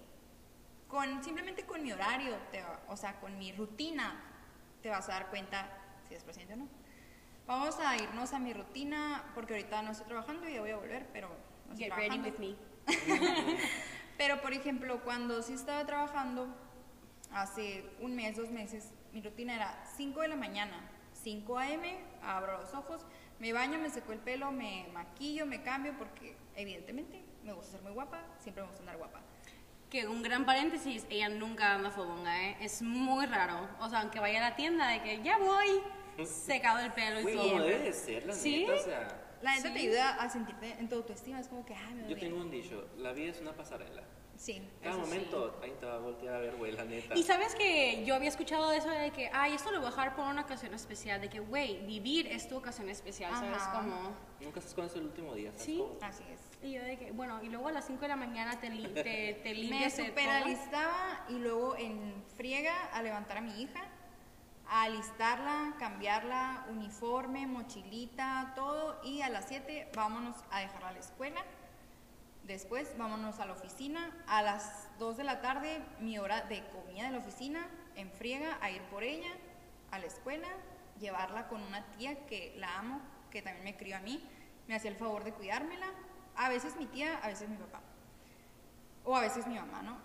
Con, 0.95 1.21
simplemente 1.25 1.65
con 1.65 1.84
mi 1.84 1.91
horario, 1.91 2.38
te 2.53 2.63
o 2.88 2.95
sea, 2.95 3.19
con 3.19 3.38
mi 3.38 3.51
rutina, 3.51 4.15
te 4.81 4.88
vas 4.88 5.10
a 5.10 5.12
dar 5.12 5.29
cuenta 5.29 5.67
si 6.08 6.15
es 6.15 6.23
presente 6.23 6.53
o 6.53 6.55
no. 6.55 6.69
Vamos 7.45 7.77
a 7.81 7.97
irnos 7.97 8.31
a 8.31 8.39
mi 8.39 8.53
rutina, 8.53 9.29
porque 9.36 9.55
ahorita 9.55 9.81
no 9.81 9.91
estoy 9.91 10.08
trabajando 10.08 10.47
y 10.47 10.53
ya 10.53 10.62
voy 10.62 10.69
a 10.69 10.77
volver, 10.77 11.05
pero 11.12 11.27
no 11.67 11.73
estoy 11.73 11.89
Get 11.89 11.95
ready 11.97 12.21
trabajando. 12.21 12.29
with 12.29 12.39
me. 12.39 13.58
Pero, 14.17 14.39
por 14.41 14.53
ejemplo, 14.53 15.03
cuando 15.03 15.43
sí 15.43 15.51
estaba 15.51 15.86
trabajando, 15.86 16.47
hace 17.34 17.84
un 17.99 18.15
mes, 18.15 18.38
dos 18.38 18.49
meses, 18.49 18.93
mi 19.12 19.21
rutina 19.21 19.53
era 19.53 19.84
5 19.97 20.21
de 20.21 20.29
la 20.29 20.38
mañana, 20.38 20.79
5 21.12 21.60
a.m., 21.60 21.97
abro 22.23 22.58
los 22.62 22.73
ojos, 22.73 23.05
me 23.39 23.51
baño, 23.51 23.79
me 23.79 23.89
seco 23.89 24.13
el 24.13 24.19
pelo, 24.19 24.53
me 24.53 24.88
maquillo, 24.93 25.45
me 25.45 25.62
cambio, 25.62 25.93
porque 25.97 26.38
evidentemente 26.55 27.21
me 27.43 27.51
gusta 27.51 27.73
ser 27.73 27.81
muy 27.81 27.91
guapa, 27.91 28.21
siempre 28.39 28.63
me 28.63 28.69
gusta 28.69 28.84
andar 28.84 28.95
guapa. 28.95 29.19
Que 29.89 30.08
un 30.08 30.21
gran 30.24 30.45
paréntesis, 30.45 31.06
ella 31.10 31.30
nunca 31.30 31.76
anda 31.76 31.91
fodonga, 31.91 32.43
¿eh? 32.50 32.58
Es 32.60 32.82
muy 32.82 33.26
raro. 33.28 33.69
O 33.80 33.89
sea, 33.89 34.02
aunque 34.02 34.19
vaya 34.19 34.39
a 34.45 34.50
la 34.50 34.56
tienda 34.56 34.88
de 34.89 35.02
que 35.04 35.21
ya 35.24 35.38
voy, 35.38 35.82
secado 36.26 36.80
el 36.80 36.91
pelo 36.93 37.21
y 37.21 37.34
todo. 37.34 37.50
como 37.52 37.62
debe 37.63 37.80
de 37.80 37.93
ser, 37.93 38.26
la 38.26 38.34
Sí. 38.34 38.65
neta, 38.65 38.74
o 38.74 38.84
sea... 38.84 39.21
La 39.41 39.52
neta 39.56 39.67
Sí. 39.67 39.74
te 39.74 39.80
ayuda 39.82 40.15
a 40.15 40.30
sentirte 40.30 40.71
en 40.80 40.89
tu 40.89 40.95
autoestima, 40.95 41.39
es 41.39 41.48
como 41.48 41.63
que, 41.65 41.76
ah, 41.76 41.89
me 41.93 42.02
Yo 42.04 42.08
bien. 42.15 42.19
tengo 42.19 42.38
un 42.41 42.50
dicho, 42.50 42.88
la 42.98 43.13
vida 43.13 43.32
es 43.32 43.39
una 43.41 43.54
pasarela. 43.54 44.02
Sí, 44.38 44.62
Cada 44.82 44.95
sí. 44.95 45.02
momento 45.02 45.54
alguien 45.62 45.80
te 45.80 45.86
va 45.86 45.95
a 45.95 46.00
voltear 46.00 46.36
a 46.36 46.39
ver, 46.39 46.56
güey, 46.58 46.71
la 46.74 46.84
neta. 46.84 47.15
Y 47.15 47.24
sabes 47.24 47.56
que 47.56 48.04
yo 48.06 48.15
había 48.15 48.30
escuchado 48.30 48.71
eso 48.74 48.89
de 48.89 49.12
que, 49.12 49.30
ay, 49.34 49.54
esto 49.54 49.71
lo 49.71 49.78
voy 49.80 49.88
a 49.88 49.89
dejar 49.91 50.15
por 50.15 50.26
una 50.26 50.41
ocasión 50.41 50.74
especial, 50.74 51.21
de 51.21 51.30
que, 51.30 51.39
güey, 51.39 51.86
vivir 51.86 52.28
es 52.28 52.48
tu 52.50 52.58
ocasión 52.58 52.89
especial, 52.89 53.32
¿sabes? 53.34 53.62
Ajá. 53.62 53.82
Como... 53.82 54.13
Nunca 54.41 54.60
estás 54.60 54.74
con 54.74 54.86
eso 54.86 54.98
el 55.00 55.06
último 55.06 55.34
día, 55.34 55.52
¿sabes? 55.52 55.65
Sí. 55.65 55.78
cómo? 55.80 55.98
Así 56.02 56.24
es. 56.32 56.39
Y 56.67 56.74
yo 56.74 56.84
de 56.84 56.98
que, 56.98 57.12
bueno, 57.12 57.41
y 57.43 57.50
luego 57.50 57.67
a 57.69 57.71
las 57.71 57.86
5 57.86 58.02
de 58.02 58.08
la 58.10 58.15
mañana 58.17 58.60
te, 58.60 58.69
li- 58.69 58.88
te, 58.89 59.39
te 59.43 59.50
Me 59.50 59.54
limpias 59.56 59.95
todo. 59.95 60.06
superalistaba 60.08 61.26
y 61.30 61.34
luego 61.39 61.76
en 61.78 62.24
friega 62.36 62.74
a 62.93 63.02
levantar 63.02 63.38
a 63.38 63.41
mi 63.41 63.62
hija, 63.62 63.86
a 64.67 64.84
alistarla, 64.84 65.76
cambiarla, 65.80 66.65
uniforme, 66.69 67.48
mochilita, 67.48 68.52
todo. 68.56 69.00
Y 69.04 69.21
a 69.21 69.30
las 69.30 69.45
7 69.48 69.91
vámonos 69.95 70.36
a 70.52 70.60
dejarla 70.60 70.89
a 70.89 70.93
la 70.93 71.00
escuela. 71.00 71.41
Después 72.45 72.95
vámonos 72.97 73.39
a 73.39 73.45
la 73.45 73.53
oficina. 73.53 74.12
A 74.27 74.41
las 74.41 74.88
2 74.99 75.17
de 75.17 75.23
la 75.23 75.41
tarde, 75.41 75.81
mi 75.99 76.17
hora 76.17 76.41
de 76.41 76.63
comida 76.69 77.05
de 77.05 77.12
la 77.12 77.19
oficina, 77.19 77.67
en 77.95 78.12
friega, 78.12 78.58
a 78.62 78.71
ir 78.71 78.81
por 78.84 79.03
ella, 79.03 79.31
a 79.91 79.99
la 79.99 80.05
escuela, 80.05 80.47
llevarla 80.99 81.47
con 81.47 81.62
una 81.62 81.86
tía 81.97 82.25
que 82.27 82.53
la 82.58 82.77
amo, 82.79 83.01
que 83.31 83.41
también 83.41 83.63
me 83.63 83.75
crió 83.75 83.97
a 83.97 83.99
mí. 83.99 84.23
Me 84.67 84.75
hacía 84.75 84.91
el 84.91 84.97
favor 84.97 85.23
de 85.23 85.34
cuidármela. 85.34 85.88
A 86.36 86.49
veces 86.49 86.75
mi 86.75 86.86
tía, 86.86 87.17
a 87.23 87.27
veces 87.27 87.49
mi 87.49 87.58
papá 87.58 87.81
o 89.05 89.15
a 89.15 89.21
veces 89.21 89.47
mi 89.47 89.55
mamá, 89.55 89.81
¿no? 89.81 89.97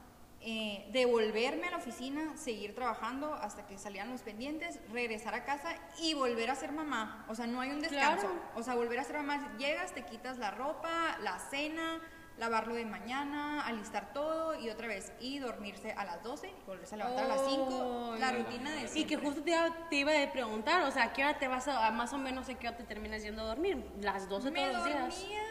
Eh, 0.43 0.89
devolverme 0.93 1.67
a 1.67 1.73
la 1.73 1.77
oficina, 1.79 2.35
seguir 2.37 2.75
trabajando 2.75 3.35
hasta 3.35 3.67
que 3.67 3.77
salían 3.77 4.11
los 4.11 4.23
pendientes, 4.23 4.79
regresar 4.91 5.35
a 5.35 5.45
casa 5.45 5.75
y 5.99 6.15
volver 6.15 6.51
a 6.51 6.55
ser 6.55 6.73
mamá. 6.73 7.27
O 7.29 7.35
sea, 7.35 7.47
no 7.47 7.61
hay 7.61 7.71
un 7.71 7.81
descanso. 7.81 8.27
Claro. 8.27 8.43
O 8.55 8.63
sea, 8.63 8.75
volver 8.75 8.99
a 8.99 9.05
ser 9.05 9.17
mamá, 9.17 9.55
llegas, 9.59 9.93
te 9.93 10.05
quitas 10.05 10.39
la 10.39 10.51
ropa, 10.51 11.19
la 11.23 11.39
cena, 11.39 12.01
lavarlo 12.41 12.75
de 12.75 12.87
mañana, 12.87 13.65
alistar 13.67 14.13
todo 14.15 14.59
y 14.59 14.71
otra 14.71 14.89
vez 14.89 15.13
y 15.21 15.39
dormirse 15.39 15.93
a 15.93 16.05
las 16.05 16.23
12 16.23 16.49
y 16.49 16.67
volverse 16.67 16.95
a 16.95 16.99
levantar 16.99 17.27
a 17.27 17.29
las 17.29 17.45
5. 17.47 18.17
La 18.19 18.33
rutina 18.33 18.71
de 18.73 18.85
Y 18.85 18.89
siempre. 18.89 19.17
que 19.17 19.23
justo 19.23 19.43
te 19.43 19.51
iba, 19.51 19.89
te 19.91 19.97
iba 19.97 20.13
a 20.23 20.33
preguntar, 20.33 20.83
o 20.83 20.91
sea, 20.91 21.05
¿a 21.05 21.13
qué 21.13 21.23
hora 21.23 21.39
te 21.39 21.47
vas 21.49 21.69
a, 21.69 21.87
a 21.87 21.91
más 21.91 22.13
o 22.15 22.19
menos 22.19 22.49
a 22.49 22.55
qué 22.55 22.67
hora 22.67 22.77
te 22.79 22.85
terminas 22.85 23.23
yendo 23.23 23.43
a 23.43 23.45
dormir? 23.45 23.85
Las 24.01 24.27
12 24.29 24.51
Me 24.51 24.61
todos 24.61 24.73
los 24.75 24.85
días. 24.87 25.19
dormía 25.21 25.43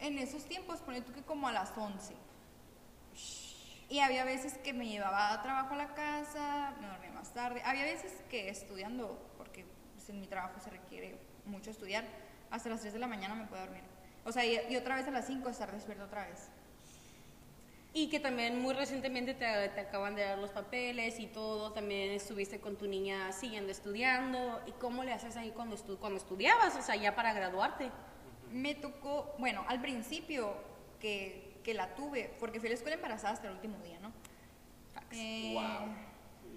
en 0.00 0.18
esos 0.18 0.44
tiempos, 0.44 0.80
ponle 0.80 1.00
tú 1.02 1.12
que 1.12 1.22
como 1.22 1.46
a 1.48 1.52
las 1.52 1.72
11. 1.76 2.14
Y 3.88 4.00
había 4.00 4.24
veces 4.24 4.58
que 4.58 4.72
me 4.72 4.88
llevaba 4.88 5.32
a 5.32 5.40
trabajo 5.42 5.74
a 5.74 5.76
la 5.76 5.94
casa, 5.94 6.74
me 6.80 6.88
dormía 6.88 7.12
más 7.12 7.32
tarde. 7.32 7.62
Había 7.64 7.84
veces 7.84 8.12
que 8.28 8.48
estudiando, 8.48 9.16
porque 9.38 9.64
pues, 9.94 10.08
en 10.08 10.20
mi 10.20 10.26
trabajo 10.26 10.58
se 10.58 10.70
requiere 10.70 11.16
mucho 11.44 11.70
estudiar, 11.70 12.04
hasta 12.50 12.68
las 12.70 12.80
3 12.80 12.92
de 12.92 12.98
la 12.98 13.06
mañana 13.06 13.36
me 13.36 13.44
puedo 13.46 13.62
dormir. 13.62 13.82
O 14.24 14.32
sea, 14.32 14.44
y, 14.44 14.58
y 14.70 14.76
otra 14.76 14.96
vez 14.96 15.06
a 15.06 15.10
las 15.10 15.26
5 15.26 15.48
estar 15.48 15.70
despierta 15.72 16.04
otra 16.04 16.26
vez. 16.26 16.48
Y 17.96 18.08
que 18.08 18.18
también 18.18 18.60
muy 18.60 18.74
recientemente 18.74 19.34
te, 19.34 19.68
te 19.68 19.80
acaban 19.80 20.16
de 20.16 20.22
dar 20.24 20.38
los 20.38 20.50
papeles 20.50 21.20
y 21.20 21.26
todo, 21.28 21.72
también 21.72 22.10
estuviste 22.10 22.58
con 22.60 22.76
tu 22.76 22.88
niña 22.88 23.30
siguiendo 23.32 23.70
estudiando. 23.70 24.60
¿Y 24.66 24.72
cómo 24.72 25.04
le 25.04 25.12
haces 25.12 25.36
ahí 25.36 25.50
cuando, 25.52 25.76
estu 25.76 25.98
cuando 25.98 26.18
estudiabas? 26.18 26.74
O 26.76 26.82
sea, 26.82 26.96
ya 26.96 27.14
para 27.14 27.32
graduarte. 27.32 27.92
me 28.50 28.74
tocó, 28.74 29.34
bueno, 29.38 29.64
al 29.68 29.80
principio 29.80 30.54
que, 31.00 31.60
que 31.62 31.74
la 31.74 31.94
tuve, 31.94 32.34
porque 32.40 32.58
fui 32.60 32.68
a 32.68 32.70
la 32.70 32.76
escuela 32.76 32.96
embarazada 32.96 33.34
hasta 33.34 33.46
el 33.48 33.54
último 33.54 33.78
día, 33.80 33.98
¿no? 34.00 34.12
Eh, 35.12 35.52
Wow. 35.54 36.03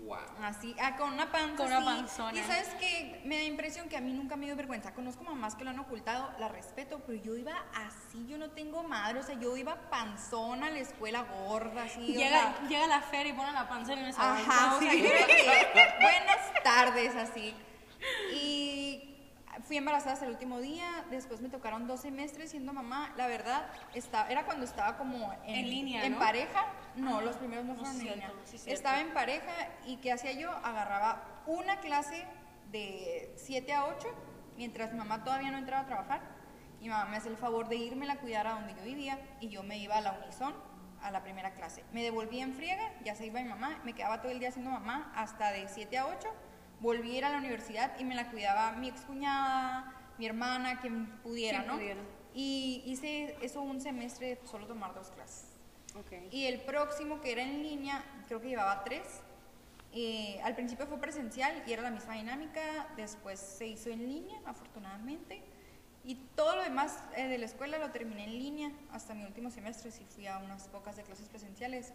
Wow. 0.08 0.18
Así, 0.42 0.74
ah, 0.82 0.96
con 0.96 1.12
una 1.14 1.32
panza. 1.32 1.58
Con 1.58 1.68
una 1.68 1.78
así. 1.78 1.86
panzona. 1.86 2.40
Y 2.40 2.44
sabes 2.44 2.70
que 2.80 3.22
me 3.26 3.36
da 3.38 3.44
impresión 3.44 3.90
que 3.90 3.98
a 3.98 4.02
mí 4.02 4.14
nunca 4.14 4.38
me 4.38 4.46
dio 4.46 4.56
vergüenza. 4.56 4.94
Conozco 4.94 5.24
mamás 5.26 5.56
que 5.56 5.66
lo 5.66 5.72
han 5.72 5.80
ocultado, 5.80 6.32
la 6.40 6.48
respeto, 6.48 7.02
pero 7.06 7.22
yo 7.22 7.36
iba 7.36 7.54
así, 7.76 8.26
yo 8.28 8.38
no 8.38 8.50
tengo 8.52 8.84
madre, 8.84 9.20
o 9.20 9.24
sea, 9.24 9.38
yo 9.38 9.58
iba 9.58 9.90
panzona 9.90 10.68
a 10.68 10.70
la 10.70 10.80
escuela 10.80 11.24
gorda, 11.24 11.84
así. 11.84 12.00
o 12.16 12.20
Llega, 12.20 12.30
sea, 12.30 12.68
llega 12.70 12.88
la 12.88 13.02
feria 13.02 13.34
y 13.34 13.36
pone 13.36 13.52
la 13.52 13.68
panza 13.68 13.94
en 13.94 14.00
esa 14.06 14.34
Ajá, 14.34 14.76
o 14.76 14.80
sea, 14.80 14.94
yo 14.94 15.04
de, 15.04 15.10
buenas 16.02 16.64
tardes, 16.64 17.16
así. 17.16 17.54
Y 18.32 18.57
fui 19.64 19.78
embarazada 19.78 20.14
hasta 20.14 20.26
el 20.26 20.32
último 20.32 20.60
día, 20.60 21.06
después 21.10 21.42
me 21.42 21.50
tocaron 21.50 21.88
dos 21.88 22.02
semestres 22.02 22.52
siendo 22.52 22.74
mamá. 22.74 23.14
La 23.18 23.28
verdad, 23.28 23.68
está, 23.94 24.30
era 24.30 24.46
cuando 24.46 24.66
estaba 24.66 24.98
como 24.98 25.34
en, 25.46 25.56
En 25.56 25.70
línea, 25.70 26.06
en 26.06 26.14
¿no? 26.14 26.20
pareja. 26.20 26.66
No, 26.96 27.22
los 27.22 27.36
primeros 27.38 27.66
no 27.66 27.74
no 27.74 27.80
fueron 27.80 28.00
en 28.02 28.08
línea. 28.08 28.32
sí 28.44 28.58
estaba 28.72 29.00
en 29.02 29.14
pareja 29.14 29.54
y 29.86 29.98
¿qué 29.98 30.12
hacía 30.12 30.32
yo? 30.34 30.52
Agarraba 30.52 31.44
una 31.46 31.80
clase 31.80 32.26
de 32.72 33.34
7 33.38 33.74
a 33.74 33.86
8, 33.86 34.08
mientras 34.58 34.92
mi 34.92 34.98
mamá 35.00 35.24
todavía 35.24 35.52
no 35.52 35.58
entraba 35.58 35.84
a 35.84 35.88
trabajar. 35.88 36.22
Mi 36.80 36.90
mamá 36.90 37.06
me 37.06 37.18
hacía 37.18 37.32
el 37.32 37.38
favor 37.38 37.68
de 37.70 37.76
irme 37.76 38.10
a 38.10 38.18
cuidar 38.18 38.46
a 38.48 38.52
donde 38.54 38.76
yo 38.76 38.84
vivía 38.84 39.20
y 39.40 39.50
yo 39.50 39.64
me 39.64 39.78
iba 39.78 39.98
a 39.98 40.02
la 40.02 40.14
Unison 40.14 40.54
a 41.02 41.12
la 41.12 41.22
primera 41.24 41.52
clase. 41.52 41.84
Me 41.92 42.04
devolvía 42.04 42.44
en 42.44 42.54
friega, 42.54 42.92
ya 43.04 43.16
se 43.16 43.26
iba 43.26 43.40
mi 43.42 43.48
mamá, 43.50 43.80
me 43.84 43.94
quedaba 43.94 44.22
todo 44.22 44.32
el 44.32 44.40
día 44.40 44.50
haciendo 44.50 44.72
mamá 44.72 45.12
hasta 45.16 45.52
de 45.52 45.68
7 45.68 45.98
a 45.98 46.08
8. 46.08 46.28
Volví 46.80 47.16
a 47.16 47.18
ir 47.18 47.26
a 47.26 47.30
la 47.30 47.38
universidad 47.40 47.98
y 48.00 48.04
me 48.04 48.16
la 48.16 48.30
cuidaba 48.30 48.74
mi 48.74 48.88
excuñada, 48.88 49.94
mi 50.18 50.26
hermana, 50.26 50.80
quien 50.80 51.08
pudiera, 51.24 51.64
¿no? 51.64 51.76
pudiera. 51.76 52.02
Y 52.34 52.84
hice 52.86 53.36
eso 53.42 53.62
un 53.62 53.82
semestre, 53.82 54.40
solo 54.46 54.68
tomar 54.68 54.94
dos 54.94 55.10
clases. 55.12 55.46
Ok. 55.96 56.32
Y 56.32 56.46
el 56.46 56.62
próximo, 56.62 57.20
que 57.20 57.32
era 57.32 57.42
en 57.42 57.64
línea, 57.64 58.04
creo 58.28 58.40
que 58.40 58.50
llevaba 58.50 58.84
tres. 58.84 59.22
Eh, 59.94 60.40
al 60.44 60.54
principio 60.54 60.86
fue 60.86 61.00
presencial 61.00 61.64
y 61.66 61.74
era 61.74 61.82
la 61.82 61.90
misma 61.90 62.14
dinámica, 62.14 62.88
después 62.96 63.40
se 63.40 63.68
hizo 63.68 63.90
en 63.90 64.08
línea, 64.08 64.40
afortunadamente. 64.46 65.42
Y 66.04 66.16
todo 66.36 66.56
lo 66.56 66.64
demás 66.64 67.04
eh, 67.16 67.28
de 67.28 67.38
la 67.38 67.46
escuela 67.46 67.80
lo 67.80 67.92
terminé 67.92 68.26
en 68.26 68.38
línea 68.38 68.72
hasta 68.92 69.14
mi 69.14 69.26
último 69.26 69.50
semestre, 69.50 69.92
sí 69.92 70.06
fui 70.08 70.28
a 70.28 70.38
unas 70.38 70.68
pocas 70.68 70.96
de 70.96 71.04
clases 71.04 71.28
presenciales. 71.28 71.94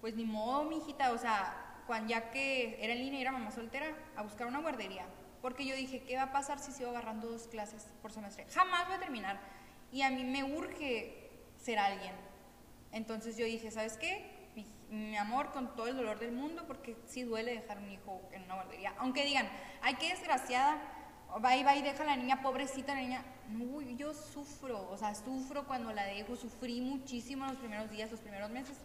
Pues 0.00 0.14
ni 0.14 0.24
modo, 0.24 0.64
mi 0.64 0.76
hijita, 0.76 1.10
o 1.12 1.18
sea, 1.18 1.67
ya 2.06 2.30
que 2.30 2.82
era 2.82 2.92
en 2.92 3.00
línea 3.00 3.18
y 3.18 3.22
era 3.22 3.32
mamá 3.32 3.50
soltera, 3.50 3.86
a 4.16 4.22
buscar 4.22 4.46
una 4.46 4.60
guardería. 4.60 5.06
Porque 5.42 5.64
yo 5.64 5.74
dije, 5.74 6.02
¿qué 6.02 6.16
va 6.16 6.24
a 6.24 6.32
pasar 6.32 6.58
si 6.58 6.72
sigo 6.72 6.90
agarrando 6.90 7.28
dos 7.28 7.46
clases 7.48 7.86
por 8.02 8.12
semestre? 8.12 8.46
Jamás 8.50 8.86
voy 8.86 8.96
a 8.96 9.00
terminar. 9.00 9.40
Y 9.92 10.02
a 10.02 10.10
mí 10.10 10.24
me 10.24 10.44
urge 10.44 11.30
ser 11.56 11.78
alguien. 11.78 12.12
Entonces 12.92 13.36
yo 13.36 13.46
dije, 13.46 13.70
¿sabes 13.70 13.96
qué? 13.96 14.50
Mi, 14.54 14.66
mi 14.90 15.16
amor, 15.16 15.52
con 15.52 15.76
todo 15.76 15.86
el 15.88 15.96
dolor 15.96 16.18
del 16.18 16.32
mundo, 16.32 16.64
porque 16.66 16.96
sí 17.06 17.22
duele 17.22 17.54
dejar 17.54 17.78
un 17.78 17.90
hijo 17.90 18.20
en 18.32 18.42
una 18.42 18.54
guardería. 18.54 18.94
Aunque 18.98 19.24
digan, 19.24 19.48
ay, 19.82 19.94
qué 19.94 20.08
desgraciada, 20.08 20.80
va 21.44 21.56
y 21.56 21.62
va 21.62 21.76
y 21.76 21.82
deja 21.82 22.02
a 22.02 22.06
la 22.06 22.16
niña, 22.16 22.42
pobrecita 22.42 22.94
la 22.94 23.00
niña. 23.00 23.24
No, 23.48 23.80
yo 23.80 24.14
sufro, 24.14 24.90
o 24.90 24.96
sea, 24.96 25.14
sufro 25.14 25.66
cuando 25.66 25.92
la 25.92 26.04
dejo, 26.04 26.36
sufrí 26.36 26.80
muchísimo 26.80 27.46
los 27.46 27.56
primeros 27.56 27.90
días, 27.90 28.10
los 28.10 28.20
primeros 28.20 28.50
meses. 28.50 28.78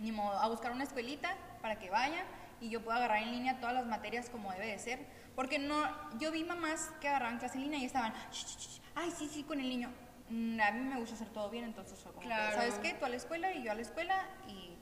Ni 0.00 0.12
modo, 0.12 0.38
a 0.38 0.48
buscar 0.48 0.72
una 0.72 0.84
escuelita 0.84 1.36
para 1.62 1.78
que 1.78 1.90
vaya 1.90 2.24
y 2.60 2.68
yo 2.70 2.82
pueda 2.82 2.98
agarrar 2.98 3.22
en 3.22 3.32
línea 3.32 3.60
todas 3.60 3.74
las 3.74 3.86
materias 3.86 4.28
como 4.30 4.52
debe 4.52 4.66
de 4.66 4.78
ser. 4.78 5.06
Porque 5.34 5.58
no, 5.58 5.76
yo 6.18 6.32
vi 6.32 6.44
mamás 6.44 6.90
que 7.00 7.08
agarraban 7.08 7.38
clase 7.38 7.58
en 7.58 7.64
línea 7.64 7.78
y 7.78 7.84
estaban, 7.84 8.12
"Shh, 8.30 8.44
shh, 8.46 8.58
shh, 8.58 8.80
ay, 8.94 9.10
sí, 9.10 9.28
sí, 9.28 9.42
con 9.42 9.60
el 9.60 9.68
niño. 9.68 9.90
Mm, 10.28 10.60
A 10.60 10.70
mí 10.72 10.80
me 10.80 10.98
gusta 11.00 11.14
hacer 11.14 11.28
todo 11.28 11.50
bien, 11.50 11.64
entonces 11.64 11.98
fue 11.98 12.10
como, 12.12 12.20
que, 12.22 12.26
Claro. 12.26 12.56
¿sabes 12.56 12.74
qué? 12.80 12.94
Tú 12.94 13.04
a 13.04 13.08
la 13.08 13.16
escuela 13.16 13.52
y 13.52 13.62
yo 13.62 13.70
a 13.72 13.74
la 13.74 13.82
escuela 13.82 14.26
y 14.48 14.74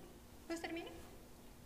pues 0.46 0.60
terminé. 0.60 0.88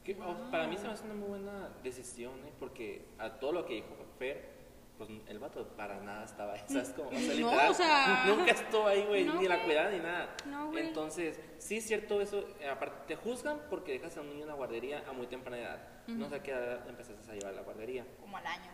Que, 0.04 0.14
o- 0.20 0.50
para 0.50 0.66
mí 0.66 0.76
se 0.78 0.86
me 0.86 0.92
hace 0.94 1.04
una 1.04 1.14
muy 1.14 1.28
buena 1.28 1.68
decisión, 1.82 2.32
¿eh? 2.46 2.52
porque 2.58 3.06
a 3.18 3.30
todo 3.38 3.52
lo 3.52 3.66
que 3.66 3.74
dijo 3.74 3.88
Fer, 4.18 4.57
pues 4.98 5.08
el 5.28 5.38
vato 5.38 5.66
para 5.76 6.00
nada 6.00 6.24
estaba 6.24 6.54
ahí, 6.54 6.60
¿sabes? 6.68 6.90
Como, 6.90 7.08
o 7.08 7.12
sea, 7.12 7.20
No, 7.20 7.34
literal, 7.34 7.70
o 7.70 7.74
sea, 7.74 8.24
nunca 8.26 8.50
estuvo 8.52 8.86
ahí, 8.86 9.04
güey, 9.06 9.24
no, 9.24 9.34
ni 9.40 9.46
la 9.48 9.54
güey. 9.56 9.66
cuidada 9.66 9.90
ni 9.90 9.98
nada. 10.00 10.36
No, 10.46 10.70
güey. 10.70 10.86
Entonces, 10.88 11.40
sí 11.58 11.76
es 11.78 11.86
cierto 11.86 12.20
eso, 12.20 12.44
eh, 12.60 12.68
aparte 12.68 13.14
te 13.14 13.16
juzgan 13.16 13.60
porque 13.70 13.92
dejas 13.92 14.16
a 14.16 14.20
un 14.20 14.30
niño 14.30 14.42
en 14.42 14.48
la 14.48 14.54
guardería 14.54 15.04
a 15.08 15.12
muy 15.12 15.26
temprana 15.28 15.58
edad. 15.58 15.88
No 16.08 16.28
sé 16.28 16.36
a 16.36 16.42
qué 16.42 16.50
edad 16.52 16.88
empezaste 16.88 17.30
a 17.30 17.34
llevar 17.34 17.52
a 17.52 17.56
la 17.56 17.62
guardería. 17.62 18.04
Como 18.20 18.36
al 18.36 18.46
año, 18.46 18.70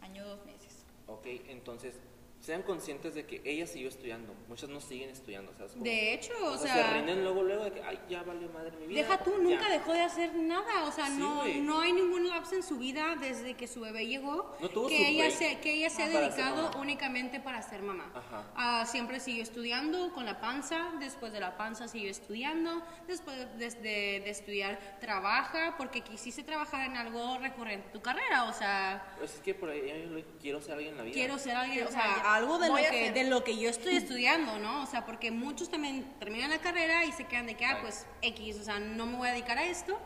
año 0.00 0.24
dos 0.24 0.44
meses. 0.46 0.84
Ok, 1.08 1.26
entonces, 1.48 2.00
sean 2.46 2.62
conscientes 2.62 3.12
de 3.16 3.26
que 3.26 3.42
ella 3.44 3.66
siguió 3.66 3.88
estudiando, 3.88 4.32
muchas 4.46 4.68
no 4.68 4.80
siguen 4.80 5.10
estudiando, 5.10 5.52
¿sabes? 5.56 5.72
Como- 5.72 5.82
De 5.84 6.14
hecho, 6.14 6.32
o 6.44 6.52
o 6.52 6.56
sea, 6.58 6.72
sea, 6.74 6.86
se 6.86 6.92
rinden 6.94 7.24
luego, 7.24 7.42
luego 7.42 7.64
de 7.64 7.72
que, 7.72 7.82
ay, 7.82 7.98
ya 8.08 8.22
valió 8.22 8.48
madre 8.50 8.70
mi 8.78 8.86
vida. 8.86 9.00
Deja 9.02 9.18
tú, 9.24 9.32
ya". 9.32 9.38
nunca 9.38 9.68
dejó 9.68 9.92
de 9.92 10.02
hacer 10.02 10.32
nada, 10.36 10.84
o 10.84 10.92
sea, 10.92 11.06
Sí, 11.06 11.16
no, 11.18 11.44
no 11.44 11.80
hay 11.80 11.92
ningún 11.92 12.28
lapso 12.28 12.54
en 12.54 12.62
su 12.62 12.78
vida 12.78 13.16
desde 13.20 13.54
que 13.54 13.66
su 13.66 13.80
bebé 13.80 14.06
llegó 14.06 14.56
No 14.60 14.68
tuvo 14.68 14.86
que 14.86 14.96
su 14.96 15.02
ella 15.02 15.30
se 15.32 15.58
que 15.58 15.72
ella 15.72 15.90
se 15.90 16.04
ha 16.04 16.06
para 16.06 16.20
ser 16.30 16.34
dedicado 16.36 16.70
únicamente 16.80 17.40
para 17.40 17.62
ser 17.62 17.82
mamá. 17.82 18.12
Ajá. 18.14 18.44
Ah, 18.54 18.86
siempre 18.86 19.18
siguió 19.18 19.42
estudiando 19.42 20.12
con 20.14 20.24
la 20.24 20.40
panza, 20.40 20.92
después 21.00 21.32
de 21.32 21.40
la 21.40 21.56
panza 21.56 21.88
siguió 21.88 22.12
estudiando, 22.12 22.80
después 23.08 23.36
de, 23.58 23.70
de- 23.70 24.20
de 24.20 24.30
estudiar 24.30 24.78
trabaja 25.00 25.74
porque 25.78 26.02
quisiste 26.02 26.44
trabajar 26.44 26.86
en 26.88 26.96
algo 26.96 27.38
recurrente 27.38 27.86
en 27.88 27.92
tu 27.92 28.00
carrera, 28.00 28.44
o 28.44 28.52
sea, 28.52 29.14
Pues 29.18 29.34
es 29.34 29.40
que 29.40 29.52
por 29.52 29.68
ahí 29.68 29.80
dijo, 29.80 30.28
quiero 30.40 30.60
ser 30.60 30.74
alguien 30.74 30.92
en 30.92 30.98
la 30.98 31.02
vida. 31.02 31.14
quiero 31.14 31.38
ser 31.38 31.56
alguien, 31.56 31.86
O 31.86 31.88
o 31.88 31.90
sea, 31.92 32.02
ya- 32.18 32.35
algo 32.36 32.58
de 32.58 32.68
lo, 32.68 32.74
que, 32.76 33.12
de 33.12 33.24
lo 33.24 33.44
que 33.44 33.58
yo 33.58 33.68
estoy 33.68 33.96
estudiando, 33.96 34.58
¿no? 34.58 34.82
O 34.82 34.86
sea, 34.86 35.04
porque 35.04 35.30
muchos 35.30 35.68
también 35.70 36.04
terminan 36.18 36.50
la 36.50 36.58
carrera 36.58 37.04
y 37.04 37.12
se 37.12 37.24
quedan 37.24 37.46
de 37.46 37.56
que, 37.56 37.64
ah, 37.66 37.78
pues 37.82 38.06
X, 38.22 38.58
o 38.60 38.64
sea, 38.64 38.78
no 38.78 39.06
me 39.06 39.16
voy 39.16 39.28
a 39.28 39.32
dedicar 39.32 39.58
a 39.58 39.64
esto, 39.64 39.98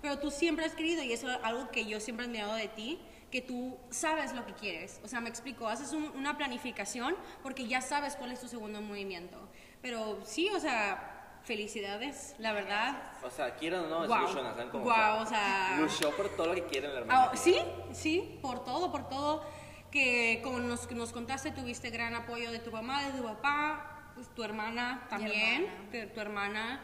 pero 0.00 0.18
tú 0.18 0.30
siempre 0.30 0.64
has 0.64 0.74
querido 0.74 1.02
y 1.02 1.12
eso 1.12 1.30
es 1.30 1.38
algo 1.42 1.70
que 1.70 1.84
yo 1.86 2.00
siempre 2.00 2.24
he 2.24 2.28
admirado 2.28 2.54
de 2.54 2.68
ti, 2.68 3.00
que 3.30 3.42
tú 3.42 3.76
sabes 3.90 4.32
lo 4.32 4.46
que 4.46 4.54
quieres. 4.54 5.00
O 5.04 5.08
sea, 5.08 5.20
me 5.20 5.28
explico, 5.28 5.68
haces 5.68 5.92
un- 5.92 6.10
una 6.16 6.38
planificación 6.38 7.14
porque 7.42 7.66
ya 7.66 7.80
sabes 7.82 8.16
cuál 8.16 8.32
es 8.32 8.40
tu 8.40 8.48
segundo 8.48 8.80
movimiento. 8.80 9.36
Pero 9.82 10.20
sí, 10.24 10.48
o 10.50 10.58
sea, 10.60 11.14
felicidades, 11.42 12.34
la 12.38 12.52
verdad. 12.52 13.02
O 13.22 13.30
sea, 13.30 13.54
quieran 13.56 13.80
o 13.84 13.86
no, 13.88 14.04
es 14.04 14.08
luchona, 14.10 14.50
¿saben 14.54 14.70
cómo? 14.70 14.84
Guau, 14.84 15.22
o 15.22 15.26
sea- 15.26 15.76
Luchó 15.80 16.10
por 16.16 16.28
todo 16.36 16.46
lo 16.48 16.54
que 16.54 16.64
quieren 16.66 16.92
la 16.94 17.00
hermana. 17.00 17.30
Ah, 17.32 17.36
sí, 17.36 17.58
sí, 17.92 18.38
por 18.40 18.64
todo, 18.64 18.90
por 18.92 19.08
todo. 19.08 19.44
Que 19.90 20.40
como 20.44 20.58
nos, 20.58 20.90
nos 20.90 21.12
contaste, 21.12 21.50
tuviste 21.50 21.90
gran 21.90 22.14
apoyo 22.14 22.50
de 22.50 22.58
tu 22.58 22.70
mamá, 22.70 23.02
de 23.04 23.18
tu 23.18 23.24
papá, 23.24 24.10
pues, 24.14 24.28
tu 24.34 24.42
hermana 24.44 25.06
también, 25.08 25.64
hermana. 25.64 25.90
de 25.92 26.06
tu 26.06 26.20
hermana 26.20 26.80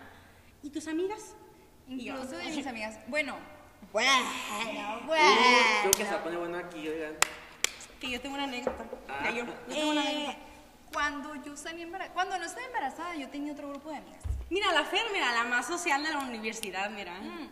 y 0.63 0.71
tus 0.71 0.87
amigas. 0.89 1.35
Incluso 1.87 2.37
de 2.37 2.45
mis 2.49 2.67
amigas. 2.67 2.99
Bueno, 3.09 3.37
bueno, 3.93 4.11
Uh, 5.03 5.07
bueno. 5.07 5.37
creo 5.83 5.93
que 5.93 6.07
se 6.07 6.15
pone 6.19 6.37
bueno 6.39 6.57
aquí, 6.59 6.89
oigan. 6.89 7.15
Que 8.01 8.11
yo 8.11 8.21
tengo 8.21 8.35
una 8.37 8.45
anécdota. 8.45 8.85
Ah. 9.09 9.31
Yo, 9.31 9.45
yo 9.45 9.53
tengo 9.69 9.91
una 9.91 10.03
Eh, 10.05 10.09
anécdota. 10.17 10.39
cuando 10.93 11.35
yo 11.45 11.57
salí 11.57 11.83
embarazada, 11.83 12.15
cuando 12.15 12.39
no 12.39 12.45
estaba 12.45 12.67
embarazada, 12.67 13.17
yo 13.17 13.29
tenía 13.29 13.53
otro 13.53 13.69
grupo 13.69 13.91
de 13.91 13.97
amigas. 13.99 14.23
Mira, 14.49 14.73
la 14.73 14.85
Fer, 14.85 15.03
mira, 15.13 15.31
la 15.33 15.45
más 15.45 15.67
social 15.67 16.03
de 16.03 16.11
la 16.11 16.19
universidad, 16.21 16.89
mira. 16.91 17.19
Mm. 17.21 17.49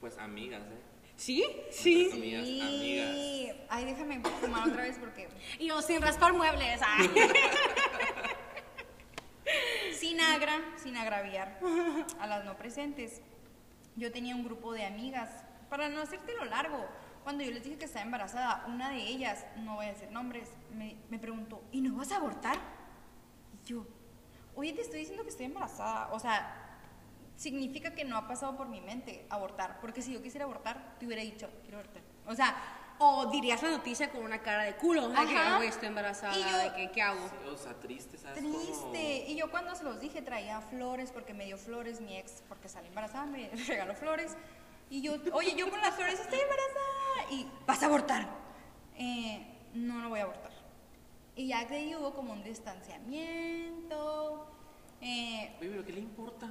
Pues 0.00 0.16
amigas, 0.18 0.62
¿eh? 0.62 0.80
¿Sí? 1.18 1.44
Sí. 1.72 2.08
Amigas, 2.12 2.42
amigas. 2.42 3.56
Ay, 3.68 3.84
déjame 3.84 4.20
fumar 4.40 4.68
otra 4.68 4.84
vez 4.84 4.96
porque. 5.00 5.28
Y 5.58 5.66
yo 5.66 5.82
sin 5.82 6.00
raspar 6.00 6.32
muebles. 6.32 6.80
ay. 6.86 7.10
Sin 9.98 10.20
agra, 10.20 10.60
sin 10.76 10.96
agraviar 10.96 11.58
a 12.20 12.26
las 12.28 12.44
no 12.44 12.56
presentes. 12.56 13.20
Yo 13.96 14.12
tenía 14.12 14.36
un 14.36 14.44
grupo 14.44 14.72
de 14.72 14.86
amigas. 14.86 15.44
Para 15.68 15.88
no 15.88 16.00
hacértelo 16.00 16.44
largo, 16.44 16.86
cuando 17.24 17.42
yo 17.42 17.50
les 17.50 17.64
dije 17.64 17.76
que 17.76 17.86
estaba 17.86 18.04
embarazada, 18.04 18.64
una 18.68 18.90
de 18.90 19.00
ellas, 19.00 19.44
no 19.56 19.74
voy 19.74 19.86
a 19.86 19.92
decir 19.92 20.10
nombres, 20.12 20.48
me, 20.72 20.96
me 21.10 21.18
preguntó, 21.18 21.60
¿y 21.72 21.80
no 21.80 21.96
vas 21.96 22.12
a 22.12 22.16
abortar? 22.16 22.56
Y 23.52 23.68
yo, 23.68 23.84
oye, 24.54 24.72
te 24.72 24.82
estoy 24.82 25.00
diciendo 25.00 25.24
que 25.24 25.30
estoy 25.30 25.46
embarazada. 25.46 26.10
O 26.12 26.20
sea, 26.20 26.67
significa 27.38 27.94
que 27.94 28.04
no 28.04 28.16
ha 28.18 28.26
pasado 28.28 28.56
por 28.56 28.68
mi 28.68 28.80
mente 28.80 29.24
abortar. 29.30 29.78
Porque 29.80 30.02
si 30.02 30.12
yo 30.12 30.20
quisiera 30.22 30.44
abortar, 30.44 30.96
te 30.98 31.06
hubiera 31.06 31.22
dicho, 31.22 31.48
quiero 31.62 31.78
abortar. 31.78 32.02
O 32.26 32.34
sea, 32.34 32.54
O 33.00 33.26
dirías 33.30 33.62
la 33.62 33.70
noticia 33.70 34.10
con 34.10 34.24
una 34.24 34.42
cara 34.42 34.64
de 34.64 34.74
culo. 34.74 35.08
De 35.10 35.14
que. 35.24 35.56
"Güey, 35.56 35.68
estoy 35.68 35.86
embarazada. 35.86 36.36
Y 36.36 36.42
yo- 36.42 36.58
de 36.58 36.72
que, 36.74 36.90
¿qué 36.90 37.00
hago? 37.00 37.20
Sí, 37.28 37.48
o 37.48 37.56
sea, 37.56 37.72
triste, 37.74 38.18
¿sabes? 38.18 38.42
cómo? 38.42 38.58
Triste. 38.58 39.24
Y 39.28 39.36
yo 39.36 39.52
cuando 39.52 39.72
se 39.76 39.84
los 39.84 40.00
dije 40.00 40.20
traía 40.20 40.60
flores 40.62 41.12
porque 41.12 41.32
me 41.32 41.44
dio 41.44 41.56
flores 41.58 42.00
mi 42.00 42.16
ex 42.16 42.42
porque 42.48 42.68
salí 42.68 42.88
embarazada, 42.88 43.26
me 43.26 43.48
regaló 43.68 43.94
flores. 43.94 44.36
Y 44.90 45.00
yo, 45.00 45.12
oye, 45.32 45.54
yo 45.54 45.70
con 45.70 45.80
las 45.80 45.94
flores 45.94 46.18
estoy 46.18 46.40
embarazada 46.40 47.30
y 47.30 47.46
vas 47.68 47.80
a 47.84 47.86
abortar. 47.86 48.28
Eh, 48.96 49.46
no, 49.74 50.02
no 50.02 50.08
voy 50.08 50.18
a 50.18 50.24
abortar. 50.24 50.50
Y 51.36 51.46
ya 51.46 51.68
que 51.68 51.74
ahí 51.76 51.94
hubo 51.94 52.12
como 52.14 52.32
un 52.32 52.42
distanciamiento. 52.42 54.44
eh, 55.00 55.54
Oye, 55.60 55.70
pero 55.70 55.84
¿qué 55.84 55.92
le 55.92 56.00
importa? 56.00 56.48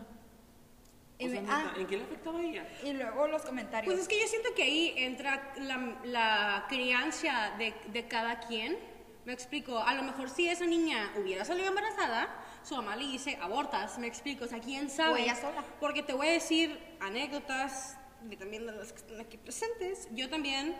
O 1.19 1.27
sea, 1.29 1.41
ah, 1.49 1.73
¿en 1.77 1.87
qué 1.87 1.97
le 1.97 2.03
afectaba 2.03 2.39
a 2.39 2.43
ella? 2.43 2.67
y 2.83 2.93
luego 2.93 3.27
los 3.27 3.41
comentarios. 3.41 3.91
Pues 3.91 4.01
es 4.03 4.07
que 4.07 4.19
yo 4.21 4.27
siento 4.27 4.49
que 4.55 4.63
ahí 4.63 4.93
entra 4.97 5.51
la, 5.57 5.99
la 6.03 6.65
crianza 6.69 7.55
de, 7.57 7.73
de 7.87 8.07
cada 8.07 8.39
quien, 8.39 8.77
Me 9.25 9.33
explico, 9.33 9.77
a 9.79 9.93
lo 9.93 10.03
mejor 10.03 10.29
si 10.29 10.47
esa 10.47 10.65
niña 10.65 11.11
hubiera 11.17 11.43
salido 11.43 11.67
embarazada, 11.67 12.29
su 12.63 12.75
mamá 12.75 12.95
le 12.95 13.05
dice 13.07 13.37
abortas, 13.41 13.97
me 13.97 14.07
explico, 14.07 14.45
o 14.45 14.47
sea, 14.47 14.59
quién 14.59 14.89
sabe. 14.89 15.13
O 15.13 15.17
ella 15.17 15.35
sola. 15.35 15.65
Porque 15.81 16.01
te 16.01 16.13
voy 16.13 16.27
a 16.27 16.31
decir 16.31 16.79
anécdotas 17.01 17.97
de 18.21 18.37
también 18.37 18.65
de 18.65 18.71
las 18.71 18.93
que 18.93 18.99
están 18.99 19.19
aquí 19.19 19.37
presentes. 19.37 20.07
Yo 20.13 20.29
también 20.29 20.75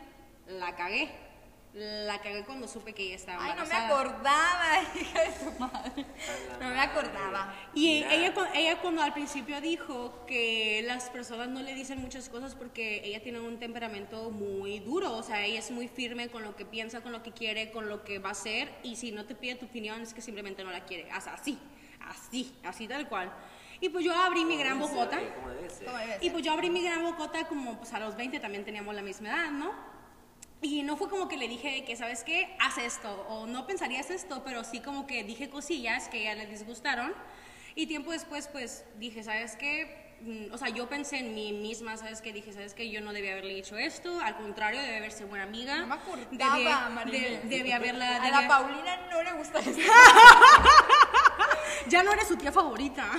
la 0.47 0.75
cagué. 0.75 1.09
La 1.77 2.19
cagué 2.21 2.43
cuando 2.43 2.67
supe 2.67 2.93
que 2.93 3.03
ella 3.03 3.15
estaba 3.17 3.43
Ay, 3.43 3.51
no 3.51 3.57
me 3.57 3.61
embarazada. 3.63 3.99
acordaba, 3.99 4.81
hija 4.99 5.21
de 5.21 5.31
tu 5.31 5.59
madre. 5.59 6.05
No 6.59 6.69
me 6.69 6.79
acordaba. 6.79 7.53
Y 7.75 7.99
Mira. 7.99 8.13
ella, 8.15 8.33
ella 8.55 8.81
cuando 8.81 9.03
al 9.03 9.13
principio 9.13 9.61
dijo 9.61 10.25
que 10.25 10.81
las 10.87 11.11
personas 11.11 11.49
no 11.49 11.61
le 11.61 11.75
dicen 11.75 12.01
muchas 12.01 12.29
cosas 12.29 12.55
porque 12.55 13.01
ella 13.05 13.21
tiene 13.21 13.39
un 13.41 13.59
temperamento 13.59 14.31
muy 14.31 14.79
duro, 14.79 15.15
o 15.15 15.21
sea, 15.21 15.45
ella 15.45 15.59
es 15.59 15.69
muy 15.69 15.87
firme 15.87 16.29
con 16.29 16.41
lo 16.43 16.55
que 16.55 16.65
piensa, 16.65 17.01
con 17.01 17.11
lo 17.11 17.21
que 17.21 17.31
quiere, 17.31 17.69
con 17.71 17.89
lo 17.89 18.03
que 18.03 18.17
va 18.17 18.29
a 18.29 18.31
hacer, 18.31 18.73
y 18.81 18.95
si 18.95 19.11
no 19.11 19.25
te 19.25 19.35
pide 19.35 19.53
tu 19.53 19.65
opinión 19.67 20.01
es 20.01 20.15
que 20.15 20.21
simplemente 20.21 20.63
no 20.63 20.71
la 20.71 20.83
quiere, 20.83 21.07
o 21.15 21.21
sea, 21.21 21.35
así, 21.35 21.59
así, 22.01 22.55
así 22.63 22.87
tal 22.87 23.07
cual. 23.07 23.31
Y 23.81 23.89
pues 23.89 24.03
yo 24.03 24.15
abrí 24.15 24.45
mi 24.45 24.57
gran 24.57 24.79
bocota. 24.79 25.19
ser, 25.19 25.35
como 25.35 25.49
debe 25.49 25.69
ser. 25.69 25.85
¿Cómo 25.85 25.99
debe 25.99 26.17
Y 26.21 26.31
pues 26.31 26.43
yo 26.43 26.53
abrí 26.53 26.71
mi 26.71 26.81
gran 26.81 27.03
bocota 27.03 27.47
como 27.47 27.77
pues 27.77 27.93
a 27.93 27.99
los 27.99 28.15
20 28.15 28.39
también 28.39 28.65
teníamos 28.65 28.95
la 28.95 29.03
misma 29.03 29.29
edad, 29.29 29.51
¿no? 29.51 29.96
Y 30.61 30.81
no 30.83 30.97
fue 30.97 31.09
como 31.09 31.27
que 31.27 31.37
le 31.37 31.47
dije 31.47 31.83
que, 31.85 31.95
¿sabes 31.95 32.23
qué? 32.23 32.55
Haz 32.59 32.77
esto, 32.79 33.11
o 33.29 33.45
no 33.45 33.67
pensarías 33.67 34.09
esto, 34.09 34.41
pero 34.43 34.63
sí 34.63 34.79
como 34.79 35.05
que 35.05 35.23
dije 35.23 35.49
cosillas 35.49 36.07
que 36.09 36.27
a 36.27 36.33
ella 36.33 36.43
le 36.43 36.49
disgustaron. 36.49 37.13
Y 37.75 37.85
tiempo 37.85 38.11
después, 38.11 38.47
pues 38.51 38.83
dije, 38.97 39.23
¿sabes 39.23 39.55
qué? 39.55 40.15
Mm, 40.21 40.51
O 40.51 40.57
sea, 40.57 40.69
yo 40.69 40.89
pensé 40.89 41.19
en 41.19 41.35
mí 41.35 41.53
misma, 41.53 41.95
¿sabes 41.95 42.21
qué? 42.21 42.33
Dije, 42.33 42.51
¿sabes 42.53 42.73
qué? 42.73 42.89
Yo 42.89 43.01
no 43.01 43.13
debía 43.13 43.33
haberle 43.33 43.53
dicho 43.53 43.77
esto, 43.77 44.19
al 44.19 44.35
contrario, 44.37 44.81
debe 44.81 44.97
haberse 44.97 45.25
buena 45.25 45.43
amiga. 45.43 45.77
No 45.77 45.87
me 45.87 45.93
acordaba, 45.93 46.57
Debí- 46.57 46.89
María. 46.89 47.19
de- 47.29 47.39
debí 47.43 47.71
haberla... 47.71 48.15
A 48.23 48.41
la 48.41 48.47
Paulina 48.47 48.97
no 49.11 49.21
le 49.21 49.33
gusta 49.33 49.59
eso. 49.59 49.79
ya 51.87 52.01
no 52.03 52.11
eres 52.13 52.27
su 52.27 52.35
tía 52.35 52.51
favorita. 52.51 53.09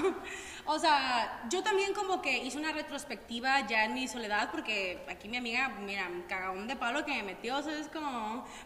O 0.71 0.79
sea, 0.79 1.47
yo 1.49 1.63
también 1.63 1.95
como 1.95 2.21
que 2.21 2.45
hice 2.45 2.59
una 2.59 2.73
retrospectiva 2.73 3.67
ya 3.67 3.87
en 3.87 3.95
mi 3.95 4.07
soledad, 4.07 4.51
porque 4.51 5.03
aquí 5.09 5.27
mi 5.27 5.39
amiga, 5.39 5.71
mira, 5.81 6.07
cagón 6.29 6.69
de 6.69 6.77
palo 6.77 7.07
que 7.07 7.13
me 7.13 7.23
metió, 7.23 7.57
o 7.57 7.63
sea, 7.63 7.73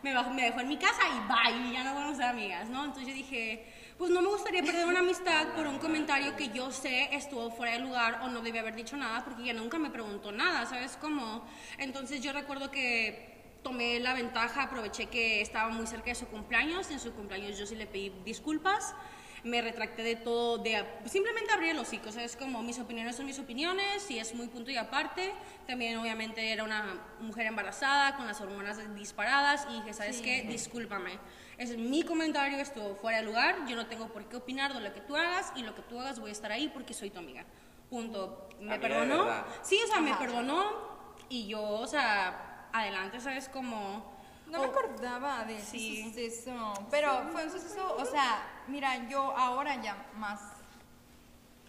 me, 0.03 0.12
dejó 0.42 0.61
en 0.61 0.68
mi 0.68 0.78
casa 0.78 1.00
y 1.07 1.28
bye, 1.28 1.72
ya 1.72 1.84
no 1.84 1.94
vamos 1.94 2.14
a 2.14 2.16
ser 2.16 2.26
amigas, 2.26 2.68
¿no? 2.68 2.86
Entonces 2.86 3.07
yo 3.07 3.14
dije, 3.14 3.72
pues 3.98 4.11
no 4.11 4.20
me 4.20 4.26
gustaría 4.30 4.64
perder 4.64 4.86
una 4.86 4.98
amistad 4.98 5.55
por 5.55 5.68
un 5.68 5.78
comentario 5.78 6.34
que 6.34 6.48
yo 6.48 6.72
sé 6.72 7.14
estuvo 7.14 7.53
fuera 7.53 7.74
de 7.74 7.78
lugar 7.78 8.22
o 8.24 8.28
no 8.30 8.40
debía 8.40 8.62
haber 8.62 8.74
dicho 8.74 8.96
nada, 8.96 9.22
porque 9.22 9.44
ella 9.44 9.53
nunca 9.53 9.78
me 9.78 9.88
preguntó 9.88 10.32
nada, 10.32 10.66
¿sabes 10.66 10.98
cómo? 11.00 11.46
Entonces 11.78 12.20
yo 12.20 12.32
recuerdo 12.32 12.72
que 12.72 13.30
tomé 13.62 14.00
la 14.00 14.14
ventaja, 14.14 14.64
aproveché 14.64 15.07
que 15.07 15.40
estaba 15.40 15.70
muy 15.70 15.86
cerca 15.86 16.07
de 16.07 16.16
su 16.16 16.26
cumpleaños, 16.26 16.90
en 16.90 16.98
su 16.98 17.12
cumpleaños 17.12 17.57
yo 17.57 17.64
sí 17.64 17.76
le 17.76 17.86
pedí 17.86 18.12
disculpas, 18.24 18.96
me 19.45 19.61
retracté 19.61 20.03
de 20.03 20.16
todo, 20.16 20.59
de 20.59 20.84
simplemente 21.07 21.53
abrí 21.53 21.70
el 21.70 21.78
hocico, 21.78 22.12
¿sabes? 22.12 22.36
Como 22.36 22.62
mis 22.62 22.78
opiniones 22.78 23.16
son 23.16 23.26
mis 23.26 23.38
opiniones 23.38 24.09
y 24.11 24.18
es 24.18 24.34
muy 24.34 24.47
punto 24.47 24.70
y 24.70 24.76
aparte. 24.76 25.32
También 25.66 25.97
obviamente 25.99 26.53
era 26.53 26.62
una 26.62 27.01
mujer 27.20 27.47
embarazada 27.47 28.16
con 28.16 28.26
las 28.26 28.40
hormonas 28.40 28.78
disparadas 28.95 29.66
y 29.70 29.74
dije, 29.74 29.93
¿sabes 29.95 30.20
qué? 30.20 30.43
Discúlpame. 30.43 31.18
Ese 31.59 31.74
es 31.74 31.78
mi 31.78 32.03
comentario, 32.05 32.59
estuvo 32.59 32.95
fuera 32.97 33.18
de 33.18 33.24
lugar, 33.24 33.66
yo 33.66 33.76
no 33.76 33.86
tengo 33.86 34.09
por 34.09 34.24
qué 34.28 34.36
opinar 34.36 34.74
de 34.74 34.80
lo 34.80 34.93
que 34.93 35.01
tú 35.01 35.16
hagas 35.16 35.53
y 35.57 35.62
lo 35.62 35.74
que 35.74 35.82
tú 35.82 36.01
hagas 36.01 36.18
voy 36.18 36.30
a 36.30 36.32
estar 36.32 36.53
ahí 36.53 36.68
porque 36.68 36.95
soy 36.95 37.11
tu 37.11 37.18
amiga. 37.18 37.45
Punto. 37.90 38.49
Me 38.61 38.74
Amiga 38.74 38.88
de 38.88 38.95
perdonó. 39.07 39.45
Sí, 39.62 39.78
o 39.84 39.86
sea, 39.86 40.01
me 40.01 40.14
perdonó 40.14 40.93
y 41.28 41.47
yo, 41.47 41.62
o 41.62 41.86
sea, 41.86 42.68
adelante, 42.72 43.20
¿sabes? 43.20 43.49
Como... 43.49 44.11
No 44.53 44.59
me 44.61 44.66
acordaba 44.66 45.44
de 45.44 45.57
ese 45.59 45.70
Sí. 45.70 46.05
suceso. 46.05 46.74
Pero 46.90 47.26
fue 47.32 47.44
un 47.46 47.50
suceso, 47.50 47.96
o 47.96 48.05
sea, 48.05 48.42
mira, 48.68 49.09
yo 49.09 49.36
ahora 49.36 49.80
ya 49.82 49.96
más, 50.16 50.40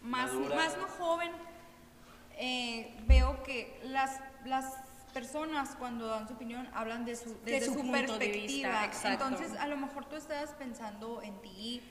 más, 0.01 0.33
Madura. 0.33 0.55
más 0.55 0.77
no 0.77 0.87
joven, 0.87 1.31
eh, 2.35 2.93
veo 3.07 3.41
que 3.43 3.79
las, 3.85 4.19
las 4.45 4.65
personas 5.13 5.75
cuando 5.79 6.07
dan 6.07 6.27
su 6.27 6.33
opinión 6.33 6.67
hablan 6.73 7.05
de 7.05 7.15
su, 7.15 7.37
desde 7.45 7.67
su 7.67 7.75
de 7.83 7.89
perspectiva. 7.91 8.31
vista, 8.47 8.85
exacto. 8.85 9.27
Entonces, 9.27 9.57
a 9.59 9.67
lo 9.67 9.77
mejor 9.77 10.05
tú 10.05 10.15
estabas 10.15 10.49
pensando 10.51 11.21
en 11.21 11.39
ti. 11.41 11.81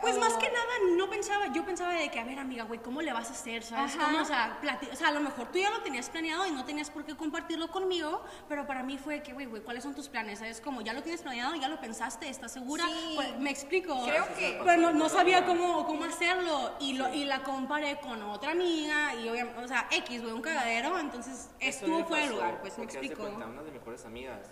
Pues 0.00 0.18
más 0.18 0.34
que 0.34 0.48
nada, 0.48 0.96
no 0.98 1.08
pensaba, 1.08 1.46
yo 1.52 1.64
pensaba 1.64 1.92
de 1.94 2.10
que, 2.10 2.18
a 2.20 2.24
ver, 2.24 2.38
amiga, 2.38 2.64
güey, 2.64 2.80
¿cómo 2.82 3.00
le 3.00 3.12
vas 3.12 3.30
a 3.30 3.32
hacer? 3.32 3.62
¿Sabes? 3.62 3.94
Ajá. 3.96 4.04
¿Cómo? 4.06 4.20
O 4.20 4.24
sea, 4.24 4.58
plati- 4.60 4.90
o 4.92 4.96
sea, 4.96 5.08
a 5.08 5.12
lo 5.12 5.20
mejor 5.20 5.50
tú 5.50 5.58
ya 5.58 5.70
lo 5.70 5.80
tenías 5.82 6.10
planeado 6.10 6.44
y 6.46 6.50
no 6.50 6.64
tenías 6.64 6.90
por 6.90 7.04
qué 7.06 7.16
compartirlo 7.16 7.68
conmigo, 7.70 8.22
pero 8.48 8.66
para 8.66 8.82
mí 8.82 8.98
fue 8.98 9.22
que, 9.22 9.32
güey, 9.32 9.46
güey, 9.46 9.62
¿cuáles 9.62 9.82
son 9.82 9.94
tus 9.94 10.08
planes? 10.08 10.40
¿Sabes? 10.40 10.60
Como 10.60 10.82
ya 10.82 10.92
lo 10.92 11.02
tienes 11.02 11.22
planeado, 11.22 11.54
ya 11.54 11.68
lo 11.68 11.80
pensaste, 11.80 12.28
¿estás 12.28 12.52
segura? 12.52 12.84
Sí. 12.86 13.12
Pues, 13.14 13.38
me 13.38 13.50
explico. 13.50 14.04
Creo 14.04 14.26
que- 14.34 14.60
Pero 14.62 14.76
no, 14.82 14.92
no 14.92 15.08
sabía 15.08 15.46
cómo, 15.46 15.86
cómo 15.86 16.04
hacerlo 16.04 16.72
y, 16.80 16.94
lo, 16.94 17.12
y 17.14 17.24
la 17.24 17.42
comparé 17.42 17.98
con 18.00 18.20
otra 18.24 18.50
amiga 18.50 19.14
y, 19.14 19.28
obviamente, 19.28 19.60
o 19.64 19.68
sea, 19.68 19.88
X, 19.90 20.20
güey, 20.20 20.34
un 20.34 20.42
cagadero, 20.42 20.98
entonces 20.98 21.48
Eso 21.60 21.86
estuvo 21.86 22.04
fuera 22.04 22.24
de 22.26 22.30
lugar, 22.32 22.60
pues 22.60 22.76
me 22.76 22.84
explico. 22.84 23.22
cuenta, 23.22 23.46
una 23.46 23.62
de 23.62 23.70
mis 23.70 23.80
mejores 23.80 24.04
amigas 24.04 24.50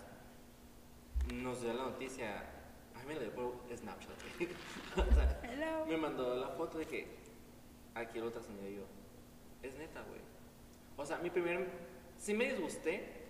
nos 1.31 1.61
dio 1.61 1.73
la 1.73 1.83
noticia. 1.83 2.43
Ay, 2.95 3.05
me 3.07 3.15
la 3.15 3.21
dio 3.21 3.35
por 3.35 3.61
Snapchat. 3.75 4.09
Güey. 4.95 5.09
o 5.09 5.13
sea, 5.13 5.41
Hello. 5.43 5.85
me 5.85 5.97
mandó 5.97 6.35
la 6.35 6.49
foto 6.49 6.77
de 6.77 6.85
que 6.85 7.07
aquí 7.95 8.19
ultrasonido 8.19 8.69
y 8.69 8.75
yo. 8.75 8.83
Es 9.61 9.75
neta, 9.75 10.01
güey. 10.01 10.21
O 10.97 11.05
sea, 11.05 11.17
mi 11.17 11.29
primer. 11.29 11.67
Sí 12.17 12.33
me 12.33 12.45
disgusté 12.45 13.23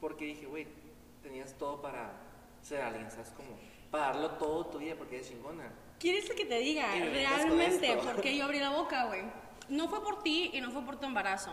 porque 0.00 0.24
dije, 0.24 0.46
güey, 0.46 0.66
tenías 1.22 1.54
todo 1.54 1.80
para 1.80 2.12
ser 2.60 2.80
alguien, 2.80 3.10
¿sabes? 3.10 3.30
Como 3.30 3.50
para 3.90 4.06
darlo 4.06 4.30
todo 4.32 4.66
tu 4.66 4.78
día 4.78 4.96
porque 4.96 5.16
eres 5.16 5.28
chingona. 5.28 5.70
¿Quieres 5.98 6.28
que 6.30 6.44
te 6.44 6.58
diga 6.58 6.90
realmente 6.92 7.92
esto. 7.92 8.02
por 8.02 8.20
qué 8.20 8.36
yo 8.36 8.44
abrí 8.44 8.58
la 8.58 8.70
boca, 8.70 9.04
güey? 9.06 9.22
No 9.68 9.88
fue 9.88 10.02
por 10.02 10.22
ti 10.22 10.50
y 10.52 10.60
no 10.60 10.72
fue 10.72 10.82
por 10.82 10.98
tu 10.98 11.06
embarazo. 11.06 11.52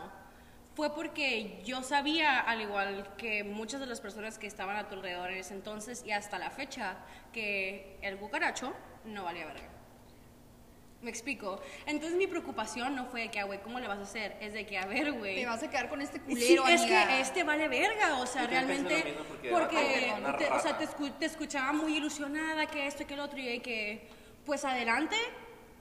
Fue 0.79 0.95
porque 0.95 1.59
yo 1.65 1.83
sabía, 1.83 2.39
al 2.39 2.61
igual 2.61 3.13
que 3.17 3.43
muchas 3.43 3.81
de 3.81 3.85
las 3.85 3.99
personas 3.99 4.39
que 4.39 4.47
estaban 4.47 4.77
a 4.77 4.87
tu 4.87 4.95
alrededor 4.95 5.29
en 5.29 5.39
ese 5.39 5.53
entonces 5.53 6.03
y 6.05 6.11
hasta 6.11 6.39
la 6.39 6.51
fecha, 6.51 6.95
que 7.33 7.97
el 8.01 8.15
cucaracho 8.15 8.73
no 9.03 9.25
valía 9.25 9.45
verga. 9.45 9.67
Me 11.01 11.09
explico. 11.09 11.61
Entonces 11.85 12.17
mi 12.17 12.27
preocupación 12.27 12.95
no 12.95 13.07
fue 13.07 13.23
de 13.23 13.27
que, 13.29 13.41
ah, 13.41 13.43
güey, 13.43 13.59
¿cómo 13.61 13.77
le 13.81 13.89
vas 13.89 13.99
a 13.99 14.03
hacer? 14.03 14.37
Es 14.39 14.53
de 14.53 14.65
que, 14.65 14.77
a 14.77 14.85
ver, 14.85 15.11
güey. 15.11 15.35
Te 15.35 15.45
vas 15.45 15.61
a 15.61 15.69
quedar 15.69 15.89
con 15.89 15.99
este 16.01 16.19
Sí, 16.19 16.23
culero, 16.23 16.67
es 16.69 16.79
amiga. 16.83 17.07
que 17.09 17.19
este 17.19 17.43
vale 17.43 17.67
verga, 17.67 18.15
o 18.15 18.25
sea, 18.25 18.47
realmente, 18.47 19.15
porque 19.17 19.49
porque, 19.49 20.13
te, 20.37 20.49
o 20.49 20.59
sea, 20.61 20.77
te, 20.77 20.87
escu- 20.87 21.11
te 21.19 21.25
escuchaba 21.25 21.73
muy 21.73 21.97
ilusionada 21.97 22.67
que 22.67 22.87
esto 22.87 23.03
y 23.03 23.05
que 23.05 23.15
el 23.15 23.19
otro 23.19 23.37
y 23.37 23.45
de 23.47 23.61
que, 23.61 24.07
pues 24.45 24.63
adelante, 24.63 25.17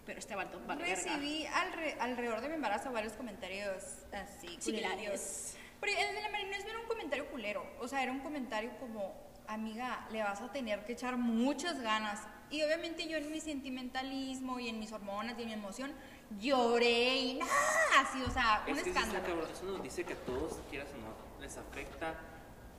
pero 0.09 0.20
este 0.20 0.34
vale, 0.34 0.50
vale. 0.66 0.86
Recibí 0.86 1.44
alre- 1.44 1.94
alrededor 2.00 2.40
de 2.40 2.48
mi 2.48 2.54
embarazo 2.54 2.90
varios 2.90 3.12
comentarios 3.12 3.82
así, 4.11 4.56
Similares. 4.59 4.64
culerillos. 4.96 5.54
Pero 5.80 5.92
el 5.92 6.14
de 6.16 6.22
la 6.22 6.30
Marinés 6.30 6.64
no 6.64 6.70
era 6.70 6.80
un 6.80 6.86
comentario 6.86 7.26
culero. 7.30 7.62
O 7.78 7.86
sea, 7.86 8.02
era 8.02 8.11
un 8.11 8.20
comentario 8.20 8.70
como, 8.80 9.14
amiga, 9.46 10.09
le 10.11 10.22
vas 10.22 10.40
a 10.40 10.50
tener 10.50 10.82
que 10.86 10.94
echar 10.94 11.18
muchas 11.18 11.82
ganas. 11.82 12.22
Y 12.48 12.62
obviamente 12.62 13.06
yo 13.06 13.18
en 13.18 13.30
mi 13.30 13.38
sentimentalismo 13.42 14.59
y 14.59 14.70
en 14.70 14.80
mis 14.80 14.92
hormonas 14.92 15.38
y 15.38 15.42
en 15.42 15.48
mi 15.48 15.52
emoción 15.54 15.92
lloré 16.40 17.16
y 17.16 17.34
nada, 17.34 17.52
así, 18.00 18.22
o 18.22 18.30
sea, 18.30 18.64
un 18.66 18.78
Es 18.78 18.84
que 18.84 18.90
escándalo. 18.90 19.26
cabrón, 19.26 19.48
es 19.52 19.61
una 19.61 19.72
noticia 19.72 20.04
que 20.04 20.14
a 20.14 20.24
todos, 20.24 20.54
quieras 20.70 20.88
o 20.94 20.96
no, 21.02 21.42
les 21.42 21.54
afecta 21.59 22.14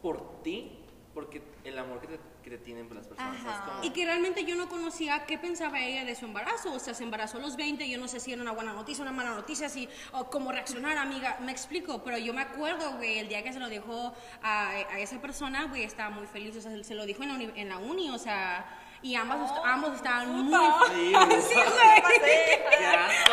por 0.01 0.41
ti, 0.41 0.83
porque 1.19 1.41
el 1.65 1.77
amor 1.77 1.99
que 1.99 2.07
te, 2.07 2.19
que 2.41 2.49
te 2.51 2.57
tienen 2.59 2.87
por 2.87 2.95
las 2.95 3.05
personas. 3.05 3.35
Y 3.83 3.89
que 3.89 4.05
realmente 4.05 4.45
yo 4.45 4.55
no 4.55 4.69
conocía 4.69 5.25
qué 5.25 5.37
pensaba 5.37 5.81
ella 5.81 6.05
de 6.05 6.15
su 6.15 6.23
embarazo. 6.23 6.71
O 6.71 6.79
sea, 6.79 6.93
se 6.93 7.03
embarazó 7.03 7.39
a 7.39 7.41
los 7.41 7.57
20, 7.57 7.89
yo 7.89 7.97
no 7.97 8.07
sé 8.07 8.21
si 8.21 8.31
era 8.31 8.41
una 8.41 8.53
buena 8.53 8.71
noticia, 8.71 9.01
una 9.01 9.11
mala 9.11 9.31
noticia, 9.31 9.67
si, 9.67 9.89
o 10.13 10.29
cómo 10.29 10.53
reaccionar, 10.53 10.97
amiga. 10.97 11.37
Me 11.41 11.51
explico, 11.51 12.01
pero 12.05 12.17
yo 12.17 12.33
me 12.33 12.41
acuerdo, 12.41 12.93
güey, 12.93 13.19
el 13.19 13.27
día 13.27 13.43
que 13.43 13.51
se 13.51 13.59
lo 13.59 13.67
dijo 13.67 14.13
a, 14.41 14.69
a 14.69 14.99
esa 14.99 15.19
persona, 15.19 15.65
güey, 15.65 15.83
estaba 15.83 16.09
muy 16.09 16.25
feliz. 16.25 16.55
O 16.55 16.61
sea, 16.61 16.81
se 16.81 16.95
lo 16.95 17.05
dijo 17.05 17.21
en 17.23 17.29
la 17.29 17.35
uni, 17.35 17.51
en 17.55 17.67
la 17.67 17.77
uni, 17.79 18.09
o 18.11 18.17
sea, 18.17 18.65
y 19.01 19.15
ambas, 19.15 19.51
Oh, 19.51 19.65
ambos 19.65 19.95
estaban 19.95 20.29
muy. 20.29 20.53
Sí, 20.87 21.11
güey. 21.11 21.41
Sí, 21.41 21.55
güey. 21.55 22.01
Pasé. 22.01 22.61
Qué 22.77 22.85
asco, 22.85 23.31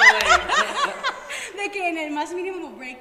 güey. 1.55 1.65
De 1.65 1.71
que 1.71 1.89
en 1.89 1.99
el 1.99 2.11
más 2.11 2.33
mínimo 2.35 2.71
break. 2.71 2.99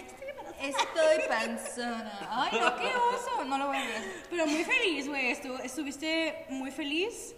Estoy 0.59 1.27
panzona. 1.27 2.19
Ay, 2.29 2.59
no, 2.59 2.75
qué 2.75 2.87
oso. 2.95 3.43
No 3.45 3.57
lo 3.57 3.67
voy 3.67 3.77
a 3.77 3.81
ver. 3.81 4.25
Pero 4.29 4.47
muy 4.47 4.63
feliz, 4.63 5.07
güey. 5.07 5.31
estu- 5.33 5.59
estuviste 5.63 6.45
muy 6.49 6.71
feliz. 6.71 7.35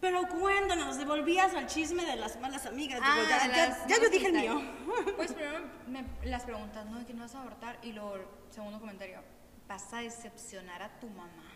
Pero 0.00 0.22
cuéntanos, 0.28 0.98
devolvías 0.98 1.54
al 1.54 1.66
chisme 1.66 2.04
de 2.04 2.16
las 2.16 2.38
malas 2.40 2.66
amigas. 2.66 3.00
Ah, 3.02 3.16
ya, 3.28 3.46
ya- 3.48 3.68
las 3.68 3.86
ya 3.86 3.96
yo 4.00 4.08
dije 4.10 4.26
el 4.26 4.32
mío. 4.34 4.62
Pues 5.16 5.32
primero 5.32 5.60
me, 5.86 6.04
las 6.24 6.44
preguntas, 6.44 6.84
¿no? 6.86 6.98
¿De 6.98 7.06
que 7.06 7.14
no 7.14 7.22
vas 7.22 7.34
a 7.34 7.40
abortar? 7.40 7.78
Y 7.82 7.92
luego, 7.92 8.18
segundo 8.50 8.78
comentario, 8.78 9.20
vas 9.66 9.92
a 9.94 9.98
decepcionar 9.98 10.82
a 10.82 11.00
tu 11.00 11.08
mamá. 11.08 11.52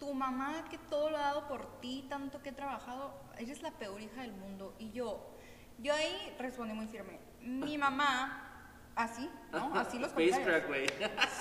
Tu 0.00 0.12
mamá 0.12 0.64
que 0.70 0.78
todo 0.78 1.10
lo 1.10 1.16
ha 1.18 1.20
dado 1.22 1.48
por 1.48 1.80
ti, 1.80 2.04
tanto 2.08 2.42
que 2.42 2.50
he 2.50 2.52
trabajado, 2.52 3.14
eres 3.38 3.62
la 3.62 3.70
peor 3.70 4.00
hija 4.00 4.22
del 4.22 4.32
mundo. 4.32 4.74
Y 4.78 4.90
yo, 4.92 5.26
yo 5.78 5.94
ahí 5.94 6.34
respondí 6.38 6.74
muy 6.74 6.86
firme. 6.86 7.18
Mi 7.40 7.78
mamá, 7.78 8.45
así, 8.96 9.30
¿no? 9.52 9.74
Así 9.78 9.98
los 9.98 10.12
crack, 10.12 10.66
güey. 10.66 10.86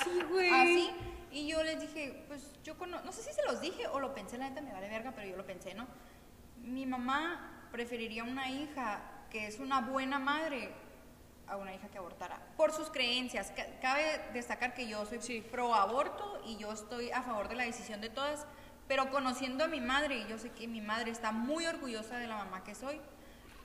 Sí, 0.04 0.22
güey. 0.30 0.50
Así. 0.52 0.92
Y 1.32 1.48
yo 1.48 1.64
les 1.64 1.80
dije, 1.82 2.24
pues 2.28 2.52
yo 2.64 2.78
cono- 2.78 3.02
no 3.02 3.12
sé 3.12 3.22
si 3.24 3.34
se 3.34 3.44
los 3.44 3.60
dije 3.60 3.88
o 3.88 4.00
lo 4.00 4.14
pensé, 4.14 4.38
la 4.38 4.50
neta 4.50 4.62
me 4.62 4.72
vale 4.72 4.88
verga, 4.90 5.12
pero 5.16 5.28
yo 5.28 5.36
lo 5.36 5.46
pensé, 5.46 5.74
¿no? 5.74 5.88
Mi 6.58 6.86
mamá 6.86 7.68
preferiría 7.72 8.24
una 8.24 8.50
hija 8.50 9.02
que 9.30 9.48
es 9.48 9.60
una 9.60 9.82
buena 9.82 10.20
madre 10.20 10.72
a 11.48 11.58
una 11.58 11.74
hija 11.74 11.90
que 11.90 11.98
abortara. 11.98 12.40
Por 12.58 12.72
sus 12.72 12.90
creencias. 12.90 13.52
Ca- 13.52 13.80
Cabe 13.82 14.22
destacar 14.34 14.74
que 14.74 14.88
yo 14.88 15.06
soy 15.06 15.22
Sí. 15.22 15.42
pro 15.42 15.76
aborto 15.76 16.42
y 16.46 16.58
yo 16.58 16.72
estoy 16.72 17.12
a 17.12 17.22
favor 17.22 17.50
de 17.50 17.56
la 17.56 17.64
decisión 17.66 18.00
de 18.02 18.10
todas, 18.10 18.48
pero 18.88 19.10
conociendo 19.12 19.64
a 19.64 19.68
mi 19.68 19.82
madre, 19.82 20.18
y 20.20 20.28
yo 20.28 20.38
sé 20.40 20.52
que 20.52 20.68
mi 20.68 20.80
madre 20.82 21.12
está 21.12 21.32
muy 21.32 21.66
orgullosa 21.66 22.18
de 22.18 22.28
la 22.28 22.38
mamá 22.38 22.64
que 22.64 22.76
soy, 22.76 23.00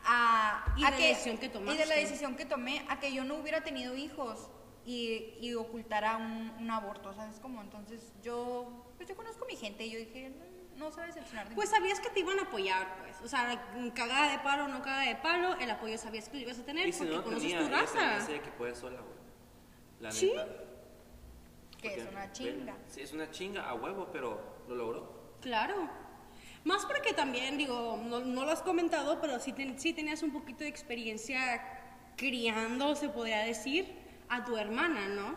a, 0.05 0.74
Y 0.76 0.84
a 0.84 0.90
de 0.90 0.98
la 0.98 1.07
decisión 1.09 1.38
que 1.38 1.46
Y 1.46 1.48
de 1.48 1.55
tomaste. 1.55 1.86
la 1.86 1.94
decisión 1.96 2.36
que 2.36 2.44
tomé 2.46 2.84
a 2.88 2.98
que 3.01 3.12
yo 3.12 3.24
no 3.24 3.34
hubiera 3.36 3.62
tenido 3.62 3.94
hijos 3.96 4.48
y, 4.84 5.34
y 5.40 5.55
ocultara 5.55 6.16
un, 6.16 6.51
un 6.59 6.70
aborto, 6.70 7.12
¿sabes 7.14 7.38
cómo? 7.40 7.61
Entonces 7.61 8.12
yo, 8.22 8.92
pues 8.96 9.09
yo 9.09 9.16
conozco 9.16 9.44
a 9.44 9.46
mi 9.46 9.57
gente 9.57 9.84
y 9.84 9.90
yo 9.90 9.98
dije, 9.98 10.30
no, 10.76 10.86
no 10.86 10.90
se 10.90 10.96
va 10.98 11.03
a 11.05 11.07
decepcionar 11.07 11.44
de 11.44 11.51
mí. 11.51 11.57
Pues 11.57 11.68
sabías 11.70 12.01
que 12.01 12.09
te 12.11 12.20
iban 12.20 12.38
a 12.38 12.42
apoyar, 12.42 12.96
pues. 13.01 13.20
O 13.22 13.28
sea, 13.28 13.62
cagada 13.94 14.32
de 14.32 14.38
palo 14.38 14.64
o 14.64 14.68
no 14.68 14.80
cagada 14.82 15.03
de 15.03 15.16
palo, 15.16 15.55
el 15.57 15.70
apoyo 15.70 15.98
sabías 15.98 16.28
que 16.28 16.36
lo 16.38 16.42
ibas 16.44 16.59
a 16.59 16.64
tener 16.64 16.88
Y 16.88 16.92
si 16.92 17.01
porque 17.01 17.14
no 17.16 17.22
conoces 17.24 17.42
tenía, 17.53 17.61
tu 17.61 17.68
raza. 17.74 18.18
dice 18.20 18.40
que 18.40 18.51
puede 18.53 18.74
sola, 18.74 19.01
güey. 19.01 19.14
La 20.01 20.11
Sí. 20.11 20.30
neta. 20.34 20.46
que 21.80 21.94
es 21.94 22.09
una 22.11 22.30
chinga. 22.32 22.76
Sí, 22.88 23.01
es 23.03 23.12
una 23.12 23.30
chinga 23.30 23.68
a 23.68 23.74
huevo, 23.74 24.09
pero 24.12 24.38
lo 24.68 24.74
logró. 24.74 25.36
Claro. 25.40 25.88
Más 26.64 26.84
porque 26.84 27.12
también, 27.14 27.56
digo, 27.56 28.00
no, 28.04 28.20
no 28.20 28.44
lo 28.44 28.50
has 28.50 28.62
comentado, 28.62 29.20
pero 29.20 29.38
sí, 29.40 29.52
ten- 29.52 29.78
sí 29.78 29.92
tenías 29.92 30.22
un 30.22 30.30
poquito 30.32 30.58
de 30.64 30.68
experiencia 30.68 31.62
criando, 32.16 32.94
se 32.96 33.08
podría 33.08 33.38
decir, 33.40 33.92
a 34.28 34.44
tu 34.44 34.56
hermana, 34.56 35.08
¿no? 35.08 35.34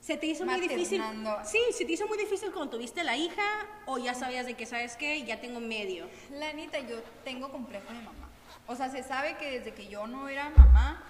¿Se 0.00 0.16
te 0.16 0.26
hizo 0.26 0.44
muy 0.44 0.60
difícil? 0.60 0.98
Maternando. 1.00 1.44
Sí, 1.48 1.58
¿se 1.72 1.84
te 1.84 1.92
hizo 1.92 2.06
muy 2.08 2.18
difícil 2.18 2.50
cuando 2.52 2.76
tuviste 2.76 3.04
la 3.04 3.16
hija 3.16 3.42
o 3.86 3.98
ya 3.98 4.14
sabías 4.14 4.46
de 4.46 4.54
que, 4.54 4.66
¿sabes 4.66 4.96
qué? 4.96 5.22
Ya 5.24 5.40
tengo 5.40 5.60
medio. 5.60 6.08
La 6.30 6.52
neta, 6.52 6.78
yo 6.80 7.02
tengo 7.24 7.50
complejo 7.50 7.86
de 7.92 8.00
mamá. 8.00 8.28
O 8.66 8.74
sea, 8.76 8.88
se 8.90 9.02
sabe 9.02 9.36
que 9.38 9.58
desde 9.58 9.74
que 9.74 9.88
yo 9.88 10.06
no 10.06 10.28
era 10.28 10.50
mamá, 10.50 11.04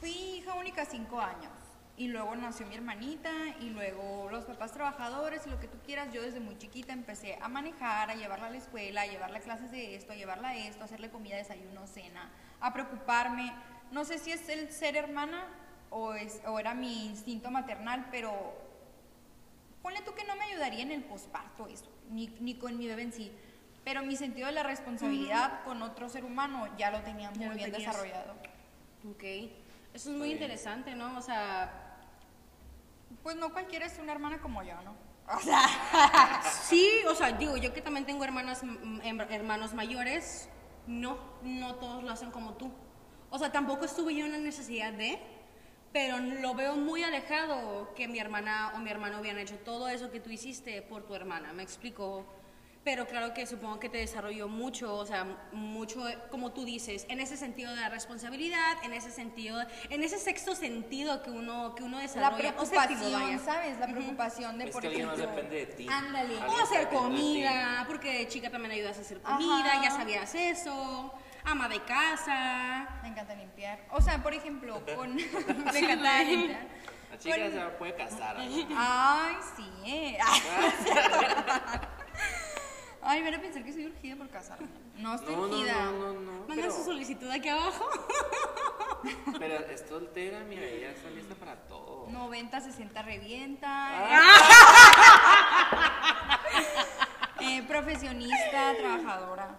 fui 0.00 0.10
hija 0.10 0.54
única 0.54 0.84
cinco 0.86 1.20
años. 1.20 1.52
Y 1.98 2.08
luego 2.08 2.36
nació 2.36 2.66
mi 2.66 2.74
hermanita 2.74 3.30
y 3.60 3.70
luego 3.70 4.28
los 4.30 4.44
papás 4.44 4.72
trabajadores 4.72 5.46
y 5.46 5.50
lo 5.50 5.58
que 5.58 5.66
tú 5.66 5.78
quieras. 5.84 6.12
Yo 6.12 6.20
desde 6.20 6.40
muy 6.40 6.58
chiquita 6.58 6.92
empecé 6.92 7.38
a 7.40 7.48
manejar, 7.48 8.10
a 8.10 8.14
llevarla 8.14 8.48
a 8.48 8.50
la 8.50 8.58
escuela, 8.58 9.02
a 9.02 9.06
llevarla 9.06 9.38
a 9.38 9.40
clases 9.40 9.70
de 9.70 9.94
esto, 9.94 10.12
a 10.12 10.16
llevarla 10.16 10.48
a 10.48 10.56
esto, 10.56 10.82
a 10.82 10.84
hacerle 10.84 11.10
comida, 11.10 11.36
desayuno, 11.36 11.86
cena, 11.86 12.30
a 12.60 12.72
preocuparme. 12.74 13.50
No 13.92 14.04
sé 14.04 14.18
si 14.18 14.30
es 14.30 14.46
el 14.50 14.70
ser 14.70 14.96
hermana 14.96 15.46
o, 15.88 16.12
es, 16.12 16.42
o 16.46 16.58
era 16.58 16.74
mi 16.74 17.06
instinto 17.06 17.50
maternal, 17.50 18.08
pero 18.10 18.54
ponle 19.80 20.02
tú 20.02 20.12
que 20.14 20.24
no 20.24 20.36
me 20.36 20.44
ayudaría 20.44 20.82
en 20.82 20.90
el 20.90 21.04
posparto 21.04 21.66
eso, 21.66 21.90
ni, 22.10 22.26
ni 22.40 22.56
con 22.56 22.76
mi 22.76 22.88
bebé 22.88 23.02
en 23.02 23.12
sí. 23.12 23.32
Pero 23.84 24.02
mi 24.02 24.16
sentido 24.16 24.48
de 24.48 24.52
la 24.52 24.64
responsabilidad 24.64 25.62
con 25.62 25.80
otro 25.80 26.08
ser 26.08 26.24
humano 26.24 26.68
ya 26.76 26.90
lo 26.90 27.00
tenía 27.02 27.30
muy 27.30 27.48
bien 27.50 27.70
tenías. 27.70 27.94
desarrollado. 27.94 28.34
Ok. 29.08 29.22
Eso 29.94 30.10
es 30.10 30.16
muy 30.16 30.32
interesante, 30.32 30.94
¿no? 30.96 31.16
O 31.16 31.22
sea, 31.22 31.85
Pues 33.22 33.36
no 33.36 33.52
cualquiera 33.52 33.86
es 33.86 33.98
una 33.98 34.12
hermana 34.12 34.38
como 34.40 34.62
yo, 34.62 34.74
¿no? 34.82 34.94
O 35.36 35.40
sea, 35.40 36.40
Sí, 36.68 36.88
o 37.08 37.14
sea, 37.14 37.32
digo, 37.32 37.56
yo 37.56 37.72
que 37.74 37.80
también 37.82 38.06
tengo 38.06 38.22
hermanas, 38.24 38.62
mm, 38.62 39.00
hem- 39.00 39.26
hermanos 39.30 39.74
mayores, 39.74 40.48
no, 40.86 41.18
no 41.42 41.74
todos 41.76 42.04
lo 42.04 42.12
hacen 42.12 42.30
como 42.30 42.54
tú. 42.54 42.70
O 43.30 43.38
sea, 43.38 43.50
tampoco 43.50 43.84
estuve 43.84 44.14
yo 44.14 44.24
en 44.26 44.32
la 44.32 44.38
necesidad 44.38 44.92
de, 44.92 45.18
pero 45.92 46.18
lo 46.18 46.54
veo 46.54 46.76
muy 46.76 47.02
alejado 47.02 47.92
que 47.94 48.06
mi 48.06 48.20
hermana 48.20 48.72
o 48.76 48.78
mi 48.78 48.90
hermano 48.90 49.18
hubieran 49.20 49.40
hecho 49.40 49.58
todo 49.58 49.88
eso 49.88 50.10
que 50.12 50.20
tú 50.20 50.30
hiciste 50.30 50.80
por 50.82 51.04
tu 51.04 51.14
hermana, 51.14 51.52
me 51.52 51.62
explico. 51.64 52.24
Pero 52.86 53.04
claro 53.04 53.34
que 53.34 53.48
supongo 53.48 53.80
que 53.80 53.88
te 53.88 53.98
desarrolló 53.98 54.46
mucho, 54.46 54.94
o 54.94 55.04
sea, 55.04 55.26
mucho, 55.50 56.04
como 56.30 56.52
tú 56.52 56.64
dices, 56.64 57.04
en 57.08 57.18
ese 57.18 57.36
sentido 57.36 57.74
de 57.74 57.80
la 57.80 57.88
responsabilidad, 57.88 58.76
en 58.84 58.92
ese 58.92 59.10
sentido, 59.10 59.60
en 59.90 60.04
ese 60.04 60.20
sexto 60.20 60.54
sentido 60.54 61.20
que 61.20 61.32
uno, 61.32 61.74
que 61.74 61.82
uno 61.82 61.96
la 61.96 62.02
desarrolla. 62.04 62.54
o 62.56 62.64
séptimo, 62.64 63.00
preocupación. 63.00 63.40
¿sabes? 63.44 63.80
La 63.80 63.88
preocupación 63.88 64.58
de, 64.58 64.66
Es 64.66 64.70
por 64.70 64.82
que 64.82 64.86
alguien 64.86 65.06
más 65.08 65.18
ejemplo... 65.18 65.34
depende 65.42 65.66
de 65.66 65.68
ti. 65.74 65.88
Ándale. 65.90 66.36
O 66.46 66.56
hacer 66.62 66.88
de 66.88 66.96
comida, 66.96 67.84
porque 67.88 68.18
de 68.18 68.28
chica 68.28 68.50
también 68.52 68.70
ayudas 68.70 68.98
a 68.98 69.00
hacer 69.00 69.20
comida, 69.20 69.66
Ajá. 69.66 69.82
ya 69.82 69.90
sabías 69.90 70.32
eso, 70.36 71.12
ama 71.42 71.68
de 71.68 71.82
casa. 71.82 73.00
Me 73.02 73.08
encanta 73.08 73.34
limpiar. 73.34 73.80
O 73.90 74.00
sea, 74.00 74.22
por 74.22 74.32
ejemplo, 74.32 74.80
con... 74.94 75.16
me 75.16 75.78
encanta 75.80 76.22
limpiar. 76.22 76.68
La 77.10 77.18
chica 77.18 77.34
Con- 77.36 77.52
se 77.52 77.60
puede 77.78 77.96
casar. 77.96 78.36
¿no? 78.38 78.44
Ay, 78.78 79.34
sí, 79.56 79.68
eh. 79.86 80.18
Ay, 83.08 83.22
me 83.22 83.34
a 83.34 83.40
pensar 83.40 83.62
que 83.62 83.72
soy 83.72 83.86
urgida 83.86 84.16
por 84.16 84.28
casarme. 84.28 84.66
No 84.98 85.14
estoy 85.14 85.36
No, 85.36 85.46
no, 85.46 85.56
urgida. 85.56 85.84
no, 85.92 85.92
no, 85.92 86.20
no. 86.20 86.32
Manda 86.40 86.54
Pero, 86.56 86.72
su 86.72 86.82
solicitud 86.82 87.30
aquí 87.30 87.48
abajo. 87.48 87.88
pero 89.38 89.58
es 89.66 89.84
soltera, 89.88 90.40
mira, 90.40 90.64
ella 90.64 90.90
está 90.90 91.08
lista 91.10 91.36
para 91.36 91.54
todo. 91.68 92.08
90, 92.10 92.60
60 92.60 93.02
revienta. 93.02 93.68
Ah. 93.70 94.00
Eh, 97.40 97.62
profesionista, 97.68 98.74
trabajadora. 98.76 99.56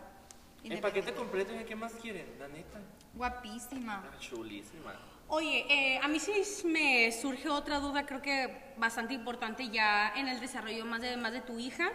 El 0.64 0.82
paquete 0.82 1.14
completo, 1.14 1.54
¿y 1.54 1.64
¿qué 1.64 1.76
más 1.76 1.94
quieren? 1.94 2.36
La 2.40 2.50
neta. 2.50 2.80
Guapísima. 3.14 4.04
Ah, 4.06 4.20
Chulísima. 4.20 4.94
Oye, 5.30 5.66
eh, 5.70 6.00
a 6.04 6.08
mí 6.10 6.20
sí 6.20 6.34
me 6.68 7.12
surge 7.14 7.48
otra 7.48 7.80
duda, 7.80 8.06
creo 8.06 8.22
que 8.22 8.74
bastante 8.78 9.14
importante 9.14 9.70
ya 9.70 10.12
en 10.16 10.28
el 10.28 10.40
desarrollo 10.42 10.86
más 10.86 11.02
de, 11.02 11.16
más 11.16 11.32
de 11.32 11.42
tu 11.42 11.60
hija. 11.60 11.92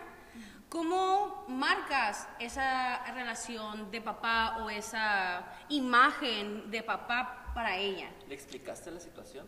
¿Cómo 0.72 1.44
marcas 1.48 2.26
esa 2.38 3.04
relación 3.12 3.90
de 3.90 4.00
papá 4.00 4.56
o 4.64 4.70
esa 4.70 5.44
imagen 5.68 6.70
de 6.70 6.82
papá 6.82 7.52
para 7.54 7.76
ella? 7.76 8.08
¿Le 8.26 8.34
explicaste 8.34 8.90
la 8.90 8.98
situación? 8.98 9.46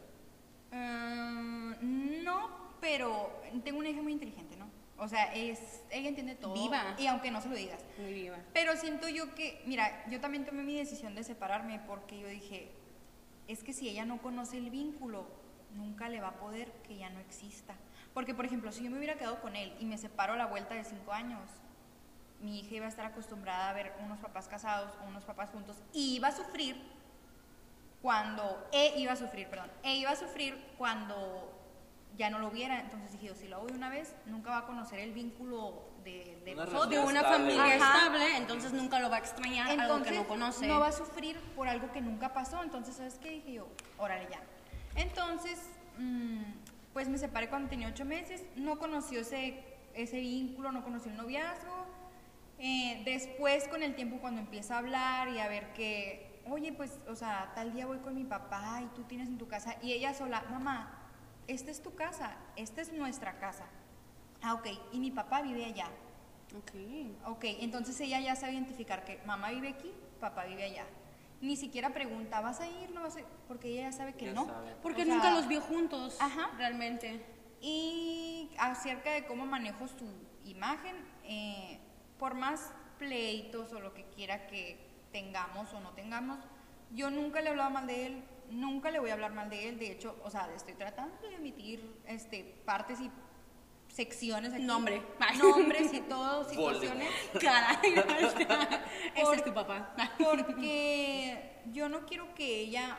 Mm, 0.71 2.23
no, 2.23 2.77
pero 2.79 3.41
tengo 3.65 3.79
una 3.79 3.89
hija 3.89 4.03
muy 4.03 4.13
inteligente, 4.13 4.55
¿no? 4.59 4.69
O 4.99 5.09
sea, 5.09 5.35
es, 5.35 5.83
ella 5.89 6.11
entiende 6.11 6.35
todo. 6.35 6.53
Viva. 6.53 6.95
Y 6.99 7.07
aunque 7.07 7.31
no 7.31 7.41
se 7.41 7.49
lo 7.49 7.57
digas. 7.57 7.83
Muy 7.97 8.13
viva. 8.13 8.37
Pero 8.53 8.77
siento 8.77 9.09
yo 9.09 9.35
que, 9.35 9.63
mira, 9.65 10.05
yo 10.11 10.21
también 10.21 10.45
tomé 10.45 10.63
mi 10.63 10.77
decisión 10.77 11.15
de 11.15 11.25
separarme 11.25 11.81
porque 11.87 12.21
yo 12.21 12.29
dije, 12.29 12.71
es 13.49 13.65
que 13.65 13.73
si 13.73 13.89
ella 13.89 14.05
no 14.05 14.21
conoce 14.21 14.59
el 14.59 14.69
vínculo, 14.69 15.27
nunca 15.75 16.11
le 16.11 16.21
va 16.21 16.29
a 16.29 16.39
poder 16.39 16.71
que 16.87 16.99
ya 16.99 17.09
no 17.09 17.21
exista. 17.21 17.77
Porque, 18.15 18.33
por 18.35 18.47
ejemplo, 18.47 18.71
si 18.73 18.85
yo 18.85 18.91
me 18.91 18.99
hubiera 18.99 19.17
quedado 19.17 19.41
con 19.41 19.57
él 19.57 19.75
y 19.81 19.85
me 19.85 19.99
separo 19.99 20.35
a 20.35 20.37
la 20.37 20.47
vuelta 20.47 20.75
de 20.75 20.85
cinco 20.85 21.13
años, 21.13 21.41
mi 22.41 22.61
hija 22.61 22.77
iba 22.77 22.87
a 22.87 22.89
estar 22.89 23.05
acostumbrada 23.07 23.71
a 23.71 23.73
ver 23.73 23.93
unos 24.05 24.19
papás 24.21 24.47
casados 24.49 24.93
o 25.03 25.09
unos 25.09 25.25
papás 25.25 25.51
juntos 25.51 25.77
y 25.93 26.15
iba 26.17 26.29
a 26.29 26.33
sufrir 26.33 26.77
cuando, 28.03 28.69
e 28.71 28.99
iba 29.01 29.13
a 29.13 29.17
sufrir, 29.17 29.49
perdón, 29.49 29.71
e 29.83 29.97
iba 29.97 30.11
a 30.11 30.17
sufrir 30.17 30.63
cuando 30.77 31.51
ya 32.17 32.29
no 32.31 32.39
lo 32.39 32.51
viera. 32.51 32.81
Entonces 32.81 33.13
dije, 33.13 33.27
yo, 33.29 33.35
si 33.35 33.49
lo 33.49 33.57
hago 33.57 33.67
de 33.67 33.73
una 33.73 33.89
vez, 33.89 34.15
nunca 34.27 34.51
va 34.51 34.59
a 34.59 34.67
conocer 34.67 34.99
el 35.01 35.13
vínculo 35.13 35.89
de, 36.05 36.39
de 36.45 36.53
Una 36.53 36.65
nosotros. 36.67 36.91
De 36.91 36.99
una 37.01 37.21
Estable. 37.21 37.39
familia 37.39 37.65
Ajá. 37.65 37.97
estable, 37.99 38.37
entonces 38.37 38.73
nunca 38.75 39.01
lo 39.01 39.09
va 39.11 39.17
a 39.17 39.21
extrañar, 39.21 39.69
algo 39.71 39.83
Entonces, 39.83 40.13
que 40.13 40.19
no 40.19 40.29
conoce. 40.29 40.69
va 40.69 40.87
a 40.89 40.93
sufrir 40.93 41.41
por 41.57 41.67
algo 41.67 41.91
que 41.93 42.01
nunca 42.03 42.33
pasó. 42.35 42.63
Entonces, 42.63 42.95
¿sabes 42.95 43.19
qué? 43.23 43.31
Dije 43.31 43.55
yo, 43.55 43.69
órale 43.99 44.29
ya. 44.31 44.41
Entonces, 44.97 45.59
mm, 45.99 46.43
pues 46.95 47.09
me 47.09 47.19
separé 47.19 47.51
cuando 47.51 47.69
tenía 47.69 47.89
ocho 47.89 48.07
meses. 48.07 48.45
No 48.57 48.79
conoció 48.79 49.21
ese, 49.21 49.63
ese 49.95 50.21
vínculo, 50.21 50.73
no 50.73 50.83
conoció 50.83 51.11
el 51.11 51.19
noviazgo. 51.19 51.85
Eh, 52.61 53.03
después, 53.05 53.69
con 53.69 53.83
el 53.83 53.97
tiempo, 53.97 54.19
cuando 54.21 54.41
empieza 54.41 54.77
a 54.77 54.79
hablar 54.79 55.29
y 55.29 55.41
a 55.41 55.49
ver 55.49 55.73
que, 55.75 56.41
oye, 56.49 56.73
pues, 56.73 57.01
o 57.09 57.17
sea, 57.17 57.53
tal 57.57 57.73
día 57.75 57.85
voy 57.85 57.99
con 57.99 58.15
mi 58.15 58.25
papá 58.25 58.81
y 58.83 58.87
tú 58.95 59.03
tienes 59.03 59.29
en 59.29 59.37
tu 59.37 59.49
casa. 59.49 59.77
Y 59.83 59.93
ella 59.93 60.15
sola, 60.15 60.45
mamá, 60.51 61.11
esta 61.49 61.73
es 61.73 61.83
tu 61.83 61.95
casa, 61.97 62.37
esta 62.55 62.81
es 62.81 62.93
nuestra 62.93 63.39
casa. 63.39 63.67
Ah, 64.41 64.55
ok. 64.55 64.69
Y 64.93 65.01
mi 65.01 65.11
papá 65.11 65.43
vive 65.43 65.65
allá. 65.65 65.89
Ok. 66.57 67.33
Ok, 67.33 67.45
entonces 67.61 68.01
ella 68.01 68.21
ya 68.21 68.37
sabe 68.37 68.53
identificar 68.53 69.05
que 69.05 69.21
mamá 69.27 69.51
vive 69.51 69.71
aquí, 69.71 69.93
papá 70.21 70.45
vive 70.45 70.63
allá. 70.63 70.87
Ni 71.45 71.57
siquiera 71.57 71.91
pregunta, 71.93 72.41
¿vas 72.41 72.59
a 72.61 72.67
ir? 72.67 72.91
¿No 72.93 73.03
vas 73.03 73.17
a 73.17 73.21
ir? 73.21 73.27
Porque 73.47 73.69
ella 73.69 73.83
ya 73.91 73.93
sabe 73.93 74.15
que 74.15 74.25
Ya 74.25 74.33
no. 74.33 74.47
sabe. 74.47 74.75
Porque 74.83 75.03
O 75.03 75.05
sea, 75.05 75.15
nunca 75.15 75.31
los 75.31 75.47
vio 75.47 75.61
juntos, 75.61 76.17
Ajá. 76.19 76.51
realmente. 76.57 77.23
Y 77.61 78.49
acerca 78.59 79.13
de 79.13 79.27
cómo 79.27 79.45
manejo 79.45 79.87
su 79.87 80.07
imagen, 80.47 80.97
eh, 81.25 81.79
por 82.19 82.33
más 82.35 82.73
pleitos 82.99 83.71
o 83.75 83.81
lo 83.81 83.93
que 83.93 84.05
quiera 84.05 84.47
que 84.47 84.79
tengamos 85.13 85.71
o 85.75 85.81
no 85.81 85.91
tengamos, 85.91 86.39
yo 86.95 87.11
nunca 87.11 87.43
le 87.43 87.49
he 87.49 87.51
hablado 87.51 87.69
mal 87.71 87.87
de 87.87 88.07
él, 88.07 88.25
nunca 88.51 88.91
le 88.91 88.99
voy 88.99 89.11
a 89.11 89.13
hablar 89.13 89.35
mal 89.35 89.51
de 89.51 89.69
él. 89.69 89.79
De 89.79 89.91
hecho, 89.93 90.17
o 90.25 90.31
sea, 90.31 90.51
estoy 90.55 90.73
tratando 90.75 91.15
de 91.29 91.35
emitir 91.35 92.01
este, 92.07 92.43
partes 92.65 93.01
y 93.03 93.11
secciones 93.95 94.53
aquí. 94.53 94.63
Nombre. 94.65 95.03
Nombres 95.39 95.93
y 95.95 96.01
todo, 96.01 96.45
situaciones. 96.49 97.09
Caray, 97.41 97.95
ese 99.15 99.23
Por- 99.23 99.35
es 99.37 99.45
tu 99.45 99.55
papá. 99.55 99.95
Porque 100.19 101.63
yo 101.73 101.89
no 101.89 102.05
quiero 102.07 102.35
que 102.35 102.61
ella 102.61 102.99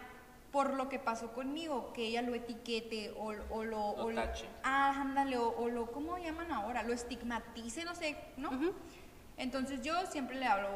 por 0.52 0.74
lo 0.74 0.88
que 0.88 1.00
pasó 1.00 1.34
conmigo, 1.34 1.92
que 1.92 2.04
ella 2.08 2.22
lo 2.22 2.34
etiquete 2.34 3.14
o, 3.18 3.34
o 3.50 3.64
lo... 3.66 3.96
Lo 3.98 4.06
o 4.06 4.14
tache. 4.14 4.46
ah, 4.64 5.02
ándale, 5.02 5.38
o, 5.38 5.50
o 5.50 5.68
lo, 5.68 5.92
¿cómo 5.92 6.18
llaman 6.18 6.50
ahora? 6.50 6.82
Lo 6.84 6.94
estigmatice, 6.94 7.84
no 7.84 7.94
sé, 7.94 8.16
¿no? 8.38 8.50
Entonces 9.36 9.82
yo 9.82 9.94
siempre 10.06 10.38
le 10.40 10.46
hablo, 10.46 10.70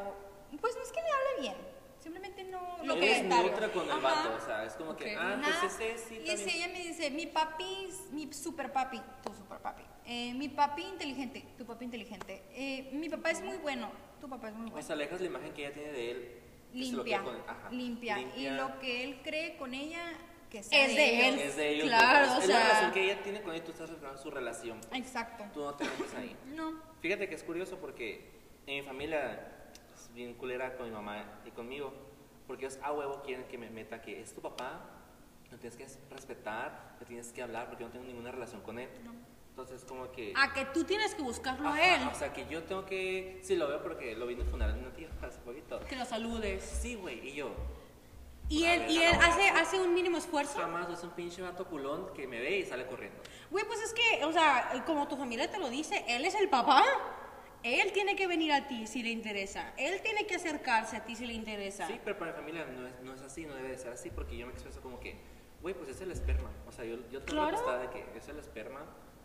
pues 0.60 0.76
no 0.76 0.82
es 0.82 0.92
que 0.92 1.00
le 1.00 1.08
hable 1.08 1.40
bien, 1.40 1.56
simplemente 2.10 2.44
no... 2.44 2.78
Lo 2.78 2.84
no 2.84 2.94
que 2.96 3.06
Eres 3.06 3.18
es 3.18 3.24
neutra 3.24 3.72
con 3.72 3.84
el 3.84 3.90
Ajá. 3.92 4.00
vato, 4.00 4.34
o 4.34 4.40
sea, 4.40 4.64
es 4.64 4.72
como 4.74 4.96
que, 4.96 5.14
Ok. 5.14 5.20
ah, 5.20 5.36
Nada. 5.36 5.60
pues 5.60 5.80
ese 5.80 5.98
sí, 6.08 6.22
y 6.24 6.30
está 6.30 6.50
si 6.50 6.56
ella 6.56 6.68
me 6.68 6.80
dice, 6.82 7.10
mi 7.10 7.26
papi, 7.26 7.86
es 7.88 8.10
mi 8.12 8.32
super 8.32 8.72
papi, 8.72 9.00
tu 9.24 9.32
super 9.34 9.58
papi, 9.58 9.82
eh, 10.06 10.34
mi 10.34 10.48
papi 10.48 10.82
inteligente, 10.82 11.44
tu 11.56 11.64
papi 11.64 11.84
inteligente, 11.84 12.42
eh, 12.52 12.90
mi 12.92 13.08
papá 13.08 13.30
es 13.30 13.42
muy 13.42 13.58
bueno, 13.58 13.90
tu 14.20 14.28
papá 14.28 14.48
es 14.48 14.54
muy 14.54 14.68
O 14.68 14.72
bueno. 14.72 14.86
sea, 14.86 14.94
alejas 14.94 15.20
la 15.20 15.26
imagen 15.26 15.52
que 15.52 15.66
ella 15.66 15.74
tiene 15.74 15.92
de 15.92 16.10
él. 16.10 16.36
que 16.72 16.78
limpia, 16.78 17.22
con- 17.22 17.36
ajá, 17.48 17.70
limpia, 17.70 18.18
Y 18.36 18.48
lo 18.50 18.78
que 18.80 19.04
él 19.04 19.20
cree 19.24 19.56
con 19.56 19.74
ella, 19.74 20.02
que 20.50 20.62
sea 20.62 20.84
Es 20.86 20.94
de 20.96 21.14
ellos. 21.28 21.40
él. 21.40 21.48
es 21.48 21.56
de 21.56 21.68
ellos. 21.70 21.86
Claro, 21.88 22.26
es, 22.26 22.32
o 22.32 22.38
es 22.38 22.44
sea- 22.46 22.58
la 22.58 22.64
relación 22.64 22.92
que 22.92 23.04
ella 23.04 23.22
tiene 23.22 23.42
con 23.42 23.54
él, 23.54 23.62
tú 23.62 23.70
estás 23.72 23.88
reflejando 23.90 24.20
su 24.22 24.30
relación. 24.30 24.80
Exacto. 24.92 25.44
Tú 25.52 25.60
no 25.60 25.74
te 25.74 25.84
metes 25.84 26.14
ahí. 26.14 26.36
No. 26.54 26.80
Fíjate 27.00 27.28
que 27.28 27.34
es 27.36 27.42
curioso 27.44 27.78
porque 27.78 28.30
en 28.66 28.76
mi 28.76 28.82
familia 28.82 29.32
es 29.32 29.59
bien 30.14 30.34
culera 30.34 30.76
con 30.76 30.86
mi 30.86 30.92
mamá 30.92 31.40
y 31.44 31.50
conmigo. 31.50 31.92
Porque 32.46 32.66
ellos 32.66 32.78
a 32.82 32.92
huevo 32.92 33.22
quieren 33.22 33.44
que 33.46 33.58
me 33.58 33.70
meta 33.70 34.02
que 34.02 34.20
es 34.20 34.34
tu 34.34 34.40
papá, 34.40 34.80
lo 35.50 35.58
tienes 35.58 35.76
que 35.76 35.86
respetar, 36.14 36.96
le 36.98 37.06
tienes 37.06 37.32
que 37.32 37.42
hablar 37.42 37.68
porque 37.68 37.82
yo 37.82 37.88
no 37.88 37.92
tengo 37.92 38.06
ninguna 38.06 38.32
relación 38.32 38.60
con 38.62 38.78
él. 38.78 38.88
Entonces, 39.50 39.84
como 39.84 40.10
que. 40.10 40.32
A 40.36 40.52
que 40.52 40.64
tú 40.66 40.84
tienes 40.84 41.14
que 41.14 41.22
buscarlo 41.22 41.68
Ajá, 41.68 41.78
a 41.78 41.94
él. 41.96 42.08
O 42.10 42.14
sea, 42.14 42.32
que 42.32 42.46
yo 42.46 42.62
tengo 42.64 42.86
que. 42.86 43.40
Sí, 43.42 43.56
lo 43.56 43.68
veo 43.68 43.82
porque 43.82 44.14
lo 44.14 44.26
vi 44.26 44.34
en 44.34 44.40
el 44.40 44.46
funeral 44.46 44.74
de 44.74 44.80
una 44.80 44.92
tía 44.92 45.08
hace 45.22 45.38
poquito. 45.40 45.80
Que 45.80 45.96
lo 45.96 46.04
saludes. 46.04 46.64
Sí, 46.64 46.94
güey, 46.94 47.28
y 47.28 47.34
yo. 47.34 47.50
Y 48.48 48.64
él, 48.64 48.80
ver, 48.80 48.90
y 48.90 49.02
él 49.02 49.14
hace, 49.20 49.48
hace 49.50 49.80
un 49.80 49.94
mínimo 49.94 50.16
esfuerzo. 50.16 50.58
Jamás 50.58 50.88
es 50.88 51.04
un 51.04 51.10
pinche 51.10 51.40
vato 51.40 51.64
culón 51.66 52.12
que 52.14 52.26
me 52.26 52.40
ve 52.40 52.58
y 52.58 52.66
sale 52.66 52.84
corriendo. 52.86 53.22
Güey, 53.48 53.64
pues 53.64 53.80
es 53.80 53.94
que, 53.94 54.24
o 54.24 54.32
sea, 54.32 54.82
como 54.86 55.06
tu 55.06 55.16
familia 55.16 55.48
te 55.48 55.58
lo 55.58 55.70
dice, 55.70 56.04
él 56.08 56.24
es 56.24 56.34
el 56.34 56.48
papá. 56.48 56.82
Él 57.62 57.92
tiene 57.92 58.16
que 58.16 58.26
venir 58.26 58.52
a 58.52 58.66
ti 58.68 58.86
si 58.86 59.02
le 59.02 59.10
interesa. 59.10 59.72
Él 59.76 60.00
tiene 60.02 60.26
que 60.26 60.36
acercarse 60.36 60.96
a 60.96 61.04
ti 61.04 61.14
si 61.16 61.26
le 61.26 61.34
interesa. 61.34 61.86
Sí, 61.86 62.00
pero 62.04 62.18
para 62.18 62.32
mi 62.32 62.38
familia 62.38 62.64
no 62.66 62.86
es, 62.86 63.00
no 63.02 63.14
es 63.14 63.20
así, 63.22 63.44
no 63.44 63.54
debe 63.54 63.68
de 63.68 63.78
ser 63.78 63.92
así, 63.92 64.10
porque 64.10 64.36
yo 64.36 64.46
me 64.46 64.52
expreso 64.52 64.80
como 64.80 64.98
que, 64.98 65.16
güey, 65.60 65.74
pues 65.74 65.90
es 65.90 66.00
el 66.00 66.10
esperma. 66.10 66.50
O 66.66 66.72
sea, 66.72 66.84
yo, 66.84 66.96
yo 67.10 67.22
tengo 67.22 67.42
Claro. 67.48 67.66
la 67.66 67.78
de 67.78 67.90
que 67.90 68.04
es 68.16 68.28
el 68.28 68.38
esperma. 68.38 68.80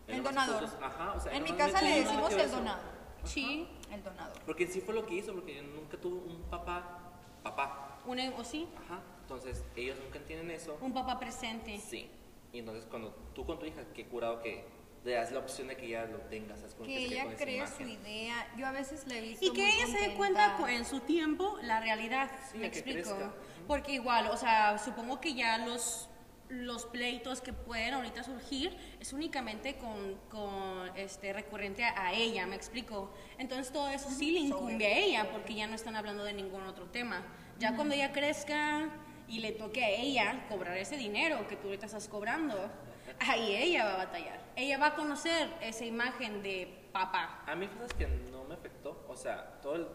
El 0.08 0.22
donador. 0.22 0.64
ajá, 0.82 1.14
o 1.14 1.20
sea, 1.20 1.32
en 1.36 1.44
mi 1.44 1.54
casa 1.54 1.82
le 1.82 2.02
decimos 2.02 2.32
el 2.34 2.40
eso. 2.42 2.58
donado. 2.58 2.82
Sí. 3.24 3.68
El 3.92 4.04
donador. 4.04 4.38
Porque 4.46 4.68
sí 4.68 4.82
fue 4.82 4.94
lo 4.94 5.06
que 5.06 5.16
hizo, 5.16 5.34
porque 5.34 5.56
yo 5.56 5.64
nunca 5.64 5.98
tuve 5.98 6.16
un 6.30 6.42
papá, 6.44 7.00
papá. 7.42 8.00
Un, 8.06 8.20
o 8.20 8.44
sí, 8.44 8.68
Ajá, 8.86 9.00
entonces 9.22 9.64
ellos 9.76 9.98
nunca 10.04 10.20
entienden 10.20 10.52
eso. 10.52 10.78
un 10.82 10.94
papá 10.94 11.18
presente. 11.18 11.80
Sí. 11.80 12.08
Y 12.54 12.60
entonces 12.60 12.86
cuando 12.86 13.10
tú 13.34 13.46
con 13.46 13.58
tu 13.58 13.66
hija, 13.66 13.82
qué 13.96 14.06
curado 14.06 14.42
que 14.44 14.64
le 15.06 15.12
das 15.14 15.32
la 15.32 15.40
opción 15.40 15.68
de 15.68 15.78
que 15.78 15.86
ella 15.86 16.06
lo 16.06 16.18
tenga, 16.22 16.58
¿sabes? 16.58 16.74
Como 16.74 16.88
Que 16.88 17.06
ella 17.06 17.26
cree 17.38 17.66
su 17.68 17.84
idea. 17.84 18.48
Yo 18.58 18.66
a 18.66 18.72
veces 18.72 19.06
le 19.08 19.20
he 19.20 19.22
visto 19.22 19.46
Y 19.46 19.52
que 19.54 19.62
muy 19.62 19.72
ella 19.72 19.86
se 19.88 20.10
dé 20.10 20.16
cuenta 20.16 20.58
en 20.68 20.84
su 20.84 21.00
tiempo 21.02 21.60
la 21.62 21.80
realidad, 21.80 22.32
Sí, 22.52 22.58
me 22.58 22.68
explico. 22.68 23.16
crezca. 23.16 23.34
Porque 23.68 23.94
igual, 23.94 24.28
o 24.32 24.38
sea, 24.38 24.78
supongo 24.80 25.22
que 25.22 25.34
ya 25.36 25.60
los 25.60 26.10
los 26.48 26.86
pleitos 26.86 27.42
que 27.42 27.54
pueden 27.54 27.96
ahorita 27.96 28.24
surgir 28.24 28.78
es 29.00 29.14
únicamente 29.14 29.78
con, 29.78 30.14
con 30.30 30.96
este 30.96 31.34
recurrente 31.34 31.84
a, 31.84 32.06
a 32.10 32.14
ella, 32.14 32.46
me 32.46 32.56
explico. 32.56 33.12
Entonces 33.40 33.74
todo 33.74 33.90
eso 33.90 34.12
sí 34.12 34.30
le 34.30 34.42
incumbe 34.42 34.86
a 34.86 34.98
ella 34.98 35.32
porque 35.32 35.56
ya 35.56 35.66
no 35.66 35.74
están 35.74 35.96
hablando 35.96 36.24
de 36.24 36.34
ningún 36.34 36.62
otro 36.68 36.86
tema. 36.86 37.24
Ya 37.58 37.76
cuando 37.76 37.96
ella 37.96 38.12
crezca 38.12 38.90
y 39.28 39.40
le 39.40 39.54
toque 39.54 39.84
a 39.84 39.90
ella 39.90 40.46
cobrar 40.48 40.78
ese 40.78 40.98
dinero 40.98 41.48
que 41.48 41.56
tú 41.56 41.66
ahorita 41.68 41.88
estás 41.88 42.08
cobrando, 42.08 42.72
ahí 43.20 43.56
ella 43.56 43.86
va 43.86 43.94
a 43.94 43.98
batallar. 43.98 44.40
Ella 44.56 44.78
va 44.78 44.88
a 44.88 44.96
conocer 44.96 45.50
esa 45.62 45.86
imagen 45.86 46.42
de 46.44 46.88
papá. 46.92 47.44
A 47.46 47.56
mí, 47.56 47.68
cosas 47.68 47.94
que 47.94 48.08
no 48.32 48.44
me 48.46 48.54
afectó, 48.56 49.06
o 49.08 49.16
sea, 49.16 49.60
todo 49.62 49.76
el, 49.76 49.88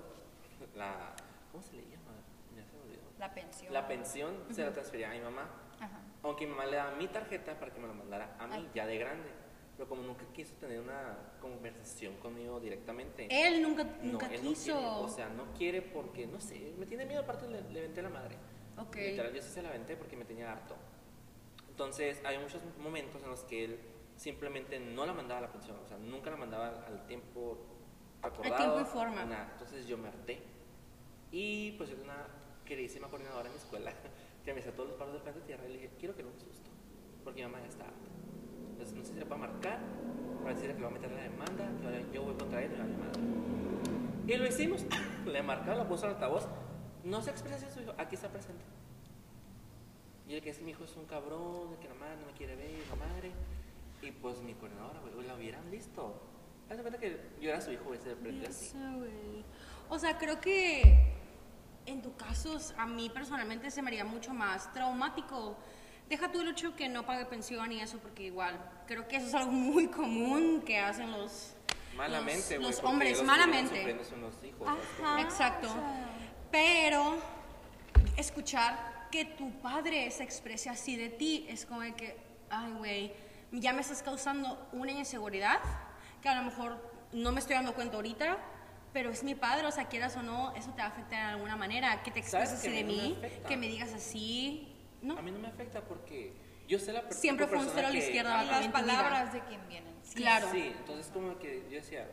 la, 0.75 1.15
¿cómo 1.51 1.63
se 1.63 1.75
le 1.77 1.83
llama? 1.83 2.13
Se 2.55 2.77
me 2.77 2.83
olvidó. 2.85 3.03
La 3.19 3.33
pensión. 3.35 3.73
La 3.73 3.89
pensión 3.89 4.35
se 4.51 4.63
la 4.65 4.73
transfería 4.73 5.11
a 5.11 5.15
mi 5.15 5.21
mamá, 5.21 5.49
Ajá. 5.81 6.01
aunque 6.23 6.47
mi 6.47 6.53
mamá 6.53 6.67
le 6.67 6.77
daba 6.77 6.93
mi 6.97 7.09
tarjeta 7.09 7.59
para 7.59 7.73
que 7.73 7.81
me 7.81 7.87
la 7.89 7.95
mandara 7.95 8.37
a 8.39 8.47
mí, 8.47 8.55
Ay. 8.57 8.71
ya 8.75 8.87
de 8.87 8.99
grande. 8.99 9.29
Pero 9.77 9.89
como 9.89 10.03
nunca 10.03 10.27
quiso 10.35 10.53
tener 10.57 10.79
una 10.79 11.17
conversación 11.41 12.15
conmigo 12.17 12.61
directamente. 12.61 13.27
Él 13.31 13.63
nunca, 13.63 13.85
no, 13.85 14.13
nunca 14.13 14.27
él 14.27 14.45
no 14.45 14.51
quiso. 14.51 14.73
quiere, 14.75 14.87
o 14.87 15.09
sea, 15.09 15.29
no 15.31 15.55
quiere 15.55 15.81
porque, 15.81 16.27
no 16.27 16.39
sé, 16.39 16.75
me 16.79 16.85
tiene 16.85 17.07
miedo, 17.07 17.23
aparte 17.23 17.49
le, 17.49 17.63
le 17.63 17.81
venté 17.81 18.03
la 18.03 18.11
madre. 18.11 18.37
Ok. 18.77 18.97
Literal, 18.97 19.33
yo 19.33 19.41
sí 19.41 19.49
se 19.49 19.63
la 19.63 19.71
venté 19.71 19.97
porque 19.97 20.19
me 20.19 20.27
tenía 20.27 20.53
harto. 20.53 20.77
Entonces, 21.91 22.23
hay 22.25 22.39
muchos 22.39 22.63
momentos 22.79 23.21
en 23.21 23.31
los 23.31 23.41
que 23.41 23.65
él 23.65 23.81
simplemente 24.15 24.79
no 24.79 25.05
la 25.05 25.13
mandaba 25.13 25.39
a 25.39 25.43
la 25.43 25.51
pensión, 25.51 25.77
o 25.85 25.89
sea, 25.89 25.99
nunca 25.99 26.31
la 26.31 26.37
mandaba 26.37 26.69
al, 26.69 26.85
al 26.85 27.07
tiempo 27.09 27.59
acordado. 28.23 28.57
tiempo 28.57 28.81
y 28.81 28.85
forma. 28.85 29.25
nada. 29.25 29.49
Entonces 29.55 29.89
yo 29.89 29.99
me 29.99 30.07
harté. 30.07 30.41
Y 31.33 31.73
pues 31.73 31.91
tenía 31.91 32.05
una 32.05 32.29
queridísima 32.65 33.09
coordinadora 33.09 33.49
en 33.49 33.55
mi 33.55 33.59
escuela 33.59 33.93
que 34.45 34.55
me 34.55 34.61
hacía 34.61 34.73
todos 34.73 34.91
los 34.91 34.99
paros 34.99 35.15
del 35.15 35.23
frente 35.23 35.41
de 35.41 35.47
tierra 35.47 35.65
y 35.65 35.73
le 35.73 35.75
dije, 35.79 35.91
quiero 35.99 36.15
que 36.15 36.23
no 36.23 36.31
me 36.31 36.39
susto, 36.39 36.71
porque 37.25 37.41
mi 37.41 37.51
mamá 37.51 37.61
ya 37.61 37.71
está 37.71 37.85
harta. 37.87 38.09
Entonces 38.71 38.95
no 38.95 39.03
sé 39.03 39.13
si 39.13 39.19
le 39.19 39.27
puedo 39.27 39.41
marcar 39.41 39.81
para 40.45 40.55
decirle 40.55 40.77
que 40.77 40.83
va 40.83 40.89
a 40.91 40.93
meter 40.93 41.11
la 41.11 41.23
demanda, 41.23 41.73
que 41.81 41.87
ahora 41.87 42.01
yo 42.13 42.23
voy 42.23 42.35
contra 42.37 42.63
él 42.63 42.71
y 42.73 42.77
me 42.77 42.79
va 42.79 42.85
a 42.85 42.89
llamar. 42.89 43.11
Y 44.29 44.37
lo 44.37 44.47
hicimos, 44.47 44.87
le 45.27 45.43
marcaron, 45.43 45.79
lo 45.79 45.89
puso 45.89 46.07
en 46.07 46.13
altavoz, 46.13 46.47
no 47.03 47.21
se 47.21 47.31
expresa 47.31 47.67
a 47.67 47.71
su 47.73 47.81
hijo, 47.81 47.95
aquí 47.99 48.15
está 48.15 48.29
presente. 48.29 48.63
Y 50.31 50.37
el 50.37 50.43
que 50.43 50.51
es 50.51 50.61
mi 50.61 50.71
hijo 50.71 50.85
es 50.85 50.95
un 50.95 51.07
cabrón, 51.07 51.73
el 51.73 51.79
que 51.81 51.89
la 51.89 51.95
madre 51.95 52.15
no 52.21 52.27
me 52.27 52.33
quiere 52.35 52.55
ver, 52.55 52.71
la 52.89 52.95
madre. 52.95 53.33
Y 54.01 54.13
pues 54.13 54.41
mi 54.43 54.55
coordinadora, 54.55 55.01
güey, 55.01 55.27
la 55.27 55.35
hubieran 55.35 55.69
visto. 55.73 56.23
Haz 56.71 56.77
de 56.77 56.83
cuenta 56.85 57.01
que 57.01 57.21
yo 57.41 57.51
era 57.51 57.61
su 57.61 57.73
hijo, 57.73 57.83
güey, 57.87 57.99
se 57.99 58.15
prendió 58.15 58.45
No 58.45 58.49
así. 58.49 58.73
güey. 58.97 59.45
O 59.89 59.99
sea, 59.99 60.17
creo 60.19 60.41
que 60.41 61.17
en 61.85 62.01
tu 62.01 62.15
caso, 62.15 62.57
a 62.77 62.87
mí 62.87 63.11
personalmente 63.11 63.73
se 63.73 63.83
me 63.83 63.89
haría 63.89 64.05
mucho 64.05 64.33
más 64.33 64.73
traumático. 64.73 65.57
Deja 66.09 66.31
tú 66.31 66.43
el 66.43 66.51
hecho 66.51 66.77
que 66.77 66.89
no 66.89 67.05
pague 67.05 67.25
pensión 67.25 67.73
y 67.73 67.81
eso, 67.81 67.99
porque 67.99 68.23
igual, 68.27 68.57
creo 68.87 69.09
que 69.09 69.17
eso 69.17 69.27
es 69.27 69.35
algo 69.35 69.51
muy 69.51 69.89
común 69.89 70.63
que 70.65 70.79
hacen 70.79 71.11
los, 71.11 71.57
Malamente, 71.97 72.57
los, 72.57 72.79
hombres, 72.85 73.19
los 73.19 73.27
malamente. 73.27 73.97
Ajá. 74.65 75.23
Exacto. 75.23 75.67
o 75.67 75.73
sea. 75.73 76.07
Pero 76.53 77.17
escuchar 78.17 78.90
que 79.11 79.25
tu 79.25 79.51
padre 79.61 80.11
se 80.11 80.23
exprese 80.23 80.69
así 80.71 80.97
de 80.97 81.09
ti 81.09 81.47
es 81.49 81.67
como 81.67 81.81
de 81.83 81.95
que, 81.95 82.17
ay, 82.49 82.73
güey, 82.79 83.13
ya 83.53 83.73
me 83.73 83.81
estás 83.81 84.03
causando 84.03 84.69
una 84.73 84.93
inseguridad 84.93 85.59
que 86.23 86.29
a 86.29 86.37
lo 86.37 86.43
mejor 86.45 86.79
no 87.13 87.33
me 87.33 87.41
estoy 87.41 87.57
dando 87.57 87.75
cuenta 87.75 87.97
ahorita, 87.97 88.39
pero 88.93 89.11
es 89.11 89.23
mi 89.23 89.35
padre, 89.35 89.67
o 89.67 89.73
sea, 89.73 89.87
quieras 89.89 90.17
o 90.17 90.23
no, 90.23 90.55
eso 90.55 90.71
te 90.71 90.79
va 90.79 90.85
a 90.85 90.91
afectar 90.91 91.27
de 91.27 91.33
alguna 91.35 91.57
manera, 91.57 92.03
que 92.03 92.11
te 92.11 92.23
¿Sabes 92.23 92.53
expreses 92.53 92.73
así 92.73 92.77
de 92.77 92.85
mí 92.85 92.97
no 92.97 93.03
me 93.03 93.09
mí, 93.09 93.17
afecta? 93.19 93.49
que 93.49 93.57
me 93.57 93.69
digas 93.69 93.93
así, 93.95 94.77
¿no? 95.03 95.19
A 95.19 95.23
mí 95.23 95.31
no 95.31 95.39
me 95.39 95.49
afecta 95.49 95.81
porque 95.83 96.33
yo 96.69 96.79
sé 96.79 96.93
la 96.93 97.11
Siempre 97.11 97.47
fue 97.47 97.59
un 97.59 97.69
cero 97.73 97.89
a 97.89 97.91
la 97.91 97.99
izquierda. 97.99 98.43
Las 98.45 98.69
palabras 98.69 99.33
de 99.33 99.41
quien 99.41 99.67
vienen. 99.69 99.95
Sí. 100.03 100.15
Claro. 100.17 100.49
Sí, 100.53 100.73
entonces 100.77 101.11
como 101.13 101.39
que 101.39 101.65
yo 101.71 101.77
decía, 101.77 102.09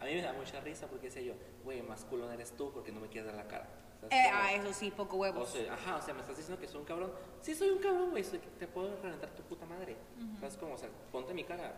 a 0.00 0.04
mí 0.04 0.14
me 0.14 0.22
da 0.22 0.32
mucha 0.34 0.60
risa 0.60 0.86
porque 0.88 1.06
decía 1.06 1.22
yo, 1.22 1.34
güey, 1.62 1.82
más 1.82 2.04
culón 2.04 2.32
eres 2.32 2.54
tú 2.56 2.70
porque 2.72 2.92
no 2.92 3.00
me 3.00 3.08
quieres 3.08 3.26
dar 3.32 3.42
la 3.42 3.48
cara. 3.48 3.68
¿Sabes 4.10 4.26
Eh, 4.26 4.30
ah, 4.32 4.52
eso 4.54 4.72
sí, 4.72 4.90
poco 4.90 5.16
O 5.16 5.20
huevos. 5.20 5.48
sea, 5.50 5.74
ajá, 5.74 5.96
o 5.96 6.02
sea, 6.02 6.14
me 6.14 6.20
estás 6.20 6.36
diciendo 6.36 6.60
que 6.60 6.68
soy 6.68 6.80
un 6.80 6.86
cabrón. 6.86 7.12
Sí, 7.40 7.54
soy 7.54 7.70
un 7.70 7.78
cabrón, 7.78 8.10
güey, 8.10 8.22
te 8.58 8.66
puedo 8.66 9.00
reventar 9.02 9.30
tu 9.30 9.42
puta 9.42 9.66
madre. 9.66 9.96
¿Sabes 10.40 10.56
cómo? 10.56 10.74
O 10.74 10.78
sea, 10.78 10.88
ponte 11.12 11.34
mi 11.34 11.44
cara. 11.44 11.74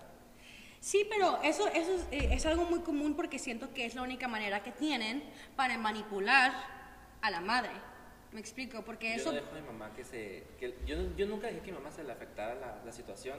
Sí, 0.80 1.06
pero 1.08 1.40
eso, 1.42 1.66
eso 1.68 1.94
es, 1.94 2.06
eh, 2.12 2.28
es 2.32 2.46
algo 2.46 2.64
muy 2.66 2.80
común 2.80 3.14
porque 3.16 3.38
siento 3.38 3.72
que 3.72 3.86
es 3.86 3.94
la 3.94 4.02
única 4.02 4.28
manera 4.28 4.62
que 4.62 4.70
tienen 4.72 5.22
para 5.56 5.76
manipular 5.78 6.52
a 7.22 7.30
la 7.30 7.40
madre. 7.40 7.70
¿Me 8.32 8.40
explico? 8.40 8.82
Porque 8.84 9.08
Yo 9.10 9.14
eso... 9.16 9.28
no 9.30 9.36
dejo 9.36 9.50
a 9.50 9.54
mi 9.54 9.62
mamá 9.66 9.92
que 9.94 10.04
se... 10.04 10.44
Que, 10.60 10.76
yo, 10.84 10.96
yo 11.16 11.26
nunca 11.26 11.46
dejé 11.46 11.60
que 11.60 11.72
mi 11.72 11.78
mamá 11.78 11.90
se 11.90 12.04
le 12.04 12.12
afectara 12.12 12.54
la, 12.56 12.82
la 12.84 12.92
situación, 12.92 13.38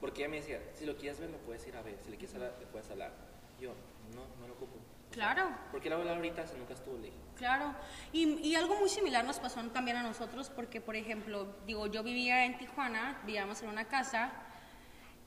porque 0.00 0.20
ella 0.22 0.30
me 0.30 0.36
decía, 0.36 0.60
si 0.74 0.86
lo 0.86 0.96
quieres 0.96 1.18
ver, 1.18 1.30
lo 1.30 1.38
puedes 1.38 1.66
ir 1.66 1.76
a 1.76 1.82
ver, 1.82 1.98
si 2.04 2.10
le 2.10 2.16
quieres 2.16 2.34
hablar, 2.36 2.54
le 2.60 2.66
puedes 2.66 2.88
hablar. 2.90 3.12
Yo, 3.60 3.72
no, 4.14 4.22
no 4.40 4.46
lo 4.46 4.54
ocupo. 4.54 4.76
Claro. 5.16 5.48
¿Por 5.70 5.80
qué 5.80 5.88
la 5.88 5.96
voy 5.96 6.06
a 6.06 6.10
hablar 6.10 6.18
ahorita 6.18 6.46
si 6.46 6.58
nunca 6.58 6.74
estuvo? 6.74 6.98
Le 6.98 7.06
dije. 7.06 7.16
Claro, 7.36 7.74
y, 8.12 8.34
y 8.46 8.54
algo 8.54 8.76
muy 8.76 8.90
similar 8.90 9.24
nos 9.24 9.40
pasó 9.40 9.62
también 9.70 9.96
a 9.96 10.02
nosotros 10.02 10.50
porque, 10.50 10.82
por 10.82 10.94
ejemplo, 10.94 11.56
digo, 11.66 11.86
yo 11.86 12.02
vivía 12.02 12.44
en 12.44 12.58
Tijuana, 12.58 13.18
vivíamos 13.24 13.62
en 13.62 13.70
una 13.70 13.86
casa 13.86 14.30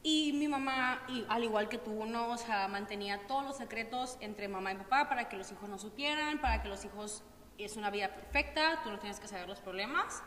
y 0.03 0.31
mi 0.33 0.47
mamá, 0.47 1.01
y 1.07 1.25
al 1.27 1.43
igual 1.43 1.69
que 1.69 1.79
tú, 1.79 2.05
¿no? 2.05 2.29
O 2.29 2.37
sea, 2.37 2.67
mantenía 2.67 3.25
todos 3.25 3.43
los 3.43 3.57
secretos 3.57 4.19
entre 4.21 4.47
mamá 4.47 4.73
y 4.73 4.75
papá 4.75 5.09
para 5.09 5.27
que 5.27 5.37
los 5.37 5.51
hijos 5.51 5.67
no 5.67 5.79
supieran, 5.79 6.39
para 6.39 6.61
que 6.61 6.69
los 6.69 6.85
hijos 6.85 7.23
es 7.57 7.75
una 7.75 7.89
vida 7.89 8.13
perfecta, 8.13 8.83
tú 8.83 8.91
no 8.91 8.99
tienes 8.99 9.19
que 9.19 9.27
saber 9.27 9.49
los 9.49 9.59
problemas. 9.59 10.21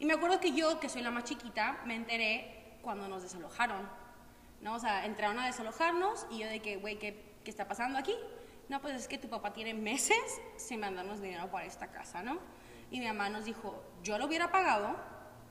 Y 0.00 0.04
me 0.04 0.14
acuerdo 0.14 0.40
que 0.40 0.50
yo, 0.50 0.80
que 0.80 0.88
soy 0.88 1.02
la 1.02 1.12
más 1.12 1.22
chiquita, 1.22 1.80
me 1.84 1.94
enteré 1.94 2.78
cuando 2.82 3.06
nos 3.06 3.22
desalojaron, 3.22 3.88
¿no? 4.62 4.74
O 4.74 4.80
sea, 4.80 5.06
entraron 5.06 5.38
a 5.38 5.46
desalojarnos 5.46 6.26
y 6.28 6.38
yo 6.38 6.48
de 6.48 6.60
que, 6.60 6.74
güey, 6.74 6.98
¿qué, 6.98 7.36
¿qué 7.44 7.50
está 7.50 7.68
pasando 7.68 7.96
aquí? 7.96 8.16
No, 8.70 8.80
pues 8.80 8.94
es 8.94 9.08
que 9.08 9.18
tu 9.18 9.28
papá 9.28 9.52
tiene 9.52 9.74
meses 9.74 10.16
sin 10.56 10.78
mandarnos 10.78 11.20
dinero 11.20 11.50
para 11.50 11.66
esta 11.66 11.88
casa, 11.88 12.22
¿no? 12.22 12.38
Y 12.92 13.00
mi 13.00 13.06
mamá 13.08 13.28
nos 13.28 13.44
dijo, 13.44 13.82
yo 14.04 14.16
lo 14.16 14.26
hubiera 14.26 14.52
pagado, 14.52 14.94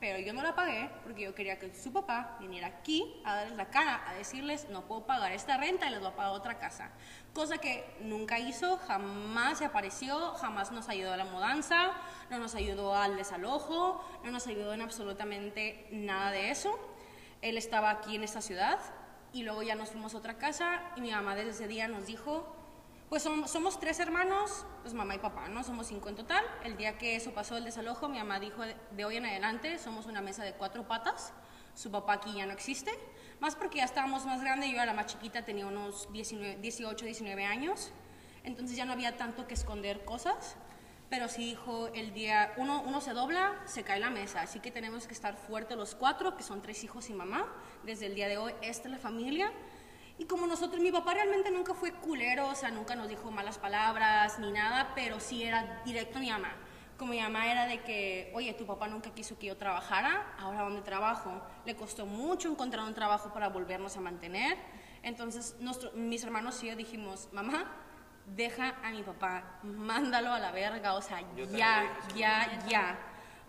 pero 0.00 0.18
yo 0.18 0.32
no 0.32 0.42
la 0.42 0.54
pagué 0.54 0.90
porque 1.02 1.24
yo 1.24 1.34
quería 1.34 1.58
que 1.58 1.74
su 1.74 1.92
papá 1.92 2.38
viniera 2.40 2.68
aquí 2.68 3.20
a 3.26 3.34
darles 3.34 3.58
la 3.58 3.68
cara, 3.68 4.08
a 4.08 4.14
decirles, 4.14 4.70
no 4.70 4.86
puedo 4.86 5.04
pagar 5.04 5.32
esta 5.32 5.58
renta 5.58 5.86
y 5.86 5.90
les 5.90 6.00
voy 6.00 6.08
a 6.08 6.16
pagar 6.16 6.32
otra 6.32 6.58
casa. 6.58 6.92
Cosa 7.34 7.58
que 7.58 7.84
nunca 8.00 8.38
hizo, 8.38 8.78
jamás 8.78 9.58
se 9.58 9.66
apareció, 9.66 10.32
jamás 10.36 10.72
nos 10.72 10.88
ayudó 10.88 11.12
a 11.12 11.18
la 11.18 11.26
mudanza, 11.26 11.92
no 12.30 12.38
nos 12.38 12.54
ayudó 12.54 12.96
al 12.96 13.18
desalojo, 13.18 14.02
no 14.24 14.30
nos 14.30 14.46
ayudó 14.46 14.72
en 14.72 14.80
absolutamente 14.80 15.88
nada 15.90 16.30
de 16.30 16.50
eso. 16.50 16.74
Él 17.42 17.58
estaba 17.58 17.90
aquí 17.90 18.16
en 18.16 18.24
esta 18.24 18.40
ciudad 18.40 18.78
y 19.34 19.42
luego 19.42 19.62
ya 19.62 19.74
nos 19.74 19.90
fuimos 19.90 20.14
a 20.14 20.16
otra 20.16 20.38
casa 20.38 20.80
y 20.96 21.02
mi 21.02 21.10
mamá 21.10 21.34
desde 21.34 21.50
ese 21.50 21.68
día 21.68 21.86
nos 21.86 22.06
dijo, 22.06 22.56
pues 23.10 23.24
somos, 23.24 23.80
tres 23.80 23.98
hermanos, 23.98 24.64
pues 24.82 24.94
mamá 24.94 25.16
y 25.16 25.18
papá, 25.18 25.48
¿no? 25.48 25.64
Somos 25.64 25.88
cinco 25.88 26.08
en 26.08 26.14
total. 26.14 26.44
El 26.62 26.76
día 26.76 26.96
que 26.96 27.16
eso 27.16 27.32
pasó, 27.32 27.56
el 27.56 27.64
desalojo, 27.64 28.08
mi 28.08 28.18
mamá 28.18 28.38
dijo, 28.38 28.62
de 28.62 29.04
hoy 29.04 29.16
en 29.16 29.26
adelante 29.26 29.80
somos 29.80 30.06
una 30.06 30.20
mesa 30.20 30.44
de 30.44 30.52
cuatro 30.52 30.86
patas. 30.86 31.32
Su 31.74 31.90
papá 31.90 32.12
aquí 32.12 32.32
ya 32.34 32.46
no 32.46 32.52
existe. 32.52 32.92
Más 33.40 33.56
porque 33.56 33.78
ya 33.78 33.84
estábamos 33.84 34.26
más 34.26 34.40
grandes, 34.42 34.70
yo 34.70 34.76
era 34.76 34.86
la 34.86 34.94
más 34.94 35.06
chiquita, 35.06 35.44
tenía 35.44 35.66
unos 35.66 36.10
19, 36.12 36.58
18, 36.60 37.04
19 37.04 37.44
años. 37.44 37.90
Entonces 38.44 38.76
ya 38.76 38.84
no 38.84 38.92
había 38.92 39.16
tanto 39.16 39.48
que 39.48 39.54
esconder 39.54 40.04
cosas. 40.04 40.54
Pero 41.08 41.28
sí 41.28 41.44
dijo, 41.44 41.88
el 41.88 42.14
día, 42.14 42.54
uno, 42.58 42.80
uno 42.86 43.00
se 43.00 43.12
dobla, 43.12 43.60
se 43.66 43.82
cae 43.82 43.98
la 43.98 44.10
mesa. 44.10 44.42
Así 44.42 44.60
que 44.60 44.70
tenemos 44.70 45.08
que 45.08 45.14
estar 45.14 45.36
fuertes 45.36 45.76
los 45.76 45.96
cuatro, 45.96 46.36
que 46.36 46.44
son 46.44 46.62
tres 46.62 46.84
hijos 46.84 47.10
y 47.10 47.14
mamá. 47.14 47.52
Desde 47.82 48.06
el 48.06 48.14
día 48.14 48.28
de 48.28 48.38
hoy, 48.38 48.54
esta 48.62 48.86
es 48.86 48.92
la 48.92 48.98
familia. 48.98 49.52
Y 50.20 50.26
como 50.26 50.46
nosotros, 50.46 50.82
mi 50.82 50.92
papá 50.92 51.14
realmente 51.14 51.50
nunca 51.50 51.72
fue 51.72 51.92
culero, 51.92 52.48
o 52.48 52.54
sea, 52.54 52.70
nunca 52.70 52.94
nos 52.94 53.08
dijo 53.08 53.30
malas 53.30 53.56
palabras 53.56 54.38
ni 54.38 54.52
nada, 54.52 54.92
pero 54.94 55.18
sí 55.18 55.44
era 55.44 55.80
directo 55.82 56.18
a 56.18 56.20
mi 56.20 56.30
mamá. 56.30 56.52
Como 56.98 57.12
mi 57.12 57.22
mamá 57.22 57.50
era 57.50 57.64
de 57.64 57.80
que, 57.80 58.30
oye, 58.34 58.52
tu 58.52 58.66
papá 58.66 58.86
nunca 58.86 59.14
quiso 59.14 59.38
que 59.38 59.46
yo 59.46 59.56
trabajara, 59.56 60.34
ahora 60.38 60.60
dónde 60.60 60.82
trabajo. 60.82 61.40
Le 61.64 61.74
costó 61.74 62.04
mucho 62.04 62.50
encontrar 62.50 62.84
un 62.84 62.92
trabajo 62.92 63.32
para 63.32 63.48
volvernos 63.48 63.96
a 63.96 64.02
mantener. 64.02 64.58
Entonces, 65.02 65.56
nuestro, 65.58 65.90
mis 65.92 66.22
hermanos 66.22 66.62
y 66.62 66.66
yo 66.66 66.76
dijimos, 66.76 67.30
mamá, 67.32 67.72
deja 68.26 68.76
a 68.84 68.90
mi 68.90 69.02
papá, 69.02 69.58
mándalo 69.62 70.34
a 70.34 70.38
la 70.38 70.52
verga, 70.52 70.96
o 70.96 71.00
sea, 71.00 71.22
Yo 71.34 71.46
ya, 71.46 71.98
ya, 72.14 72.62
ya. 72.68 72.98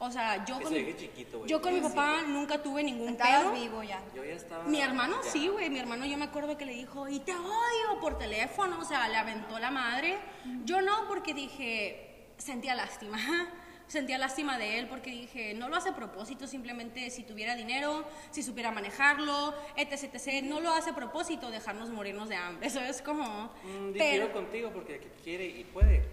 O 0.04 0.10
sea, 0.10 0.44
yo 0.46 0.58
Que 0.58 0.64
con, 0.64 0.74
se 0.74 0.80
deje 0.80 0.98
chiquito, 0.98 1.38
güey. 1.38 1.50
yo 1.50 1.62
con 1.62 1.76
mi 1.76 1.80
Sí, 1.80 1.88
papá 1.90 2.24
nunca 2.28 2.58
tuve 2.64 2.84
ningún 2.84 3.16
pedo. 3.16 3.52
vivo 3.52 3.84
ya. 3.84 4.02
Yo 4.16 4.26
ya 4.26 4.34
estaba. 4.34 4.64
Mi 4.64 4.82
hermano 4.82 5.18
ya. 5.24 5.30
sí, 5.30 5.48
güey. 5.48 5.70
Mi 5.70 5.78
hermano 5.78 6.08
yo 6.08 6.18
me 6.18 6.26
acuerdo 6.26 6.58
que 6.58 6.66
le 6.66 6.74
dijo, 6.74 7.08
y 7.08 7.20
te 7.20 7.34
odio 7.36 8.00
por 8.02 8.18
teléfono, 8.18 8.80
o 8.80 8.84
sea, 8.84 9.08
le 9.08 9.16
aventó 9.18 9.60
la 9.60 9.70
madre. 9.70 10.18
Yo 10.66 10.82
no, 10.82 11.08
porque 11.08 11.36
dije, 11.36 12.34
sentía 12.38 12.74
lástima. 12.74 13.18
Sentía 13.88 14.18
lástima 14.18 14.58
de 14.58 14.80
él 14.80 14.88
porque 14.88 15.10
dije, 15.10 15.54
no 15.54 15.68
lo 15.68 15.76
hace 15.76 15.90
a 15.90 15.96
propósito, 15.98 16.48
simplemente 16.48 17.10
si 17.10 17.24
tuviera 17.24 17.56
dinero, 17.58 18.06
si 18.30 18.42
supiera 18.42 18.72
manejarlo, 18.72 19.54
etc, 19.76 20.16
etc. 20.16 20.46
No 20.46 20.62
lo 20.62 20.72
hace 20.72 20.92
a 20.92 20.96
propósito 20.96 21.52
dejarnos 21.52 21.90
morirnos 21.90 22.30
de 22.30 22.38
hambre. 22.38 22.68
Eso 22.68 22.80
es 22.80 23.02
como... 23.02 23.52
Mm, 23.66 23.92
pero 23.98 24.32
contigo 24.32 24.72
porque 24.74 24.96
el 24.96 25.02
que 25.02 25.10
quiere 25.22 25.46
y 25.46 25.66
puede. 25.66 26.06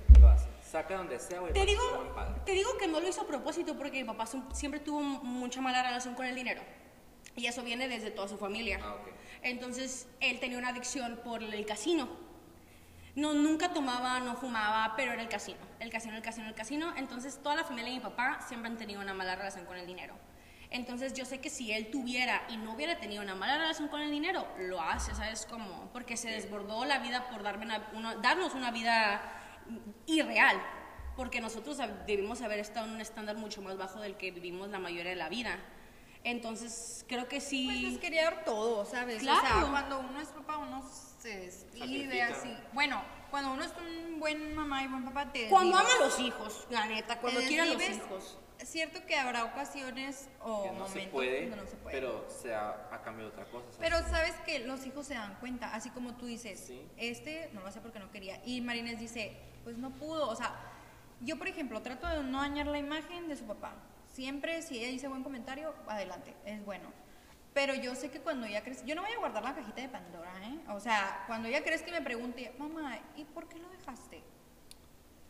Saca 0.70 0.96
donde 0.96 1.18
sea, 1.18 1.40
güey. 1.40 1.52
te 1.52 1.64
digo, 1.64 1.82
te 2.44 2.52
digo 2.52 2.76
que 2.78 2.86
no 2.88 3.00
lo 3.00 3.08
hizo 3.08 3.22
a 3.22 3.26
propósito 3.26 3.76
porque 3.76 3.98
mi 4.02 4.04
papá 4.04 4.26
siempre 4.52 4.80
tuvo 4.80 5.00
mucha 5.00 5.60
mala 5.60 5.82
relación 5.82 6.14
con 6.14 6.26
el 6.26 6.34
dinero. 6.34 6.60
Y 7.36 7.46
eso 7.46 7.62
viene 7.62 7.88
desde 7.88 8.10
toda 8.10 8.28
su 8.28 8.36
familia. 8.36 8.80
Ah, 8.82 8.94
ok. 8.94 9.08
Entonces, 9.42 10.08
él 10.20 10.40
tenía 10.40 10.58
una 10.58 10.68
adicción 10.70 11.20
por 11.24 11.42
el 11.42 11.64
casino. 11.66 12.08
No, 13.14 13.32
nunca 13.32 13.72
tomaba, 13.72 14.20
no 14.20 14.36
fumaba, 14.36 14.94
pero 14.96 15.12
era 15.12 15.22
el 15.22 15.28
casino. 15.28 15.58
El 15.80 15.90
casino, 15.90 16.16
el 16.16 16.22
casino, 16.22 16.48
el 16.48 16.54
casino. 16.54 16.92
Entonces, 16.96 17.40
toda 17.42 17.54
la 17.56 17.64
familia 17.64 17.86
de 17.90 17.94
mi 17.98 18.00
papá 18.02 18.40
siempre 18.46 18.70
han 18.70 18.76
tenido 18.76 19.00
una 19.00 19.14
mala 19.14 19.36
relación 19.36 19.64
con 19.66 19.76
el 19.76 19.86
dinero. 19.86 20.14
Entonces, 20.70 21.14
yo 21.14 21.24
sé 21.24 21.40
que 21.40 21.48
si 21.48 21.72
él 21.72 21.90
tuviera 21.90 22.42
y 22.50 22.58
no 22.58 22.74
hubiera 22.74 22.98
tenido 23.00 23.22
una 23.22 23.34
mala 23.34 23.56
relación 23.56 23.88
con 23.88 24.00
el 24.02 24.10
dinero, 24.10 24.46
lo 24.58 24.82
hace, 24.82 25.14
¿sabes 25.14 25.46
cómo? 25.48 25.88
Porque 25.92 26.16
se 26.16 26.28
desbordó 26.28 26.84
la 26.84 26.98
vida 26.98 27.28
por 27.30 27.42
darme 27.42 27.64
una- 27.64 27.88
una- 27.94 28.14
darnos 28.16 28.54
una 28.54 28.70
vida 28.70 29.22
irreal. 30.06 30.60
Porque 31.16 31.40
nosotros 31.40 31.78
debimos 32.06 32.42
haber 32.42 32.60
estado 32.60 32.86
en 32.86 32.92
un 32.92 33.00
estándar 33.00 33.36
mucho 33.36 33.60
más 33.60 33.76
bajo 33.76 34.00
del 34.00 34.16
que 34.16 34.30
vivimos 34.30 34.68
la 34.68 34.78
mayoría 34.78 35.10
de 35.10 35.16
la 35.16 35.28
vida. 35.28 35.58
Entonces, 36.24 37.04
creo 37.08 37.28
que 37.28 37.40
sí. 37.40 37.66
Pues 37.66 37.82
les 37.92 37.98
quería 37.98 38.24
dar 38.24 38.44
todo, 38.44 38.84
¿sabes? 38.84 39.16
O 39.18 39.20
Claro. 39.20 39.40
sea, 39.46 39.66
cuando 39.70 40.00
uno 40.00 40.20
es 40.20 40.28
papá, 40.28 40.58
uno 40.58 40.88
se 41.20 41.38
desvive 41.40 42.22
así. 42.22 42.54
Bueno, 42.72 43.02
cuando 43.30 43.52
uno 43.52 43.64
es 43.64 43.72
un 43.78 44.20
buen 44.20 44.54
mamá 44.54 44.82
y 44.84 44.88
buen 44.88 45.04
papá, 45.04 45.32
te 45.32 45.48
Cuando 45.48 45.76
ama 45.76 45.88
a 46.00 46.04
los 46.04 46.18
hijos, 46.20 46.66
la 46.70 46.86
neta, 46.86 47.20
cuando 47.20 47.40
quiere 47.40 47.62
a 47.62 47.66
los 47.74 47.82
hijos. 47.90 48.38
Es 48.58 48.68
cierto 48.70 49.04
que 49.06 49.14
habrá 49.16 49.44
ocasiones 49.44 50.28
o 50.40 50.64
Que 50.64 50.68
no 50.70 50.74
momentos 50.80 51.02
se 51.02 51.08
puede, 51.08 51.40
donde 51.48 51.56
no 51.64 51.66
se 51.68 51.76
puede. 51.76 51.96
pero 52.00 52.26
sea 52.28 52.88
a 52.90 53.02
cambio 53.02 53.26
de 53.26 53.30
otra 53.30 53.44
cosa. 53.44 53.64
¿sabes? 53.72 53.78
Pero 53.78 53.98
sabes 54.08 54.34
que 54.44 54.58
los 54.60 54.84
hijos 54.84 55.06
se 55.06 55.14
dan 55.14 55.36
cuenta, 55.36 55.72
así 55.72 55.90
como 55.90 56.14
tú 56.14 56.26
dices, 56.26 56.58
Sí. 56.66 56.82
este 56.96 57.50
no 57.52 57.60
lo 57.60 57.68
hace 57.68 57.80
porque 57.80 58.00
no 58.00 58.10
quería. 58.10 58.40
Y 58.44 58.60
Marines 58.60 58.98
dice, 58.98 59.36
pues 59.68 59.76
no 59.76 59.90
pudo. 59.90 60.30
O 60.30 60.34
sea, 60.34 60.54
yo 61.20 61.36
por 61.36 61.46
ejemplo 61.46 61.82
trato 61.82 62.06
de 62.06 62.22
no 62.22 62.40
dañar 62.40 62.66
la 62.68 62.78
imagen 62.78 63.28
de 63.28 63.36
su 63.36 63.44
papá. 63.44 63.74
Siempre 64.10 64.62
si 64.62 64.78
ella 64.78 64.88
dice 64.88 65.08
buen 65.08 65.22
comentario, 65.22 65.74
adelante, 65.86 66.34
es 66.46 66.64
bueno. 66.64 66.90
Pero 67.52 67.74
yo 67.74 67.94
sé 67.94 68.10
que 68.10 68.20
cuando 68.20 68.46
ella 68.46 68.62
crezca, 68.64 68.86
yo 68.86 68.94
no 68.94 69.02
voy 69.02 69.10
a 69.12 69.18
guardar 69.18 69.42
la 69.44 69.54
cajita 69.54 69.82
de 69.82 69.90
Pandora, 69.90 70.32
¿eh? 70.42 70.58
O 70.70 70.80
sea, 70.80 71.24
cuando 71.26 71.48
ella 71.48 71.62
crezca 71.62 71.88
y 71.90 71.92
me 71.92 72.00
pregunte, 72.00 72.50
mamá, 72.58 72.98
¿y 73.14 73.24
por 73.24 73.46
qué 73.46 73.58
lo 73.58 73.68
dejaste? 73.68 74.22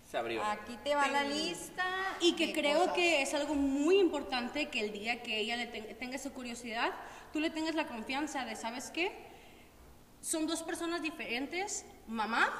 Se 0.09 0.16
abrió. 0.16 0.41
Aquí 0.45 0.78
te 0.84 0.95
va 0.95 1.09
la 1.09 1.24
lista. 1.24 1.84
Y 2.20 2.36
que 2.36 2.53
creo 2.53 2.78
cosas. 2.78 2.95
que 2.95 3.22
es 3.22 3.34
algo 3.34 3.57
muy 3.57 3.99
importante 3.99 4.68
que 4.68 4.78
el 4.80 4.93
día 4.93 5.20
que 5.20 5.41
ella 5.41 5.57
le 5.57 5.66
ten- 5.66 5.99
tenga 5.99 6.14
esa 6.14 6.30
curiosidad, 6.30 6.93
tú 7.32 7.41
le 7.41 7.51
tengas 7.51 7.74
la 7.74 7.89
confianza 7.89 8.45
de, 8.45 8.55
¿sabes 8.55 8.91
qué? 8.93 9.11
Son 10.20 10.47
dos 10.47 10.62
personas 10.62 11.03
diferentes, 11.03 11.84
mamá 12.07 12.53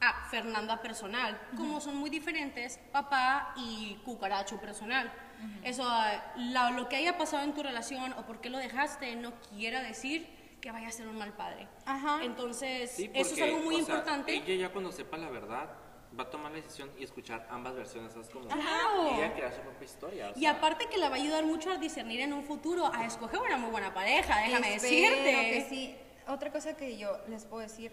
a 0.00 0.24
Fernanda 0.30 0.80
personal. 0.82 1.40
Como 1.56 1.80
son 1.80 1.96
muy 1.96 2.10
diferentes, 2.10 2.78
papá 2.92 3.52
y 3.56 3.96
cucaracho 4.04 4.60
personal. 4.60 5.12
Eso, 5.62 5.84
ah, 5.86 6.32
la- 6.36 6.70
lo 6.70 6.88
que 6.88 6.96
haya 6.96 7.18
pasado 7.18 7.44
en 7.44 7.54
tu 7.54 7.62
relación 7.62 8.12
o 8.14 8.24
por 8.26 8.40
qué 8.40 8.48
lo 8.50 8.58
dejaste, 8.58 9.16
no 9.16 9.32
quiera 9.50 9.82
decir 9.82 10.26
que 10.60 10.70
vaya 10.72 10.88
a 10.88 10.92
ser 10.92 11.08
un 11.08 11.18
mal 11.18 11.32
padre. 11.34 11.68
Ajá. 11.84 12.20
Entonces, 12.24 12.90
Sí, 12.90 13.10
eso 13.12 13.20
es 13.22 13.28
porque, 13.28 13.44
algo 13.44 13.58
muy 13.58 13.74
o 13.76 13.84
sea, 13.84 13.94
importante. 13.96 14.34
ella 14.34 14.54
ya 14.54 14.72
cuando 14.72 14.90
sepa 14.92 15.16
la 15.18 15.28
verdad 15.30 15.68
va 16.18 16.22
a 16.24 16.30
tomar 16.30 16.50
la 16.52 16.56
decisión 16.56 16.90
y 16.98 17.04
escuchar 17.04 17.46
ambas 17.50 17.74
versiones. 17.74 18.12
¿sabes? 18.12 18.30
Como 18.30 18.48
Claro. 18.48 19.16
ella 19.18 19.34
crear 19.34 19.52
su 19.54 19.60
propia 19.60 19.84
historia. 19.84 20.28
o 20.28 20.38
Y 20.38 20.40
sea, 20.40 20.52
aparte 20.52 20.86
que 20.88 20.96
la 20.96 21.10
va 21.10 21.16
a 21.16 21.18
ayudar 21.18 21.44
mucho 21.44 21.70
a 21.70 21.76
discernir 21.76 22.20
en 22.20 22.32
un 22.32 22.42
futuro, 22.42 22.90
a 22.92 23.04
escoger 23.04 23.38
una 23.40 23.58
muy 23.58 23.70
buena 23.70 23.92
pareja, 23.92 24.38
déjame 24.40 24.74
Espero 24.76 25.14
decirte. 25.16 25.32
que 25.52 25.66
sí. 25.68 25.96
Otra 26.28 26.50
cosa 26.50 26.74
que 26.76 26.96
yo 26.96 27.18
les 27.28 27.44
puedo 27.44 27.62
decir 27.62 27.92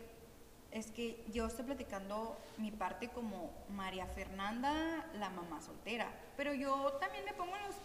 es 0.73 0.87
que 0.91 1.23
yo 1.31 1.45
estoy 1.45 1.65
platicando 1.65 2.35
mi 2.57 2.71
parte 2.71 3.09
como 3.09 3.51
María 3.69 4.07
Fernanda, 4.07 5.05
la 5.19 5.29
mamá 5.29 5.61
soltera. 5.61 6.11
Pero 6.35 6.53
yo 6.53 6.93
también 6.99 7.23
me 7.25 7.33
pongo 7.33 7.55
en 7.55 7.61
los, 7.61 7.75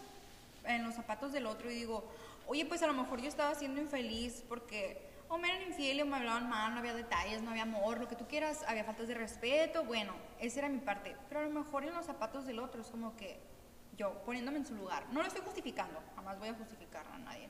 en 0.65 0.83
los 0.83 0.95
zapatos 0.95 1.31
del 1.31 1.45
otro 1.45 1.69
y 1.69 1.75
digo, 1.75 2.03
oye, 2.47 2.65
pues 2.65 2.81
a 2.81 2.87
lo 2.87 2.93
mejor 2.93 3.21
yo 3.21 3.27
estaba 3.27 3.53
siendo 3.53 3.79
infeliz 3.79 4.43
porque 4.49 5.07
o 5.27 5.37
me 5.37 5.49
eran 5.49 5.61
infiel 5.61 6.01
o 6.01 6.05
me 6.07 6.17
hablaban 6.17 6.49
mal, 6.49 6.73
no 6.73 6.79
había 6.79 6.95
detalles, 6.95 7.43
no 7.43 7.51
había 7.51 7.61
amor, 7.61 7.99
lo 7.99 8.07
que 8.07 8.15
tú 8.15 8.27
quieras, 8.27 8.65
había 8.67 8.83
faltas 8.83 9.07
de 9.07 9.13
respeto. 9.13 9.83
Bueno, 9.83 10.13
esa 10.39 10.59
era 10.59 10.69
mi 10.69 10.79
parte. 10.79 11.15
Pero 11.29 11.41
a 11.41 11.43
lo 11.43 11.51
mejor 11.51 11.83
en 11.83 11.93
los 11.93 12.07
zapatos 12.07 12.47
del 12.47 12.57
otro 12.57 12.81
es 12.81 12.87
como 12.87 13.15
que 13.15 13.39
yo 13.95 14.13
poniéndome 14.25 14.57
en 14.57 14.65
su 14.65 14.73
lugar. 14.73 15.05
No 15.11 15.21
lo 15.21 15.27
estoy 15.27 15.43
justificando, 15.43 16.01
jamás 16.15 16.39
voy 16.39 16.49
a 16.49 16.55
justificar 16.55 17.05
a 17.13 17.19
nadie. 17.19 17.49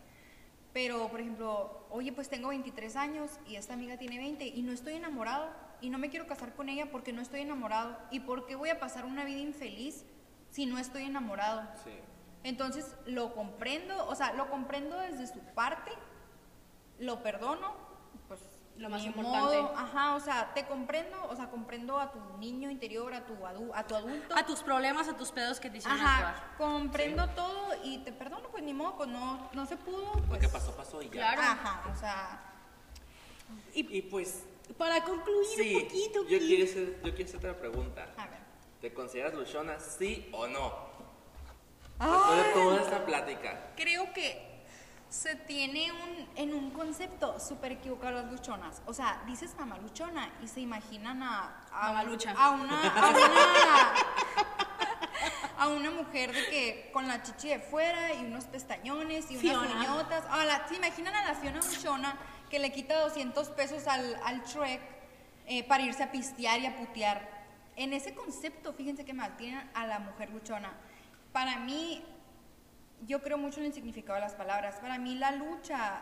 Pero, 0.74 1.07
por 1.09 1.20
ejemplo, 1.20 1.86
oye, 1.89 2.11
pues 2.11 2.30
tengo 2.30 2.49
23 2.49 2.95
años 2.95 3.39
y 3.47 3.55
esta 3.55 3.74
amiga 3.74 3.97
tiene 3.97 4.17
20 4.17 4.45
y 4.45 4.61
no 4.61 4.72
estoy 4.72 4.93
enamorado 4.93 5.49
y 5.82 5.89
no 5.89 5.97
me 5.97 6.09
quiero 6.09 6.28
casar 6.28 6.53
con 6.53 6.70
ella 6.70 6.91
porque 6.91 7.13
no 7.13 7.22
estoy 7.22 7.41
enamorado. 7.41 7.97
¿Y 8.11 8.22
por 8.22 8.45
qué 8.45 8.55
voy 8.55 8.70
a 8.70 8.80
pasar 8.80 9.05
una 9.05 9.26
vida 9.26 9.39
infeliz 9.39 10.05
si 10.51 10.65
no 10.65 10.78
estoy 10.78 11.03
enamorado? 11.03 11.63
Sí. 11.84 11.91
Entonces, 12.43 12.95
lo 13.05 13.34
comprendo, 13.34 14.07
o 14.07 14.15
sea, 14.15 14.34
lo 14.34 14.49
comprendo 14.49 14.97
desde 14.99 15.28
su 15.28 15.39
parte, 15.39 15.91
lo 16.99 17.22
perdono, 17.24 17.88
Lo 18.80 18.89
más 18.89 19.01
ni 19.01 19.07
importante. 19.07 19.61
modo, 19.61 19.73
ajá, 19.77 20.15
o 20.15 20.19
sea, 20.21 20.53
te 20.53 20.65
comprendo, 20.65 21.17
o 21.30 21.36
sea, 21.36 21.49
comprendo 21.49 21.99
a 21.99 22.11
tu 22.11 22.19
niño 22.38 22.71
interior, 22.71 23.13
a 23.13 23.25
tu, 23.25 23.34
adu- 23.45 23.71
a 23.75 23.86
tu 23.86 23.93
adulto. 23.95 24.36
A 24.36 24.45
tus 24.45 24.61
problemas, 24.63 25.07
a 25.09 25.17
tus 25.17 25.32
pedos 25.32 25.59
que 25.59 25.69
te 25.69 25.77
hicieron 25.80 25.99
Ajá, 25.99 26.30
actuar. 26.30 26.57
comprendo 26.57 27.27
todo 27.32 27.73
y 27.84 27.97
te 27.99 28.13
perdono, 28.13 28.47
pues 28.49 28.63
ni 28.63 28.73
modo, 28.73 28.95
pues 28.95 29.09
no, 29.09 29.49
no 29.53 29.65
se 29.65 29.75
pudo. 29.75 30.13
Pues, 30.30 30.39
que 30.39 30.47
pasó, 30.47 30.71
pasó 30.75 31.01
y 31.01 31.05
ya. 31.05 31.11
Claro. 31.11 31.41
Ajá, 31.41 31.84
o 31.93 31.95
sea, 31.99 32.41
Y 33.73 34.01
pues, 34.03 34.43
Para 34.77 35.03
concluir 35.03 35.45
sí, 35.57 35.75
un 35.75 35.82
poquito, 35.84 36.23
yo 36.27 36.38
quiero, 36.39 36.63
hacer, 36.63 37.01
yo 37.03 37.13
quiero 37.15 37.25
hacer 37.25 37.36
otra 37.38 37.57
pregunta. 37.57 38.07
a 38.17 38.27
ver. 38.27 38.39
¿Te 38.80 38.93
consideras 38.93 39.34
luchona, 39.34 39.77
sí 39.80 40.30
o 40.32 40.47
no? 40.47 40.88
Después 41.99 42.38
de 42.47 42.53
toda 42.53 42.82
esta 42.82 43.05
plática. 43.05 43.71
Creo 43.75 44.13
que 44.13 44.49
se 45.10 45.36
tiene 45.36 45.91
un, 45.91 46.30
en 46.36 46.53
un 46.53 46.70
concepto 46.72 47.39
súper 47.39 47.72
equivocado 47.74 48.22
las 48.22 48.32
luchonas. 48.32 48.82
O 48.86 48.93
sea, 48.93 49.22
dices 49.26 49.55
mamá 49.57 49.78
luchona 49.80 50.30
y 50.43 50.47
se 50.47 50.60
imaginan 50.62 51.24
a, 51.24 51.66
a, 51.72 51.88
Mamalucha. 51.89 52.32
a 52.38 52.51
una, 52.51 52.80
a 52.82 53.10
una, 53.10 53.93
a 55.57 55.68
una 55.68 55.91
mujer 55.91 56.32
de 56.34 56.45
que 56.49 56.89
con 56.93 57.07
la 57.07 57.22
chichi 57.24 57.49
de 57.49 57.60
fuera 57.60 58.14
y 58.14 58.26
unos 58.26 58.45
pestañones 58.45 59.30
y 59.32 59.38
unas 59.38 59.41
Fiona. 59.41 59.80
uñotas. 59.93 60.24
A 60.30 60.45
la- 60.45 60.68
¿Se 60.68 60.76
imaginan 60.76 61.16
a 61.16 61.26
la 61.26 61.34
Fiona 61.36 61.60
Buchona 61.60 62.16
que 62.49 62.60
le 62.60 62.72
quita 62.72 62.99
200 63.01 63.49
pesos 63.49 63.88
al, 63.88 64.16
al 64.24 64.43
Shrek 64.45 64.82
eh, 65.47 65.64
para 65.64 65.84
irse 65.84 66.03
a 66.03 66.12
pistear 66.12 66.60
y 66.60 66.66
a 66.68 66.78
putear? 66.78 67.39
En 67.76 67.93
ese 67.93 68.14
concepto, 68.14 68.74
fíjense 68.74 69.05
que 69.05 69.14
mal 69.14 69.36
tienen 69.38 69.70
a 69.74 69.86
la 69.88 69.99
mujer 69.99 70.30
luchona. 70.30 70.72
Para 71.32 71.57
mí, 71.57 72.03
yo 73.08 73.22
creo 73.22 73.38
mucho 73.38 73.60
en 73.60 73.68
el 73.68 73.74
significado 73.74 74.16
de 74.16 74.22
las 74.22 74.34
palabras. 74.36 74.76
Para 74.80 74.97
mí 74.97 75.16
la 75.16 75.32
lucha 75.32 76.02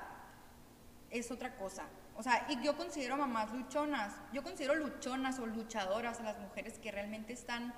es 1.12 1.32
otra 1.32 1.56
cosa. 1.56 1.84
O 2.16 2.24
sea, 2.24 2.45
y 2.50 2.62
yo 2.64 2.76
considero 2.76 3.16
mamás 3.18 3.52
luchonas. 3.54 4.14
Yo 4.34 4.43
considero 4.43 4.76
luchonas 4.76 5.39
o 5.39 5.45
luchadoras 5.45 6.20
a 6.20 6.24
las 6.24 6.39
mujeres 6.39 6.80
que 6.80 6.91
realmente 6.91 7.34
están 7.34 7.74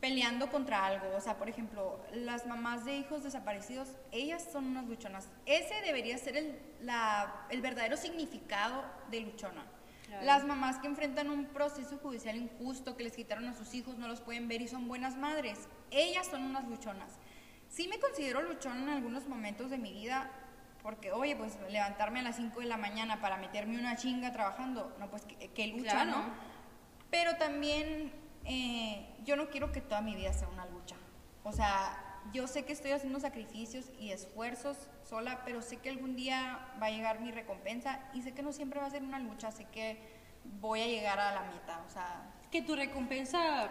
peleando 0.00 0.50
contra 0.50 0.84
algo. 0.84 1.06
O 1.16 1.20
sea, 1.20 1.38
por 1.38 1.48
ejemplo, 1.48 2.00
las 2.12 2.46
mamás 2.46 2.84
de 2.84 2.96
hijos 2.96 3.22
desaparecidos, 3.22 3.88
ellas 4.10 4.46
son 4.52 4.66
unas 4.66 4.86
luchonas. 4.86 5.28
Ese 5.46 5.74
debería 5.82 6.18
ser 6.18 6.36
el, 6.36 6.58
la- 6.82 7.46
el 7.50 7.60
verdadero 7.62 7.96
significado 7.96 8.84
de 9.10 9.20
luchona. 9.20 9.64
Claro. 10.06 10.26
Las 10.26 10.44
mamás 10.44 10.78
que 10.78 10.88
enfrentan 10.88 11.30
un 11.30 11.46
proceso 11.46 11.96
judicial 11.96 12.36
injusto, 12.36 12.96
que 12.96 13.04
les 13.04 13.14
quitaron 13.16 13.48
a 13.48 13.54
sus 13.54 13.72
hijos, 13.74 13.96
no 13.96 14.08
los 14.08 14.20
pueden 14.20 14.46
ver 14.48 14.60
y 14.60 14.68
son 14.68 14.86
buenas 14.86 15.16
madres. 15.16 15.58
Ellas 15.90 16.26
son 16.26 16.42
unas 16.42 16.68
luchonas. 16.68 17.12
Sí 17.72 17.88
me 17.88 17.98
considero 17.98 18.42
luchona 18.42 18.82
en 18.82 18.88
algunos 18.90 19.26
momentos 19.26 19.70
de 19.70 19.78
mi 19.78 19.94
vida, 19.94 20.30
porque, 20.82 21.10
oye, 21.10 21.34
pues 21.36 21.56
levantarme 21.70 22.20
a 22.20 22.22
las 22.22 22.36
5 22.36 22.60
de 22.60 22.66
la 22.66 22.76
mañana 22.76 23.22
para 23.22 23.38
meterme 23.38 23.78
una 23.78 23.96
chinga 23.96 24.30
trabajando, 24.30 24.94
no, 24.98 25.08
pues 25.08 25.24
qué, 25.24 25.48
qué 25.54 25.68
lucha, 25.68 25.92
Claro. 25.92 26.10
¿no? 26.10 26.24
Pero 27.10 27.36
también 27.38 28.12
eh, 28.44 29.16
yo 29.24 29.36
no 29.36 29.48
quiero 29.48 29.72
que 29.72 29.80
toda 29.80 30.02
mi 30.02 30.14
vida 30.14 30.34
sea 30.34 30.48
una 30.48 30.66
lucha. 30.66 30.96
O 31.44 31.52
sea, 31.52 32.20
yo 32.34 32.46
sé 32.46 32.66
que 32.66 32.74
estoy 32.74 32.90
haciendo 32.90 33.20
sacrificios 33.20 33.86
y 33.98 34.10
esfuerzos 34.12 34.76
sola, 35.02 35.40
pero 35.46 35.62
sé 35.62 35.78
que 35.78 35.88
algún 35.88 36.14
día 36.14 36.74
va 36.80 36.88
a 36.88 36.90
llegar 36.90 37.20
mi 37.20 37.30
recompensa 37.30 38.00
y 38.12 38.20
sé 38.20 38.34
que 38.34 38.42
no 38.42 38.52
siempre 38.52 38.80
va 38.80 38.86
a 38.86 38.90
ser 38.90 39.02
una 39.02 39.18
lucha, 39.18 39.50
sé 39.50 39.64
que 39.72 39.98
voy 40.60 40.82
a 40.82 40.86
llegar 40.86 41.18
a 41.18 41.32
la 41.34 41.42
meta. 41.44 41.82
O 41.86 41.90
sea, 41.90 42.34
Que 42.50 42.60
tu 42.60 42.76
recompensa 42.76 43.70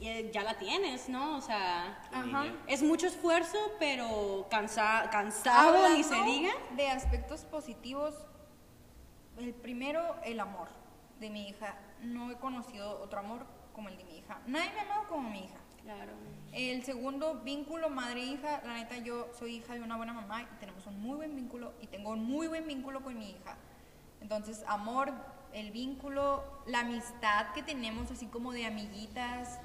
ya, 0.00 0.20
ya 0.30 0.42
la 0.42 0.58
tienes, 0.58 1.08
¿no? 1.08 1.36
O 1.36 1.40
sea, 1.40 2.02
ajá. 2.12 2.44
es 2.66 2.82
mucho 2.82 3.06
esfuerzo, 3.06 3.58
pero 3.78 4.46
cansa, 4.50 5.08
cansado, 5.10 5.88
ni 5.90 6.02
se 6.02 6.20
diga. 6.22 6.52
De 6.76 6.88
aspectos 6.88 7.44
positivos, 7.44 8.14
el 9.38 9.54
primero, 9.54 10.16
el 10.24 10.40
amor 10.40 10.68
de 11.20 11.30
mi 11.30 11.48
hija. 11.48 11.76
No 12.00 12.30
he 12.30 12.36
conocido 12.36 13.00
otro 13.00 13.20
amor 13.20 13.46
como 13.72 13.88
el 13.88 13.96
de 13.96 14.04
mi 14.04 14.18
hija. 14.18 14.40
Nadie 14.46 14.70
me 14.72 14.80
ha 14.80 14.82
amado 14.82 15.08
como 15.08 15.30
mi 15.30 15.44
hija. 15.44 15.58
Claro. 15.82 16.12
El 16.52 16.84
segundo 16.84 17.40
vínculo 17.42 17.90
madre-hija, 17.90 18.62
la 18.64 18.74
neta 18.74 18.98
yo 18.98 19.28
soy 19.36 19.56
hija 19.56 19.74
de 19.74 19.80
una 19.80 19.96
buena 19.96 20.12
mamá 20.12 20.42
y 20.42 20.46
tenemos 20.60 20.86
un 20.86 21.00
muy 21.00 21.16
buen 21.16 21.34
vínculo 21.34 21.72
y 21.80 21.86
tengo 21.86 22.10
un 22.10 22.24
muy 22.24 22.46
buen 22.46 22.66
vínculo 22.66 23.02
con 23.02 23.18
mi 23.18 23.30
hija. 23.30 23.56
Entonces, 24.20 24.62
amor, 24.68 25.12
el 25.52 25.70
vínculo, 25.70 26.44
la 26.66 26.80
amistad 26.80 27.52
que 27.54 27.62
tenemos 27.62 28.10
así 28.10 28.26
como 28.26 28.52
de 28.52 28.66
amiguitas, 28.66 29.60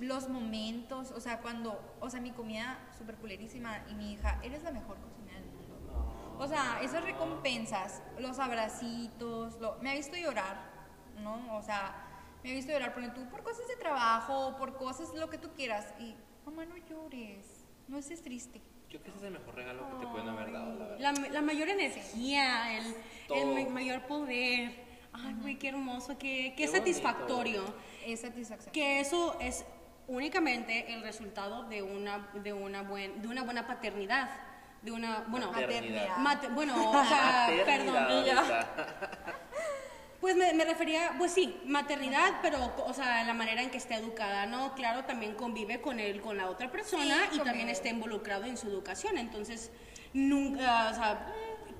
los 0.00 0.28
momentos, 0.28 1.10
o 1.12 1.20
sea, 1.20 1.40
cuando, 1.40 1.80
o 2.00 2.10
sea, 2.10 2.20
mi 2.20 2.30
comida 2.32 2.78
súper 2.96 3.16
culerísima 3.16 3.84
y 3.90 3.94
mi 3.94 4.12
hija, 4.12 4.38
eres 4.42 4.62
la 4.62 4.70
mejor 4.70 4.96
cocinera 4.98 5.40
del 5.40 5.50
mundo. 5.50 6.36
O 6.38 6.46
sea, 6.46 6.80
esas 6.82 7.02
recompensas, 7.04 8.02
los 8.18 8.38
abracitos, 8.38 9.58
lo- 9.60 9.76
me 9.80 9.90
ha 9.90 9.94
visto 9.94 10.16
llorar, 10.16 10.56
¿no? 11.22 11.56
O 11.56 11.62
sea, 11.62 12.04
me 12.44 12.50
ha 12.50 12.54
visto 12.54 12.72
llorar 12.72 12.92
por, 12.94 13.02
tú, 13.14 13.28
por 13.28 13.42
cosas 13.42 13.66
de 13.68 13.76
trabajo, 13.76 14.56
por 14.58 14.76
cosas, 14.76 15.12
lo 15.14 15.28
que 15.30 15.38
tú 15.38 15.50
quieras. 15.54 15.86
Y, 15.98 16.14
mamá, 16.44 16.64
no 16.66 16.76
llores, 16.76 17.64
no 17.88 17.98
estés 17.98 18.22
triste. 18.22 18.60
Yo 18.88 19.00
creo 19.00 19.14
que 19.14 19.18
ese 19.18 19.28
es 19.28 19.32
el 19.34 19.38
mejor 19.38 19.54
regalo 19.56 19.88
que 19.90 19.96
te 20.06 20.12
pueden 20.12 20.28
haber 20.28 20.52
dado, 20.52 20.74
la 20.78 20.86
verdad. 20.86 20.98
La, 21.00 21.12
la 21.30 21.42
mayor 21.42 21.68
energía, 21.68 22.76
el, 22.78 22.94
el 23.34 23.64
ma- 23.66 23.70
mayor 23.74 24.06
poder. 24.06 24.84
Ay, 25.12 25.34
güey, 25.40 25.58
qué 25.58 25.68
hermoso, 25.70 26.18
qué, 26.18 26.52
qué 26.56 26.66
Qué 26.66 26.68
satisfactorio. 26.68 27.64
Es 28.04 28.20
satisfacción. 28.20 28.72
Que 28.72 29.00
eso 29.00 29.36
es 29.40 29.64
únicamente 30.08 30.92
el 30.94 31.02
resultado 31.02 31.64
de 31.64 31.82
una, 31.82 32.28
de 32.34 32.52
una, 32.52 32.82
buen, 32.82 33.20
de 33.22 33.28
una 33.28 33.42
buena 33.42 33.66
paternidad. 33.66 34.28
De 34.82 34.92
una, 34.92 35.24
bueno, 35.28 35.50
Maternidad. 35.50 36.16
mate- 36.18 36.48
bueno, 36.48 36.74
o 36.90 37.04
sea, 37.04 37.48
Maternidad, 37.50 38.06
perdón. 38.06 38.66
Pues 40.20 40.34
me, 40.34 40.54
me 40.54 40.64
refería, 40.64 41.12
pues 41.18 41.30
sí, 41.32 41.60
maternidad, 41.66 42.38
pero, 42.40 42.74
o 42.86 42.92
sea, 42.94 43.22
la 43.24 43.34
manera 43.34 43.60
en 43.62 43.70
que 43.70 43.76
esté 43.76 43.94
educada, 43.96 44.46
¿no? 44.46 44.74
Claro, 44.74 45.04
también 45.04 45.34
convive 45.34 45.80
con 45.82 46.00
él, 46.00 46.22
con 46.22 46.38
la 46.38 46.48
otra 46.48 46.70
persona 46.70 47.28
Sí, 47.30 47.36
y 47.36 47.38
también 47.40 47.68
está 47.68 47.90
involucrado 47.90 48.44
en 48.44 48.56
su 48.56 48.66
educación. 48.66 49.18
Entonces, 49.18 49.70
nunca, 50.14 50.88
o 50.90 50.94
sea, 50.94 51.32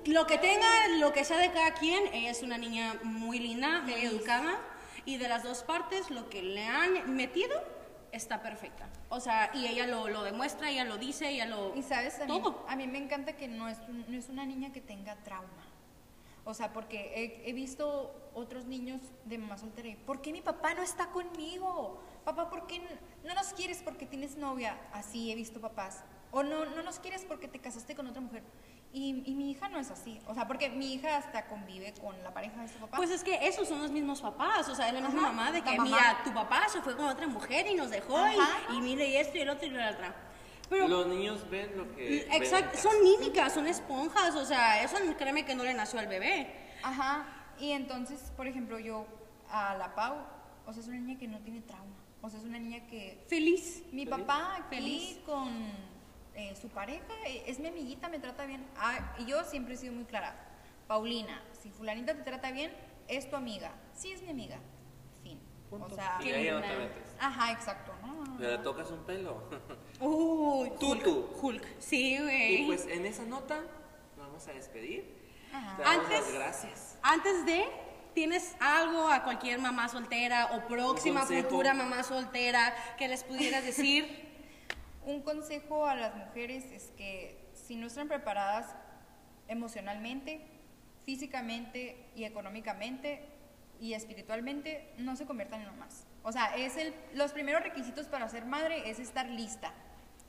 lo 0.05 0.27
que 0.27 0.37
tenga, 0.37 0.67
lo 0.99 1.11
que 1.13 1.25
sea 1.25 1.39
de 1.39 1.51
cada 1.51 1.73
quien, 1.73 2.13
ella 2.13 2.29
es 2.29 2.43
una 2.43 2.57
niña 2.59 2.93
muy 3.03 3.39
linda, 3.39 3.81
muy 3.81 3.95
educada 3.95 4.59
y 5.03 5.17
de 5.17 5.27
las 5.27 5.43
dos 5.43 5.63
partes, 5.63 6.11
lo 6.11 6.29
que 6.29 6.43
le 6.43 6.63
han 6.67 7.15
metido 7.15 7.51
está 8.17 8.41
perfecta. 8.41 8.89
O 9.09 9.19
sea, 9.19 9.51
y 9.53 9.65
ella 9.67 9.87
lo, 9.87 10.09
lo 10.09 10.23
demuestra, 10.23 10.69
ella 10.69 10.83
lo 10.83 10.97
dice, 10.97 11.29
ella 11.29 11.45
lo... 11.45 11.75
Y 11.75 11.83
sabes, 11.83 12.19
a 12.19 12.25
mí, 12.25 12.27
Todo. 12.27 12.65
a 12.67 12.75
mí 12.75 12.87
me 12.87 12.97
encanta 12.97 13.37
que 13.37 13.47
no 13.47 13.69
es, 13.69 13.77
no 13.87 14.17
es 14.17 14.27
una 14.29 14.45
niña 14.45 14.73
que 14.73 14.81
tenga 14.81 15.15
trauma. 15.23 15.65
O 16.43 16.53
sea, 16.53 16.71
porque 16.71 17.11
he, 17.15 17.49
he 17.49 17.53
visto 17.53 18.29
otros 18.33 18.65
niños 18.65 19.01
de 19.25 19.37
mamá 19.37 19.57
soltera 19.57 19.89
y, 19.89 19.95
¿por 19.95 20.21
qué 20.21 20.31
mi 20.31 20.41
papá 20.41 20.73
no 20.73 20.81
está 20.81 21.07
conmigo? 21.07 22.01
Papá, 22.23 22.49
¿por 22.49 22.67
qué 22.67 22.81
no 23.23 23.33
nos 23.33 23.47
quieres 23.53 23.81
porque 23.83 24.05
tienes 24.05 24.37
novia? 24.37 24.77
Así 24.93 25.31
he 25.31 25.35
visto 25.35 25.59
papás. 25.59 26.03
O 26.31 26.43
no, 26.43 26.65
no 26.65 26.83
nos 26.83 26.99
quieres 26.99 27.25
porque 27.25 27.47
te 27.47 27.59
casaste 27.59 27.95
con 27.95 28.07
otra 28.07 28.21
mujer. 28.21 28.43
Y, 28.93 29.21
y 29.25 29.35
mi 29.35 29.51
hija 29.51 29.67
no 29.69 29.79
es 29.79 29.91
así. 29.91 30.19
O 30.27 30.33
sea, 30.33 30.47
porque 30.47 30.69
mi 30.69 30.93
hija 30.93 31.17
hasta 31.17 31.45
convive 31.47 31.93
con 32.01 32.21
la 32.23 32.33
pareja 32.33 32.61
de 32.61 32.67
su 32.69 32.79
papá. 32.79 32.97
Pues 32.97 33.11
es 33.11 33.23
que 33.23 33.47
esos 33.47 33.67
son 33.67 33.81
los 33.81 33.91
mismos 33.91 34.21
papás, 34.21 34.67
o 34.69 34.75
sea, 34.75 34.87
es 34.87 34.93
la 34.93 35.01
misma 35.01 35.21
Ajá, 35.23 35.31
mamá 35.33 35.51
de 35.51 35.61
que, 35.61 35.71
mamá. 35.77 35.83
mira, 35.83 36.21
tu 36.23 36.33
papá 36.33 36.67
se 36.69 36.81
fue 36.81 36.95
con 36.95 37.05
otra 37.05 37.27
mujer 37.27 37.67
y 37.67 37.75
nos 37.75 37.89
dejó, 37.89 38.17
y- 38.73 38.79
mire, 38.81 39.07
y 39.09 39.17
esto 39.17 39.37
y 39.37 39.41
el 39.41 39.49
otro 39.49 39.67
y 39.67 39.71
la 39.71 39.91
otra. 39.91 40.15
Pero, 40.69 40.87
Los 40.87 41.07
niños 41.07 41.49
ven 41.49 41.77
lo 41.77 41.95
que. 41.95 42.27
exacto, 42.31 42.77
son 42.77 42.93
mímicas, 43.03 43.53
son 43.53 43.67
esponjas, 43.67 44.35
o 44.35 44.45
sea, 44.45 44.81
eso 44.83 44.97
créeme 45.17 45.45
que 45.45 45.53
no 45.55 45.63
le 45.63 45.73
nació 45.73 45.99
al 45.99 46.07
bebé. 46.07 46.53
Ajá, 46.83 47.25
y 47.59 47.71
entonces, 47.71 48.31
por 48.35 48.47
ejemplo, 48.47 48.79
yo 48.79 49.05
a 49.49 49.75
la 49.75 49.95
Pau, 49.95 50.15
o 50.65 50.73
sea, 50.73 50.81
es 50.81 50.87
una 50.87 50.97
niña 50.99 51.19
que 51.19 51.27
no 51.27 51.39
tiene 51.39 51.61
trauma. 51.61 51.95
O 52.21 52.29
sea, 52.29 52.39
es 52.39 52.45
una 52.45 52.57
niña 52.59 52.85
que 52.87 53.23
Feliz. 53.29 53.83
Mi 53.91 54.05
Feliz. 54.05 54.09
papá 54.09 54.55
aquí 54.55 54.75
Feliz. 54.75 55.17
con 55.25 55.49
eh, 56.37 56.55
su 56.55 56.69
pareja 56.69 57.03
eh, 57.25 57.43
es 57.47 57.59
mi 57.59 57.67
amiguita, 57.67 58.07
me 58.09 58.19
trata 58.19 58.45
bien. 58.45 58.65
Ah, 58.77 59.15
y 59.17 59.25
yo 59.25 59.43
siempre 59.43 59.73
he 59.73 59.77
sido 59.77 59.93
muy 59.93 60.05
clara. 60.05 60.35
Paulina, 60.87 61.41
si 61.61 61.69
fulanita 61.69 62.13
te 62.15 62.21
trata 62.23 62.51
bien, 62.51 62.71
es 63.09 63.29
tu 63.29 63.35
amiga. 63.35 63.71
Sí, 63.93 64.11
es 64.13 64.21
mi 64.21 64.29
amiga. 64.29 64.59
Fin. 65.23 65.39
Punto. 65.69 65.87
O 65.87 65.95
sea, 65.95 66.17
y 66.21 66.23
Qué 66.23 66.33
ahí 66.35 66.45
ya 66.45 66.53
no 66.53 66.61
te 66.61 66.77
metes. 66.77 67.03
ajá, 67.19 67.51
exacto. 67.51 67.91
No, 68.05 68.23
no, 68.23 68.39
le 68.39 68.57
tocas 68.59 68.89
un 68.91 69.03
pelo. 69.03 69.43
Uy, 69.99 70.71
Tú, 70.79 70.91
Hulk, 70.91 71.03
tú. 71.03 71.29
Hulk. 71.41 71.65
Sí, 71.79 72.17
güey. 72.21 72.61
y 72.61 72.65
pues 72.67 72.85
en 72.85 73.05
esa 73.05 73.23
nota 73.25 73.59
nos 74.15 74.27
vamos 74.27 74.47
a 74.47 74.53
despedir. 74.53 75.17
Ajá. 75.51 75.75
Te 75.77 75.83
damos 75.83 75.99
Antes- 76.05 76.21
las 76.21 76.33
gracias. 76.33 76.97
Antes 77.01 77.45
de, 77.45 77.65
¿tienes 78.13 78.55
algo 78.59 79.09
a 79.09 79.23
cualquier 79.23 79.59
mamá 79.59 79.89
soltera 79.89 80.51
o 80.55 80.67
próxima, 80.67 81.23
futura 81.25 81.73
mamá 81.73 82.03
soltera 82.03 82.73
que 82.97 83.07
les 83.07 83.23
pudieras 83.23 83.65
decir? 83.65 84.26
Un 85.07 85.21
consejo 85.21 85.85
a 85.85 85.95
las 85.95 86.13
mujeres 86.17 86.65
es 86.65 86.91
que 86.97 87.49
si 87.53 87.77
no 87.77 87.87
están 87.87 88.09
preparadas 88.09 88.75
emocionalmente, 89.47 90.45
físicamente 91.05 92.11
y 92.13 92.25
económicamente 92.25 93.25
y 93.79 93.93
espiritualmente, 93.93 94.93
no 94.97 95.15
se 95.15 95.25
conviertan 95.25 95.61
en 95.61 95.67
mamás. 95.67 96.03
O 96.23 96.33
sea, 96.33 96.57
es 96.57 96.75
el, 96.75 96.93
los 97.13 97.31
primeros 97.31 97.63
requisitos 97.63 98.07
para 98.07 98.27
ser 98.27 98.43
madre 98.43 98.89
es 98.89 98.99
estar 98.99 99.29
lista. 99.29 99.71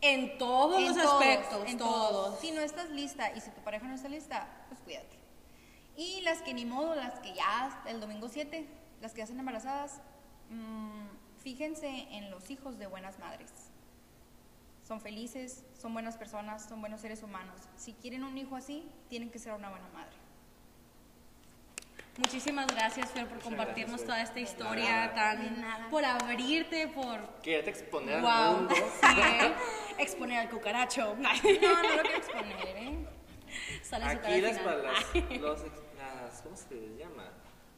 En 0.00 0.38
todos 0.38 0.78
En 0.78 0.86
los 0.86 0.96
todos, 0.96 1.22
aspectos, 1.22 1.68
en 1.68 1.78
todos. 1.78 2.38
Si 2.38 2.52
no 2.52 2.60
estás 2.60 2.88
lista 2.90 3.32
y 3.34 3.40
si 3.40 3.50
tu 3.50 3.60
pareja 3.62 3.88
no 3.88 3.96
está 3.96 4.08
lista, 4.08 4.46
pues 4.68 4.80
cuídate. 4.82 5.18
Y 5.96 6.20
las 6.20 6.40
que 6.40 6.54
ni 6.54 6.64
modo, 6.64 6.94
las 6.94 7.18
que 7.18 7.34
ya 7.34 7.82
el 7.88 7.98
domingo 7.98 8.28
7, 8.28 8.64
las 9.00 9.10
que 9.10 9.18
ya 9.18 9.24
están 9.24 9.40
embarazadas, 9.40 10.00
mm, 10.50 11.08
fíjense 11.42 11.88
en 12.12 12.30
los 12.30 12.48
hijos 12.48 12.78
de 12.78 12.86
buenas 12.86 13.18
madres. 13.18 13.67
Son 14.88 15.02
felices, 15.02 15.64
son 15.78 15.92
buenas 15.92 16.16
personas, 16.16 16.66
son 16.66 16.80
buenos 16.80 17.02
seres 17.02 17.22
humanos. 17.22 17.60
Si 17.76 17.92
quieren 17.92 18.24
un 18.24 18.38
hijo 18.38 18.56
así, 18.56 18.88
tienen 19.10 19.30
que 19.30 19.38
ser 19.38 19.52
una 19.52 19.68
buena 19.68 19.86
madre. 19.88 20.16
Muchísimas 22.16 22.66
gracias, 22.68 23.10
Fer, 23.10 23.28
por 23.28 23.38
compartirnos 23.40 24.00
gracias, 24.00 24.06
toda 24.06 24.22
esta 24.22 24.40
historia 24.40 25.12
tan... 25.14 25.60
nada. 25.60 25.90
por 25.90 26.06
abrirte, 26.06 26.88
por... 26.88 27.20
Quererte 27.42 27.68
exponer 27.68 28.24
al 28.24 28.56
mundo. 28.56 28.74
sí, 29.02 29.20
¿eh? 29.20 29.54
exponer 29.98 30.38
al 30.38 30.48
cucaracho. 30.48 31.14
No, 31.20 31.32
no 31.34 31.96
lo 31.96 32.02
quiero 32.02 32.16
exponer, 32.16 32.66
¿eh? 32.78 33.06
Sale 33.82 34.10
su 34.10 34.20
cara 34.20 34.32
Aquí 34.32 34.40
las, 34.40 34.64
las, 34.64 35.38
los 35.38 35.60
las- 35.98 36.42
¿cómo 36.42 36.56
se 36.56 36.74
les 36.74 36.98
llama? 36.98 37.30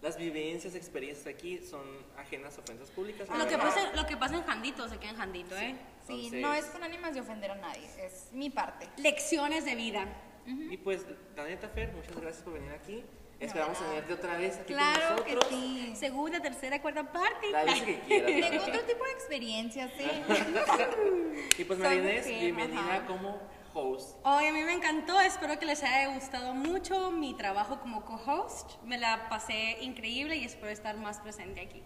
Las 0.03 0.17
vivencias, 0.17 0.75
experiencias 0.75 1.27
aquí 1.27 1.59
son 1.59 1.83
ajenas 2.17 2.57
a 2.57 2.61
ofensas 2.63 2.91
públicas. 2.91 3.29
Lo 3.29 3.47
que, 3.47 3.59
pasa, 3.59 3.93
lo 3.95 4.07
que 4.07 4.17
pasa 4.17 4.37
en 4.37 4.45
Jandito 4.45 4.89
se 4.89 4.99
queda 4.99 5.11
en 5.11 5.17
Jandito, 5.17 5.57
¿eh? 5.59 5.77
Sí, 6.07 6.13
Entonces- 6.27 6.41
no 6.43 6.55
es 6.55 6.65
con 6.67 6.83
ánimas 6.83 7.15
de 7.15 7.21
ofender 7.21 7.51
a 7.51 7.57
nadie, 7.57 7.87
es 8.05 8.29
mi 8.33 8.51
parte. 8.51 8.89
Lecciones 8.97 9.65
de 9.65 9.75
vida. 9.75 10.07
Y 10.47 10.77
pues, 10.79 11.05
la 11.37 11.45
neta, 11.45 11.69
Fer, 11.69 11.93
muchas 11.93 12.17
gracias 12.17 12.43
por 12.43 12.55
venir 12.55 12.73
aquí. 12.73 13.05
Esperamos 13.39 13.79
tenerte 13.79 14.13
otra 14.13 14.37
vez 14.37 14.57
aquí 14.59 14.75
Claro 14.75 15.17
con 15.17 15.25
que 15.25 15.35
nosotros. 15.35 15.61
sí. 15.61 15.93
Segunda, 15.97 16.41
tercera, 16.41 16.83
cuarta 16.83 17.11
parte. 17.11 17.51
La 17.51 17.65
vez 17.65 17.83
que 17.83 18.01
quieras. 18.01 18.31
Tengo 18.51 18.65
otro 18.65 18.81
tipo 18.83 19.05
de 19.05 19.13
experiencias, 19.13 19.91
¿eh? 19.99 20.23
Y 21.59 21.65
pues, 21.65 21.79
Marinés, 21.79 22.27
mujer, 22.27 22.41
bienvenida 22.41 22.97
ajá. 22.97 23.07
como 23.07 23.41
host. 23.75 24.17
Hoy 24.25 24.47
a 24.47 24.53
mí 24.53 24.63
me 24.63 24.73
encantó, 24.73 25.21
espero 25.21 25.59
que 25.59 25.67
les 25.67 25.83
haya 25.83 26.15
gustado 26.15 26.55
mucho 26.55 27.11
mi 27.11 27.35
trabajo 27.35 27.81
como 27.81 28.05
co-host. 28.05 28.83
Me 28.85 28.99
la 28.99 29.29
pasé 29.29 29.79
increíble 29.81 30.37
y 30.37 30.45
espero 30.45 30.71
estar 30.71 30.97
más 30.97 31.21
presente 31.21 31.61
aquí. 31.61 31.83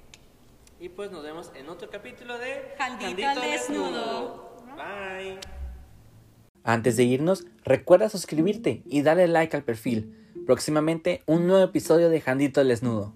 Y 0.81 0.89
pues 0.89 1.11
nos 1.11 1.23
vemos 1.23 1.51
en 1.55 1.69
otro 1.69 1.89
capítulo 1.91 2.39
de 2.39 2.75
Jandito 2.79 3.27
al 3.27 3.41
desnudo. 3.41 4.57
Bye. 4.77 5.39
Antes 6.65 6.97
de 6.97 7.05
irnos, 7.05 7.47
recuerda 7.63 8.09
suscribirte 8.09 8.83
y 8.87 9.03
darle 9.03 9.29
like 9.29 9.57
al 9.57 9.65
perfil. 9.65 10.33
Próximamente 10.47 11.23
un 11.27 11.47
nuevo 11.47 11.65
episodio 11.65 12.09
de 12.09 12.21
Jandito 12.21 12.61
al 12.61 12.69
Desnudo. 12.69 13.15